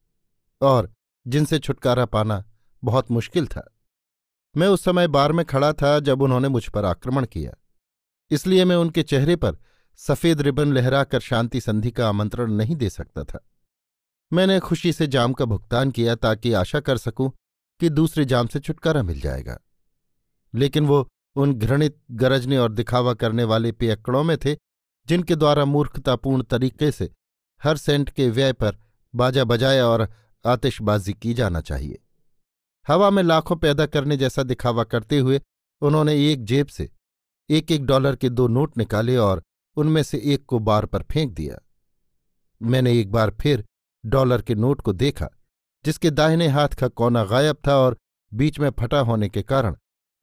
और 0.62 0.94
जिनसे 1.26 1.60
छुटकारा 1.60 2.06
पाना 2.06 2.44
बहुत 2.84 3.12
मुश्किल 3.12 3.48
था। 3.48 3.68
मैं 4.56 4.68
उस 4.68 4.84
समय 4.84 5.08
बार 5.08 5.32
में 5.32 5.46
खड़ा 5.46 5.74
था 5.74 6.00
जब 6.00 6.22
उन्होंने 6.22 6.48
मुझ 6.48 6.68
पर 6.68 6.86
आक्रमण 6.86 7.26
किया। 7.26 7.54
इसलिए 8.32 8.66
मैं 8.66 8.76
उनके 8.76 9.04
चेहरे 9.04 9.36
पर 9.36 9.58
सफ़ेद 10.00 10.42
रिबन 10.42 10.74
लहराकर 10.74 11.20
शांति 11.20 11.62
संधि 11.62 11.92
का 11.92 12.10
आमंत्रण 12.10 12.52
नहीं 12.52 12.76
दे 12.76 12.90
सकता 12.90 13.24
था। 13.24 13.46
मैंने 14.34 14.60
खुशी 14.60 14.94
से 14.94 15.08
जाम 15.08 15.34
का 15.34 15.46
भुगतान 15.46 15.92
किया 15.92 16.16
ताकि 16.16 16.54
आशा 16.54 16.80
कर 16.80 16.98
सकूँ 16.98 17.32
कि 17.80 17.90
दूसरे 17.90 18.26
जाम 18.26 18.48
से 18.48 18.60
छुटकारा 18.60 19.04
मिल 19.04 19.22
जाएगा। 19.22 19.60
लेकिन 20.56 20.86
वो 20.86 21.08
उन 21.36 21.54
घृणित, 21.54 21.98
गरजने 22.12 22.58
और 22.58 22.72
दिखावा 22.72 23.14
करने 23.14 23.44
वाले 23.44 23.72
पियक्कड़ों 23.72 24.24
में 24.24 24.38
थे 24.38 24.56
जिनके 25.08 25.36
द्वारा 25.36 25.66
मूर्खतापूर्ण 25.66 26.44
तरीके 26.44 26.92
से 26.92 27.10
हर 27.64 27.78
सेंट 27.78 28.10
के 28.10 28.30
व्यय 28.30 28.54
पर 28.54 28.78
बाजा 29.16 29.44
बजाया 29.44 29.88
और 29.88 30.08
आतिशबाजी 30.46 31.14
की 31.14 31.34
जाना 31.34 31.62
चाहिए। 31.62 32.00
हवा 32.88 33.10
में 33.10 33.24
लाखों 33.24 33.56
पैदा 33.56 33.86
करने 33.86 34.18
जैसा 34.18 34.44
दिखावा 34.44 34.84
करते 34.84 35.20
हुए 35.20 35.42
उन्होंने 35.82 36.32
एक 36.32 36.44
जेब 36.46 36.68
से 36.68 36.90
एक 37.50 37.72
एक 37.72 37.86
डॉलर 37.86 38.16
के 38.16 38.30
दो 38.30 38.48
नोट 38.48 38.78
निकाले 38.78 39.18
और 39.18 39.44
उनमें 39.78 40.04
से 40.04 40.22
एक 40.24 40.46
को 40.46 40.60
बार 40.60 40.86
पर 40.86 41.04
फेंक 41.04 41.34
दिया। 41.34 41.58
मैंने 42.62 43.00
एक 43.00 43.12
बार 43.12 43.30
फिर 43.42 43.66
डॉलर 44.08 44.42
के 44.42 44.56
नोट 44.56 44.82
को 44.82 44.94
देखा, 44.94 45.30
जिसके 45.86 46.10
दाहिने 46.10 46.48
हाथ 46.48 46.70
का 46.70 46.88
कोना 46.88 47.24
गायब 47.24 47.58
था 47.68 47.76
और 47.76 47.98
बीच 48.34 48.60
में 48.60 48.70
फटा 48.70 49.00
होने 49.00 49.30
के 49.30 49.42
कारण 49.42 49.76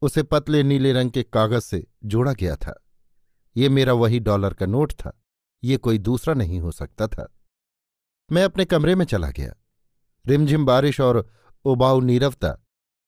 उसे 0.02 0.22
पतले 0.22 0.62
नीले 0.62 0.92
रंग 0.92 1.10
के 1.10 1.22
कागज़ 1.22 1.62
से 1.62 1.86
जोड़ा 2.04 2.32
गया 2.32 2.56
था। 2.56 2.84
ये 3.56 3.68
मेरा 3.68 3.92
वही 3.92 4.20
डॉलर 4.20 4.54
का 4.54 4.66
नोट 4.66 4.92
था। 4.92 5.20
ये 5.64 5.76
कोई 5.76 5.98
दूसरा 5.98 6.34
नहीं 6.34 6.60
हो 6.60 6.70
सकता 6.72 7.06
था। 7.06 7.34
मैं 8.32 8.44
अपने 8.44 8.64
कमरे 8.64 8.94
में 8.94 9.04
चला 9.04 9.30
गया। 9.30 9.54
रिमझिम 10.26 10.64
बारिश 10.64 11.00
और 11.00 11.30
उबाऊ 11.64 12.00
नीरवता, 12.00 12.58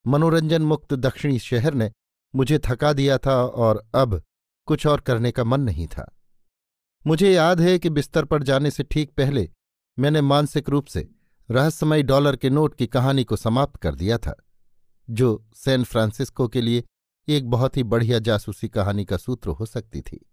मनोरंजन 0.06 0.62
मुक्त 0.62 0.94
दक्षिणी 0.94 1.38
शहर 1.38 1.74
ने 1.74 1.92
मुझे 2.34 2.58
थका 2.58 2.92
दिया 2.92 3.18
था 3.18 3.44
और 3.44 3.90
अब 3.94 4.22
कुछ 4.66 4.86
और 4.86 5.00
करने 5.00 5.30
का 5.30 5.44
मन 5.44 5.60
नहीं 5.60 5.86
था। 5.86 6.16
मुझे 7.06 7.32
याद 7.32 7.60
है 7.60 7.78
कि 7.78 7.90
बिस्तर 7.90 8.24
पर 8.24 8.42
जाने 8.42 8.70
से 8.70 8.82
ठीक 8.82 9.10
पहले 9.10 9.50
मैंने 9.98 10.20
मानसिक 10.20 10.68
रूप 10.68 10.86
से 10.86 11.08
रहस्यमयी 11.50 12.02
डॉलर 12.02 12.36
के 12.36 12.50
नोट 12.50 12.74
की 12.74 12.86
कहानी 12.86 13.24
को 13.24 13.36
समाप्त 13.36 13.76
कर 13.76 13.94
दिया 13.94 14.18
था, 14.18 14.34
जो 15.10 15.48
सैन 15.54 15.84
फ्रांसिस्को 15.84 16.48
के 16.48 16.60
लिए 16.60 16.84
एक 17.28 17.50
बहुत 17.50 17.76
ही 17.76 17.82
बढ़िया 17.82 18.18
जासूसी 18.18 18.68
कहानी 18.68 19.04
का 19.04 19.16
सूत्र 19.16 19.50
हो 19.50 19.66
सकती 19.66 20.00
थी। 20.00 20.30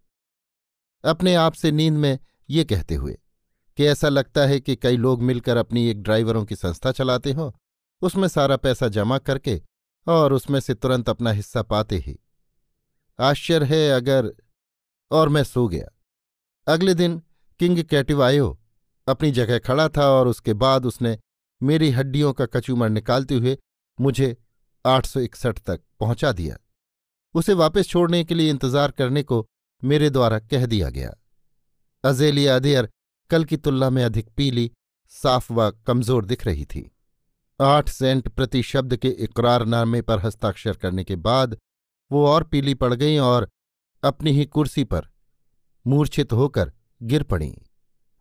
अपने 1.05 1.35
आप 1.35 1.53
से 1.53 1.71
नींद 1.71 1.93
में 1.93 2.19
ये 2.49 2.63
कहते 2.63 2.95
हुए 2.95 3.17
कि 3.77 3.85
ऐसा 3.85 4.09
लगता 4.09 4.41
है 4.41 4.59
कि 4.59 4.75
कई 4.75 4.97
लोग 4.97 5.21
मिलकर 5.21 5.57
अपनी 5.57 5.87
एक 5.87 6.01
ड्राइवरों 6.03 6.45
की 6.45 6.55
संस्था 6.55 6.91
चलाते 6.91 7.31
हों, 7.31 7.51
उसमें 8.01 8.27
सारा 8.27 8.57
पैसा 8.57 8.87
जमा 8.87 9.17
करके 9.17 9.61
और 10.07 10.33
उसमें 10.33 10.59
से 10.59 10.73
तुरंत 10.73 11.09
अपना 11.09 11.31
हिस्सा 11.31 11.61
पाते 11.61 11.97
ही। 11.97 12.19
आश्चर्य 13.19 13.65
है 13.65 13.89
अगर 13.89 14.33
और 15.11 15.29
मैं 15.29 15.43
सो 15.43 15.67
गया। 15.67 15.87
अगले 16.67 16.93
दिन 16.93 17.21
किंग 17.59 17.83
कैटिवायो 17.83 18.59
अपनी 19.07 19.31
जगह 19.31 19.59
खड़ा 19.59 19.87
था 19.89 20.07
और 20.09 20.27
उसके 20.27 20.53
बाद 20.55 20.85
उसने 20.85 21.17
मेरी 21.61 21.89
हड्डियों 21.91 22.33
का 22.33 22.45
कचूमर 22.45 22.89
निकालते 22.89 23.35
हुए 23.35 23.57
मुझे 23.99 24.35
आठ 24.85 25.05
सौ 25.05 25.19
इकसठ 25.19 25.59
तक 25.59 25.81
पहुँचा 25.99 26.31
दिया। 26.31 26.57
उसे 27.35 27.53
वापस 27.53 27.87
छोड़ने 27.87 28.23
के 28.23 28.35
लिए 28.35 28.49
इंतज़ार 28.49 28.91
करने 28.91 29.23
को 29.23 29.45
मेरे 29.83 30.09
द्वारा 30.09 30.39
कह 30.39 30.65
दिया 30.65 30.89
गया। 30.89 31.13
अजेलिया 32.03 32.55
अदेयर 32.55 32.89
कल 33.29 33.45
की 33.45 33.57
तुलना 33.57 33.89
में 33.89 34.03
अधिक 34.03 34.29
पीली, 34.29 34.71
साफ़ 35.11 35.51
व 35.53 35.69
कमज़ोर 35.87 36.25
दिख 36.25 36.45
रही 36.45 36.65
थी। 36.65 36.89
आठ 37.59 37.89
सेंट 37.89 38.27
प्रति 38.27 38.61
शब्द 38.63 38.95
के 38.95 39.09
इकरारनामे 39.23 40.01
पर 40.01 40.19
हस्ताक्षर 40.19 40.77
करने 40.77 41.03
के 41.03 41.15
बाद 41.17 41.57
वो 42.11 42.25
और 42.27 42.43
पीली 42.43 42.73
पड़ 42.73 42.93
गई 42.93 43.17
और 43.17 43.47
अपनी 44.03 44.31
ही 44.31 44.45
कुर्सी 44.45 44.83
पर 44.83 45.07
मूर्छित 45.85 46.33
होकर 46.33 46.71
गिर 47.01 47.23
पड़ी। 47.23 47.53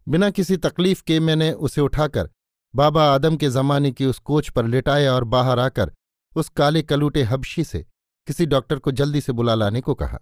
बिना 0.09 0.30
किसी 0.30 0.57
तकलीफ़ 0.57 1.03
के 1.03 1.20
मैंने 1.20 1.53
उसे 1.53 1.80
उठाकर 1.80 2.30
बाबा 2.74 3.05
आदम 3.05 3.36
के 3.36 3.50
जमाने 3.50 3.92
की 3.92 4.07
उस 4.07 4.18
कोच 4.18 4.48
पर 4.48 4.66
लिटाया 4.66 5.14
और 5.14 5.24
बाहर 5.24 5.59
आकर 5.59 5.92
उस 6.36 6.48
काले 6.48 6.82
कलूटे 6.82 7.22
हबशी 7.22 7.64
से 7.64 7.86
किसी 8.26 8.46
डॉक्टर 8.46 8.78
को 8.78 8.90
जल्दी 8.90 9.20
से 9.20 9.32
बुला 9.32 9.55
लाने 9.55 9.80
को 9.80 9.94
कहा। 9.94 10.18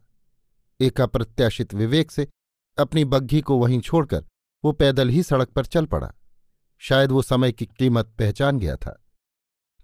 एक 0.80 1.00
अप्रत्याशित 1.00 1.74
विवेक 1.74 2.10
से 2.10 2.28
अपनी 2.78 3.04
बग्घी 3.04 3.40
को 3.40 3.58
वहीं 3.58 3.80
छोड़कर 3.80 4.24
वो 4.64 4.72
पैदल 4.72 5.08
ही 5.08 5.22
सड़क 5.22 5.48
पर 5.48 5.66
चल 5.66 5.86
पड़ा। 5.86 6.14
शायद 6.78 7.12
वो 7.12 7.22
समय 7.22 7.52
की 7.52 7.66
कीमत 7.66 8.14
पहचान 8.18 8.58
गया 8.58 8.76
था। 8.76 9.04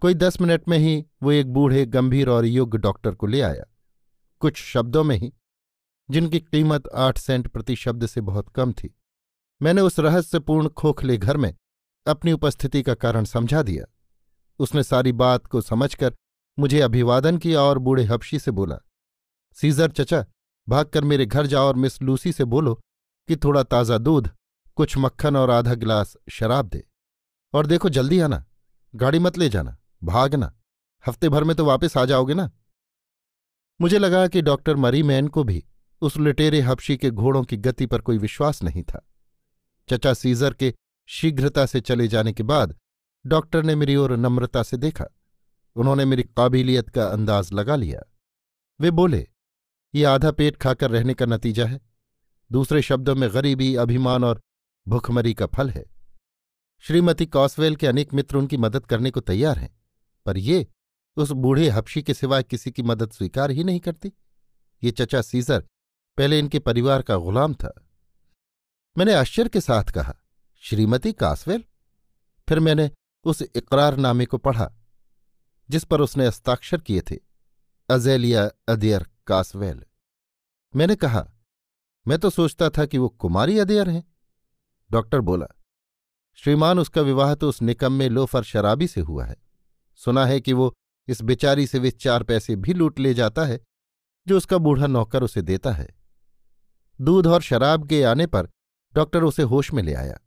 कोई 0.00 0.14
दस 0.14 0.40
मिनट 0.40 0.68
में 0.68 0.78
ही 0.78 1.06
वो 1.22 1.32
एक 1.32 1.52
बूढ़े, 1.52 1.86
गंभीर 1.86 2.28
और 2.28 2.46
योग्य 2.46 2.78
डॉक्टर 2.78 3.14
को 3.14 3.26
ले 3.26 3.40
आया। 3.40 3.64
कुछ 4.40 4.56
शब्दों 4.56 5.04
में 5.04 5.16
ही, 5.16 5.32
जिनकी 6.10 6.40
कीमत 6.40 6.88
आठ 6.94 7.18
सेंट 7.18 7.48
प्रति 7.48 7.76
शब्द 7.76 8.06
से 8.06 8.20
बहुत 8.20 8.48
कम 8.48 8.72
थी। 8.72 8.94
मैंने 9.60 9.80
उस 9.80 9.98
रहस्यपूर्ण 9.98 10.68
खोखले 10.68 11.16
घर 11.18 11.36
में 11.36 11.54
अपनी 12.06 12.32
उपस्थिति 12.32 12.82
का 12.82 12.94
कारण 12.94 13.24
समझा 13.24 13.62
दिया। 13.62 13.84
उसने 14.60 14.82
सारी 14.82 15.12
बात 15.12 15.46
को 15.46 15.60
समझकर 15.60 16.14
मुझे 16.58 16.80
अभिवादन 16.80 17.38
किया 17.38 17.60
और 17.60 17.78
बूढ़े 17.78 18.04
हबशी 18.04 18.38
से 18.38 18.50
बोला, 18.50 18.76
सीजर 19.56 19.90
चचा, 19.90 20.24
भागकर 20.68 21.04
मेरे 21.04 21.26
घर 21.26 21.46
जाओ 21.46 21.66
और 21.66 21.76
मिस 21.76 22.00
लूसी 22.02 22.32
से 22.32 22.44
बोलो 22.44 22.74
कि 23.28 23.36
थोड़ा 23.36 23.62
ताज़ा 23.62 23.98
दूध, 23.98 24.30
कुछ 24.76 24.96
मक्खन 24.98 25.36
और 25.36 25.50
आधा 25.50 25.74
गिलास 25.74 26.16
शराब 26.30 26.68
दे। 26.68 26.82
और 27.54 27.66
देखो 27.66 27.88
जल्दी 27.88 28.20
आना, 28.20 28.44
गाड़ी 28.94 29.18
मत 29.18 29.38
ले 29.38 29.48
जाना, 29.48 29.76
भागना, 30.02 30.52
हफ़्ते 31.04 31.28
भर 31.28 31.44
में 31.44 31.56
तो 31.56 31.64
वापस 31.64 31.96
आ 31.96 32.04
जाओगे 32.04 32.34
ना? 32.34 32.50
मुझे 33.80 33.98
लगा 33.98 34.26
कि 34.26 34.42
डॉक्टर 34.42 34.76
मरीमैन 34.76 35.28
को 35.28 35.44
भी 35.44 35.64
उस 36.02 36.16
लुटेरे 36.16 36.60
हबशी 36.60 36.96
के 36.96 37.10
घोड़ों 37.10 37.42
की 37.42 37.56
गति 37.56 37.86
पर 37.86 38.00
कोई 38.00 38.18
विश्वास 38.18 38.62
नहीं 38.62 38.82
था। 38.82 39.06
चचा 39.88 40.14
सीजर 40.14 40.54
के 40.54 40.74
शीघ्रता 41.08 41.66
से 41.66 41.80
चले 41.80 42.08
जाने 42.08 42.32
के 42.32 42.42
बाद 42.42 42.76
डॉक्टर 43.24 43.62
ने 43.62 43.74
मेरी 43.74 43.96
ओर 43.96 44.16
नम्रता 44.16 44.62
से 44.62 44.76
देखा। 44.76 45.04
उन्होंने 45.76 46.04
मेरी 46.04 46.22
काबिलियत 46.22 46.88
का 46.88 47.04
अंदाज 47.04 47.52
लगा 47.52 47.76
लिया। 47.76 48.00
वे 48.80 48.90
बोले, 48.90 49.26
ये 49.94 50.04
आधा 50.04 50.30
पेट 50.30 50.56
खाकर 50.56 50.90
रहने 50.90 51.14
का 51.14 51.26
नतीजा 51.26 51.66
है। 51.66 51.80
दूसरे 52.50 52.82
शब्दों 52.82 53.14
में 53.14 53.28
गरीबी, 53.34 53.74
अभिमान 53.74 54.24
और 54.24 54.40
भुखमरी 54.86 55.34
का 55.34 55.46
फल 55.46 55.70
है। 55.70 55.84
श्रीमती 56.84 57.26
कॉसवेल 57.26 57.76
के 57.76 57.86
अनेक 57.86 58.14
मित्र 58.14 58.36
उनकी 58.36 58.56
मदद 58.56 58.86
करने 58.86 59.10
को 59.10 59.20
तैयार 59.20 59.58
हैं, 59.58 59.74
पर 60.26 60.38
ये 60.38 60.66
उस 61.16 61.30
बूढ़े 61.30 61.68
हपशी 61.68 62.02
के 62.02 62.14
सिवाय 62.14 62.42
किसी 62.42 62.70
की 62.70 62.82
मदद 62.82 63.12
स्वीकार 63.12 63.50
ही 63.50 63.64
नहीं 63.64 63.80
करती। 63.80 64.12
ये 64.82 64.90
चचा 64.90 65.22
सीजर 65.22 65.64
पहले 66.18 66.38
इनके 66.38 66.58
परिवार 66.58 67.02
का 67.02 67.16
गुलाम 67.16 67.54
था। 67.54 67.85
मैंने 68.98 69.14
आश्चर्य 69.14 69.48
के 69.48 69.60
साथ 69.60 69.84
कहा, 69.84 70.14
श्रीमती 70.62 71.12
कासवेल? 71.12 71.64
फिर 72.48 72.60
मैंने 72.60 72.90
उस 73.24 73.42
इकरारनामे 73.42 74.26
को 74.26 74.38
पढ़ा, 74.38 74.72
जिस 75.70 75.84
पर 75.84 76.00
उसने 76.00 76.26
हस्ताक्षर 76.26 76.80
किए 76.80 77.00
थे, 77.00 77.16
अजेलिया 77.88 78.50
अदेयर 78.68 79.06
कासवेल। 79.26 79.84
मैंने 80.74 80.96
कहा, 80.96 81.26
मैं 82.06 82.18
तो 82.18 82.30
सोचता 82.30 82.68
था 82.68 82.86
कि 82.86 82.98
वो 82.98 83.08
कुमारी 83.08 83.58
अदेयर 83.58 83.90
हैं। 83.90 84.04
डॉक्टर 84.90 85.20
बोला, 85.20 85.46
श्रीमान, 86.34 86.78
उसका 86.78 87.00
विवाह 87.00 87.34
तो 87.34 87.48
उस 87.48 87.62
निकम्मे 87.62 88.08
लोफर 88.08 88.42
शराबी 88.42 88.86
से 88.86 89.00
हुआ 89.00 89.24
है। 89.24 89.36
सुना 90.00 90.26
है 90.26 90.40
कि 90.40 90.52
वो 90.52 90.74
इस 91.08 91.22
बेचारी 91.22 91.66
से 91.66 91.78
वे 91.78 91.90
चार 91.90 92.22
पैसे 92.22 92.56
भी 92.56 92.74
लूट 92.74 92.98
ले 92.98 93.14
जाता 93.14 93.44
है, 93.44 93.60
जो 94.26 94.36
उसका 94.36 94.58
बूढ़ा 94.58 94.86
नौकर 94.86 95.22
उसे 95.22 95.42
देता 95.42 95.72
है। 95.72 95.88
दूध 97.00 97.26
और 97.26 97.42
शराब 97.42 97.88
के 97.88 98.02
आने 98.02 98.26
पर 98.26 98.48
डॉक्टर 98.96 99.22
उसे 99.22 99.42
होश 99.44 99.72
में 99.72 99.82
ले 99.82 99.94
आया। 99.94 100.18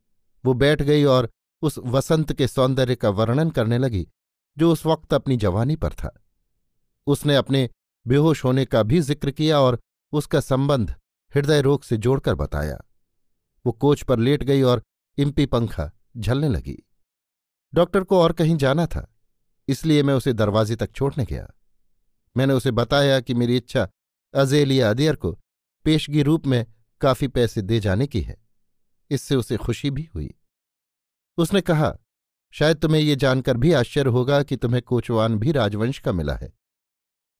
वो 0.43 0.53
बैठ 0.53 0.81
गई 0.81 1.03
और 1.05 1.29
उस 1.61 1.77
वसंत 1.87 2.31
के 2.33 2.47
सौंदर्य 2.47 2.95
का 2.95 3.09
वर्णन 3.11 3.49
करने 3.49 3.77
लगी, 3.77 4.07
जो 4.57 4.71
उस 4.71 4.85
वक्त 4.85 5.13
अपनी 5.13 5.37
जवानी 5.37 5.75
पर 5.75 5.93
था। 5.93 6.11
उसने 7.07 7.35
अपने 7.35 7.69
बेहोश 8.05 8.43
होने 8.43 8.65
का 8.65 8.83
भी 8.83 8.99
ज़िक्र 9.01 9.31
किया 9.31 9.59
और 9.59 9.79
उसका 10.13 10.39
संबंध 10.39 10.95
हृदय 11.33 11.61
रोग 11.61 11.83
से 11.83 11.97
जोड़कर 11.97 12.35
बताया। 12.35 12.77
वो 13.65 13.71
कोच 13.73 14.01
पर 14.01 14.19
लेट 14.19 14.43
गई 14.43 14.61
और 14.61 14.83
इम्पी 15.17 15.45
पंखा 15.45 15.91
झलने 16.17 16.49
लगी। 16.49 16.77
डॉक्टर 17.73 18.03
को 18.03 18.19
और 18.19 18.31
कहीं 18.33 18.55
जाना 18.57 18.85
था, 18.85 19.05
इसलिए 19.67 20.03
मैं 20.03 20.13
उसे 20.13 20.33
दरवाजे 20.33 20.75
तक 20.75 20.91
छोड़ने 20.91 21.25
गया। 21.25 21.47
मैंने 22.35 22.53
उसे 22.53 22.71
बताया 22.71 23.19
कि 23.19 23.33
मेरी 23.33 23.57
इच्छा 23.57 23.87
अजेलिया 24.33 24.89
अदियर 24.89 25.15
को 25.15 25.31
पेशगी 25.85 26.23
रूप 26.23 26.47
में 26.47 26.65
काफ़ी 27.01 27.27
पैसे 27.27 27.61
दे 27.61 27.79
जाने 27.79 28.07
की 28.07 28.21
है। 28.21 28.37
इससे 29.11 29.35
उसे 29.35 29.57
खुशी 29.57 29.91
भी 29.91 30.09
हुई। 30.15 30.33
उसने 31.37 31.61
कहा, 31.61 31.97
शायद 32.51 32.77
तुम्हें 32.77 33.01
ये 33.01 33.15
जानकर 33.15 33.57
भी 33.57 33.73
आश्चर्य 33.73 34.09
होगा 34.09 34.43
कि 34.43 34.57
तुम्हें 34.57 34.81
कोचवान 34.81 35.39
भी 35.39 35.51
राजवंश 35.51 35.99
का 35.99 36.11
मिला 36.11 36.33
है। 36.33 36.53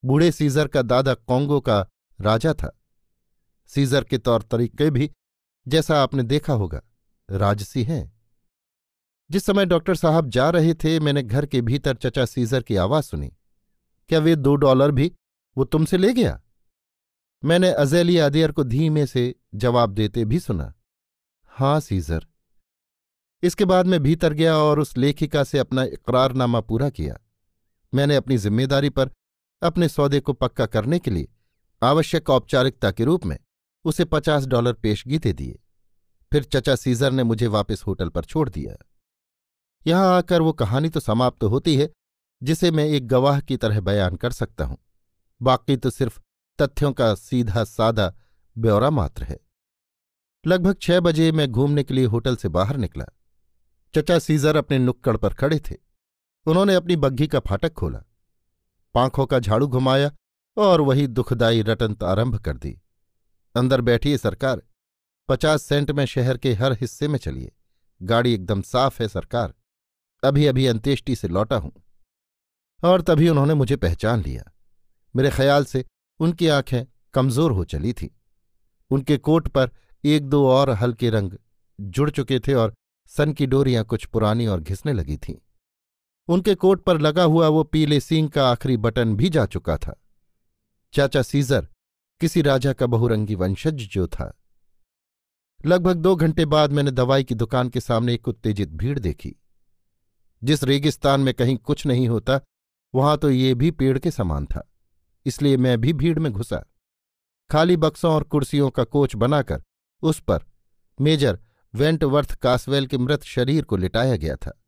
बूढ़े 0.06 0.32
सीजर 0.32 0.68
का 0.68 0.82
दादा 0.82 1.14
कोंगो 1.14 1.60
का 1.62 1.88
राजा 2.22 2.54
था। 2.54 2.82
सीजर 3.68 4.04
के 4.04 4.18
तौर 4.18 4.42
तरीके 4.42 4.92
भी 4.92 5.12
जैसा 5.68 6.04
आपने 6.04 6.24
देखा 6.24 6.54
होगा, 6.54 6.82
राजसी 7.30 7.84
हैं। 7.84 8.20
जिस 9.32 9.46
समय 9.46 9.66
डॉक्टर 9.66 9.96
साहब 9.96 10.30
जा 10.30 10.50
रहे 10.50 10.74
थे, 10.74 11.00
मैंने 11.00 11.24
घर 11.24 11.46
के 11.46 11.62
भीतर 11.62 11.96
चचा 11.96 12.26
सीजर 12.26 12.64
की 12.64 12.76
आवाज़ 12.76 13.06
सुनी। 13.06 13.28
क्या 14.10 14.20
वे 14.20 14.36
दो 14.36 14.56
डॉलर 14.56 14.92
भी 14.92 15.12
वो 15.58 15.64
तुमसे 15.64 15.98
ले 15.98 16.14
गया? 16.14 16.42
मैंने 17.46 17.72
अजैली 17.72 18.18
अदियर 18.18 18.52
को 18.52 18.64
धीमे 18.64 19.06
से 19.06 19.36
जवाब 19.56 19.90
देते 19.90 20.26
भी 20.26 20.40
सुना। 20.40 20.74
हाँ 21.60 21.80
सीजर। 21.80 22.26
इसके 23.44 23.66
बाद 23.66 23.88
मैं 23.88 24.00
भीतर 24.04 24.34
गया 24.34 24.56
और 24.58 24.80
उस 24.80 24.98
लेखिका 24.98 25.44
से 25.44 25.60
अपना 25.60 25.84
इकरारनामा 25.84 26.60
पूरा 26.62 26.90
किया। 26.90 27.18
मैंने 27.94 28.16
अपनी 28.16 28.38
ज़िम्मेदारी 28.38 28.90
पर 28.90 29.10
अपने 29.62 29.88
सौदे 29.90 30.20
को 30.20 30.34
पक्का 30.34 30.66
करने 30.66 31.00
के 31.00 31.12
लिए 31.12 31.28
आवश्यक 31.82 32.30
औपचारिकता 32.30 32.92
के 32.92 33.04
रूप 33.04 33.26
में 33.26 33.38
उसे 33.86 34.06
पचास 34.06 34.46
डॉलर 34.46 34.74
पेशगी 34.74 35.18
दे 35.18 35.34
दिए। 35.34 35.60
फिर 36.32 36.44
चचा 36.44 36.76
सीजर 36.76 37.12
ने 37.12 37.24
मुझे 37.24 37.48
वापस 37.48 37.84
होटल 37.88 38.10
पर 38.10 38.26
छोड़ 38.26 38.50
दिया। 38.50 38.76
यहाँ 39.86 40.16
आकर 40.18 40.42
वो 40.42 40.54
कहानी 40.54 40.90
तो 40.90 41.00
समाप्त 41.00 41.40
तो 41.40 41.48
होती 41.48 41.76
है, 41.76 41.90
जिसे 42.42 42.72
मैं 42.72 42.86
एक 42.86 43.08
गवाह 43.08 43.40
की 43.40 43.58
तरह 43.58 43.82
बयान 43.82 44.16
कर 44.16 44.32
सकता 44.32 44.66
हूँ। 44.66 44.78
बाकी 45.42 45.78
तो 45.78 45.90
सिर्फ़ 45.90 46.20
तथ्यों 46.60 46.94
का 46.94 47.14
सीधा 47.16 47.64
सादा 47.64 48.14
ब्यौरा 48.58 48.90
मात्र 48.90 49.24
है। 49.24 49.40
लगभग 50.48 50.76
छह 50.82 51.00
बजे 51.00 51.32
मैं 51.32 51.52
घूमने 51.52 51.84
के 51.84 51.94
लिए 51.94 52.06
होटल 52.06 52.36
से 52.36 52.50
बाहर 52.50 52.78
निकला। 52.78 53.06
चचा 53.96 54.20
सीजर 54.20 54.56
अपने 54.56 54.80
नुक्कड़ 54.80 55.18
पर 55.18 55.34
खड़े 55.34 55.60
थे। 55.60 55.76
उन्होंने 56.46 56.76
अपनी 56.76 56.96
बग्घी 56.96 57.28
का 57.28 57.40
फाटक 57.40 57.74
खोला। 57.74 58.00
पांखों 58.94 59.26
का 59.26 59.40
झाड़ू 59.40 59.68
घुमाया 59.68 60.12
और 60.58 60.82
वही 60.82 61.08
दुखदाई 61.08 61.62
रटंत 61.62 62.04
आरंभ 62.04 62.36
कर 62.36 62.58
दी। 62.58 62.82
अंदर 63.56 63.82
बैठिए 63.82 64.18
सरकार। 64.18 64.62
पचास 65.30 65.64
सेंट 65.64 65.92
में 65.92 66.06
शहर 66.06 66.38
के 66.38 66.54
हर 66.54 66.74
हिस्से 66.74 67.08
में 67.08 67.20
चलिए। 67.20 67.52
गाड़ी 68.02 68.34
एकदम 68.34 68.62
साफ़ 68.62 69.02
है 69.04 69.08
सरकार। 69.10 69.54
अभी 70.24 70.46
अभी 70.46 70.68
अंत्येष्टि 70.68 71.16
से 71.16 71.28
लौटा 71.28 71.56
हूँ। 71.56 71.72
और 72.84 73.02
तभी 73.02 73.30
उन्होंने 73.30 73.54
मुझे 73.54 73.76
पहचान 73.76 74.22
लिया। 74.22 74.54
मेरे 75.16 75.30
ख्याल 75.30 75.66
से 75.66 75.86
उनकी 76.20 76.48
आँखें 76.48 76.86
कमज़ोर 77.14 77.52
हो 77.52 77.64
चली 77.64 77.94
थीं। 77.94 78.10
उनके 78.92 79.18
कोट 79.18 79.48
पर 79.48 79.72
एक 80.04 80.26
दो 80.26 80.48
और 80.48 80.70
हल्के 80.72 81.10
रंग 81.10 81.32
जुड़ 81.80 82.10
चुके 82.10 82.40
थे 82.40 82.54
और 82.54 82.74
सन 83.12 83.34
की 83.34 83.46
डोरियाँ 83.46 83.84
कुछ 83.86 84.06
पुरानी 84.06 84.48
और 84.48 84.62
घिसने 84.62 84.94
लगी 84.94 85.18
थीं। 85.18 85.36
उनके 86.28 86.56
कोट 86.56 86.84
पर 86.84 87.00
लगा 87.02 87.24
हुआ 87.24 87.48
वो 87.48 87.64
पीले 87.64 88.00
सींग 88.00 88.30
का 88.30 88.50
आखिरी 88.50 88.78
बटन 88.78 89.16
भी 89.16 89.30
जा 89.30 89.46
चुका 89.46 89.78
था। 89.78 90.00
चाचा 90.94 91.22
सीजर 91.22 91.68
किसी 92.22 92.42
राजा 92.42 92.74
का 92.74 92.86
बहुरंगी 92.86 93.36
वंशज 93.36 93.88
जो 93.88 94.08
था। 94.08 94.34
लगभग 95.66 95.98
दो 95.98 96.16
घंटे 96.16 96.46
बाद 96.46 96.72
मैंने 96.72 96.92
दवाई 96.92 97.24
की 97.24 97.36
दुकान 97.36 97.70
के 97.70 97.80
सामने 97.80 98.14
एक 98.14 98.28
उत्तेजित 98.28 98.70
भीड़ 98.70 98.98
देखी। 99.00 99.36
जिस 100.42 100.64
रेगिस्तान 100.64 101.22
में 101.22 101.34
कहीं 101.34 101.58
कुछ 101.58 101.86
नहीं 101.86 102.08
होता, 102.08 102.40
वहाँ 102.94 103.18
तो 103.18 103.30
ये 103.30 103.54
भी 103.54 103.72
पेड़ 103.72 103.98
के 104.00 104.12
समान 104.12 104.46
था, 104.46 104.70
इसलिए 105.26 105.58
मैं 105.58 105.80
भी 105.82 105.94
भीड़ 105.94 106.20
में 106.20 106.32
घुसा। 106.32 106.64
खाली 107.50 107.78
बक्सों 107.78 108.14
और 108.14 108.24
कुर्सियों 108.24 108.70
का 108.70 108.84
कोच 108.84 109.16
बनाकर 109.16 109.64
उस 110.02 110.20
पर 110.20 110.40
मेजर 111.02 111.40
वेंटवर्थ 111.76 112.36
कासवेल 112.36 112.88
के 112.88 112.98
मृत 112.98 113.24
शरीर 113.24 113.64
को 113.64 113.78
लिटाया 113.78 114.16
गया 114.16 114.36
था। 114.36 114.64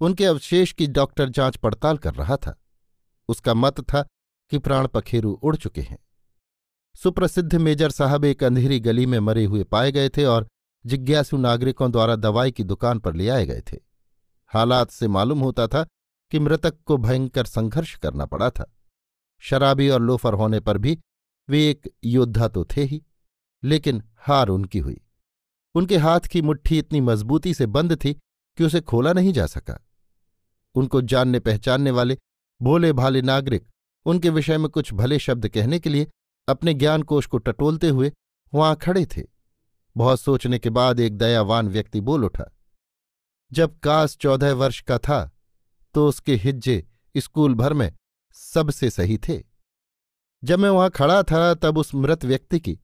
उनके 0.00 0.24
अवशेष 0.24 0.72
की 0.72 0.86
डॉक्टर 0.86 1.28
जाँच 1.28 1.56
पड़ताल 1.56 1.98
कर 1.98 2.14
रहा 2.14 2.36
था। 2.36 2.62
उसका 3.28 3.54
मत 3.54 3.80
था 3.80 4.02
कि 4.50 4.58
प्राण 4.58 4.86
पखेरु 4.86 5.30
उड़ 5.30 5.56
चुके 5.56 5.80
हैं। 5.80 5.98
सुप्रसिद्ध 6.94 7.54
मेजर 7.54 7.90
साहब 7.90 8.24
एक 8.24 8.44
अंधेरी 8.44 8.80
गली 8.80 9.06
में 9.06 9.18
मरे 9.18 9.44
हुए 9.44 9.64
पाए 9.64 9.92
गए 9.92 10.08
थे 10.08 10.24
और 10.24 10.48
जिज्ञासु 10.86 11.36
नागरिकों 11.36 11.92
द्वारा 11.92 12.16
दवाई 12.16 12.50
की 12.50 12.64
दुकान 12.64 12.98
पर 12.98 13.14
ले 13.14 13.28
आए 13.28 13.46
गए 13.46 13.62
थे। 13.72 13.76
हालात 14.46 14.90
से 14.90 15.08
मालूम 15.08 15.40
होता 15.40 15.66
था 15.66 15.86
कि 16.30 16.38
मृतक 16.38 16.74
को 16.86 16.96
भयंकर 16.96 17.44
संघर्ष 17.44 17.96
करना 17.96 18.26
पड़ा 18.26 18.50
था। 18.50 18.72
शराबी 19.38 19.88
और 19.88 20.00
लोफर 20.00 20.34
होने 20.34 20.60
पर 20.60 20.78
भी 20.78 20.98
वे 21.48 21.70
एक 21.70 21.94
योद्धा 22.04 22.48
तो 22.48 22.64
थे 22.64 22.84
ही। 22.84 23.02
लेकिन 23.62 24.02
हार 24.18 24.48
उनकी 24.48 24.78
हुई। 24.78 25.00
उनके 25.74 25.96
हाथ 25.96 26.20
की 26.20 26.42
मुट्ठी 26.42 26.78
इतनी 26.78 27.00
मजबूती 27.00 27.54
से 27.54 27.66
बंद 27.68 27.96
थी 27.96 28.12
कि 28.58 28.64
उसे 28.64 28.80
खोला 28.80 29.12
नहीं 29.12 29.32
जा 29.32 29.46
सका। 29.46 29.78
उनको 30.74 31.00
जानने 31.02 31.40
पहचानने 31.40 31.90
वाले 31.90 32.16
भोले 32.60 32.92
भाले 32.92 33.22
नागरिक, 33.22 33.66
उनके 34.06 34.30
विषय 34.30 34.58
में 34.58 34.68
कुछ 34.68 34.92
भले 34.94 35.18
शब्द 35.18 35.48
कहने 35.48 35.78
के 35.78 35.90
लिए 35.90 36.08
अपने 36.48 36.74
ज्ञानकोश 36.74 37.26
को 37.26 37.38
टटोलते 37.38 37.88
हुए 37.88 38.12
वहाँ 38.52 38.76
खड़े 38.76 39.04
थे। 39.06 39.22
बहुत 39.96 40.20
सोचने 40.20 40.58
के 40.58 40.70
बाद 40.70 41.00
एक 41.00 41.16
दयावान 41.18 41.68
व्यक्ति 41.68 42.00
बोल 42.00 42.24
उठा, 42.24 42.50
जब 43.52 43.78
कास 43.78 44.16
चौदह 44.16 44.52
वर्ष 44.54 44.80
का 44.80 44.98
था 44.98 45.30
तो 45.94 46.06
उसके 46.08 46.34
हिज्जे 46.34 46.84
स्कूल 47.16 47.54
भर 47.54 47.72
में 47.72 47.92
सबसे 48.36 48.90
सही 48.90 49.18
थे। 49.18 49.42
जब 50.42 50.58
मैं 50.58 50.70
वहाँ 50.70 50.90
खड़ा 50.90 51.22
था, 51.22 51.54
तब 51.54 51.78
उस 51.78 51.94
मृत 51.94 52.24
व्यक्ति 52.24 52.60
की 52.60 52.78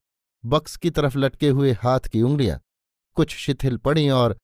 बक्स 0.45 0.77
की 0.77 0.89
तरफ़ 0.89 1.17
लटके 1.17 1.49
हुए 1.49 1.71
हाथ 1.71 1.99
की 1.99 2.21
उंगलियाँ 2.21 2.59
कुछ 3.13 3.35
शिथिल 3.35 3.77
पड़ी 3.77 4.09
और 4.09 4.37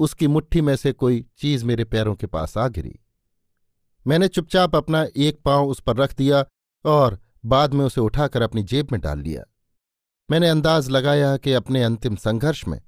उसकी 0.00 0.26
मुट्ठी 0.26 0.60
में 0.60 0.76
से 0.76 0.92
कोई 0.92 1.26
चीज़ 1.38 1.64
मेरे 1.64 1.84
पैरों 1.84 2.14
के 2.14 2.26
पास 2.26 2.58
आ 2.58 2.68
गिरी। 2.68 2.98
मैंने 4.06 4.28
चुपचाप 4.28 4.76
अपना 4.76 5.06
एक 5.16 5.40
पाँव 5.44 5.68
उस 5.68 5.80
पर 5.80 5.96
रख 5.96 6.16
दिया 6.16 6.44
और 6.84 7.18
बाद 7.44 7.74
में 7.74 7.84
उसे 7.84 8.00
उठाकर 8.00 8.42
अपनी 8.42 8.62
जेब 8.62 8.88
में 8.92 9.00
डाल 9.00 9.18
लिया। 9.18 9.42
मैंने 10.30 10.48
अंदाज 10.48 10.88
लगाया 10.88 11.36
कि 11.36 11.52
अपने 11.52 11.82
अंतिम 11.82 12.16
संघर्ष 12.16 12.68
में 12.68 12.80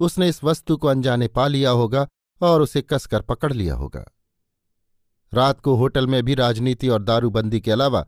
उसने 0.00 0.28
इस 0.28 0.44
वस्तु 0.44 0.76
को 0.76 0.88
अनजाने 0.88 1.28
पा 1.28 1.46
लिया 1.46 1.70
होगा 1.70 2.08
और 2.40 2.62
उसे 2.62 2.82
कसकर 2.82 3.22
पकड़ 3.22 3.52
लिया 3.52 3.74
होगा। 3.74 4.04
रात 5.34 5.60
को 5.60 5.74
होटल 5.74 6.06
में 6.06 6.22
भी 6.22 6.34
राजनीति 6.34 6.88
और 6.88 7.02
दारूबंदी 7.02 7.60
के 7.60 7.70
अलावा 7.70 8.06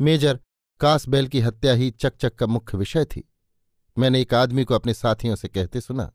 मेजर 0.00 0.40
कासबेल 0.80 1.28
की 1.28 1.40
हत्या 1.40 1.72
ही 1.72 1.90
चकचक 1.90 2.34
का 2.34 2.46
मुख्य 2.46 2.78
विषय 2.78 3.04
थी। 3.04 3.30
मैंने 3.98 4.20
एक 4.20 4.34
आदमी 4.34 4.64
को 4.64 4.74
अपने 4.74 4.94
साथियों 4.94 5.36
से 5.36 5.48
कहते 5.48 5.80
सुना, 5.80 6.12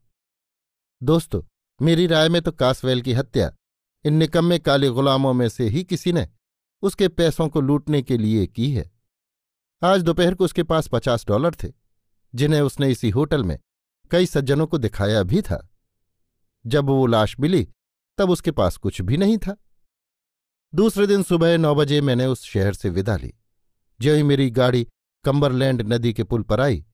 दोस्तों, 1.03 1.41
मेरी 1.80 2.07
राय 2.07 2.30
में 2.30 2.41
तो 2.41 2.51
कासवेल 2.51 3.01
की 3.01 3.13
हत्या 3.13 3.51
इन 4.05 4.13
निकम्मे 4.13 4.59
काले 4.59 4.89
गुलामों 4.89 5.34
में 5.34 5.47
से 5.49 5.67
ही 5.67 5.84
किसी 5.84 6.13
ने 6.13 6.27
उसके 6.82 7.07
पैसों 7.07 7.47
को 7.49 7.61
लूटने 7.61 8.01
के 8.01 8.17
लिए 8.17 8.45
की 8.47 8.71
है। 8.71 8.91
आज 9.82 10.01
दोपहर 10.01 10.36
को 10.36 10.45
उसके 10.45 10.63
पास 10.63 10.88
पचास 10.88 11.25
डॉलर 11.27 11.55
थे, 11.55 11.71
जिन्हें 12.36 12.61
उसने 12.61 12.89
इसी 12.91 13.09
होटल 13.09 13.43
में 13.43 13.57
कई 14.11 14.25
सज्जनों 14.25 14.67
को 14.67 14.77
दिखाया 14.77 15.23
भी 15.23 15.41
था। 15.41 15.65
जब 16.65 16.86
वो 16.86 17.05
लाश 17.05 17.39
मिली, 17.39 17.67
तब 18.17 18.30
उसके 18.30 18.51
पास 18.51 18.77
कुछ 18.77 19.01
भी 19.01 19.17
नहीं 19.17 19.38
था। 19.38 19.55
दूसरे 20.75 21.07
दिन 21.07 21.23
सुबह 21.23 21.57
नौ 21.57 21.75
बजे 21.75 22.01
मैंने 22.01 22.25
उस 22.25 22.43
शहर 22.43 22.73
से 22.73 22.89
विदा 22.89 23.15
ली। 23.17 23.34
जो 24.01 24.13
ही 24.15 24.23
मेरी 24.23 24.49
गाड़ी 24.49 24.88
कंबरलैंड 25.25 25.82
नदी 25.82 26.13
के 26.13 26.23
पुल 26.23 26.43
पर 26.43 26.61
आई 26.61 26.86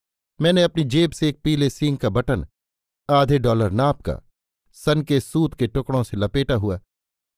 मैंने 0.42 0.64
अपनी 0.64 0.84
जेब 0.84 1.12
से 1.12 1.30
एक 1.30 1.40
पीले 1.44 1.70
सींग 1.70 1.98
का 1.98 2.10
बटन, 2.10 2.46
आधे 3.10 3.38
डॉलर 3.40 3.72
नाप 3.72 4.02
का, 4.02 4.22
सन 4.72 5.02
के 5.02 5.20
सूत 5.20 5.54
के 5.54 5.68
टुकड़ों 5.68 6.04
से 6.04 6.18
लपेटा 6.18 6.56
हुआ, 6.56 6.80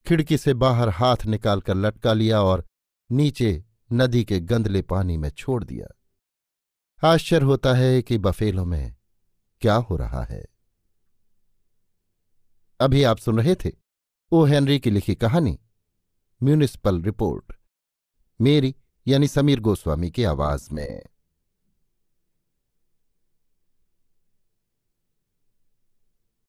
खिड़की 0.07 0.37
से 0.37 0.53
बाहर 0.53 0.89
हाथ 0.89 1.25
निकालकर 1.25 1.75
लटका 1.75 2.13
लिया 2.13 2.41
और 2.41 2.65
नीचे 3.11 3.63
नदी 3.93 4.23
के 4.23 4.39
गंदले 4.39 4.81
पानी 4.81 5.17
में 5.17 5.29
छोड़ 5.29 5.63
दिया। 5.63 5.87
आश्चर्य 7.07 7.45
होता 7.45 7.73
है 7.73 8.01
कि 8.01 8.17
बफेलों 8.17 8.65
में 8.65 8.95
क्या 9.61 9.75
हो 9.75 9.95
रहा 9.95 10.23
है। 10.23 10.45
अभी 12.79 13.03
आप 13.03 13.17
सुन 13.17 13.37
रहे 13.37 13.55
थे 13.55 13.71
ओ 14.31 14.43
हेनरी 14.45 14.79
की 14.79 14.91
लिखी 14.91 15.15
कहानी, 15.15 15.59
म्यूनिसिपल 16.43 17.01
रिपोर्ट, 17.01 17.53
मेरी 18.41 18.75
यानी 19.07 19.27
समीर 19.27 19.59
गोस्वामी 19.59 20.11
की 20.11 20.23
आवाज़ 20.23 20.73
में। 20.73 21.01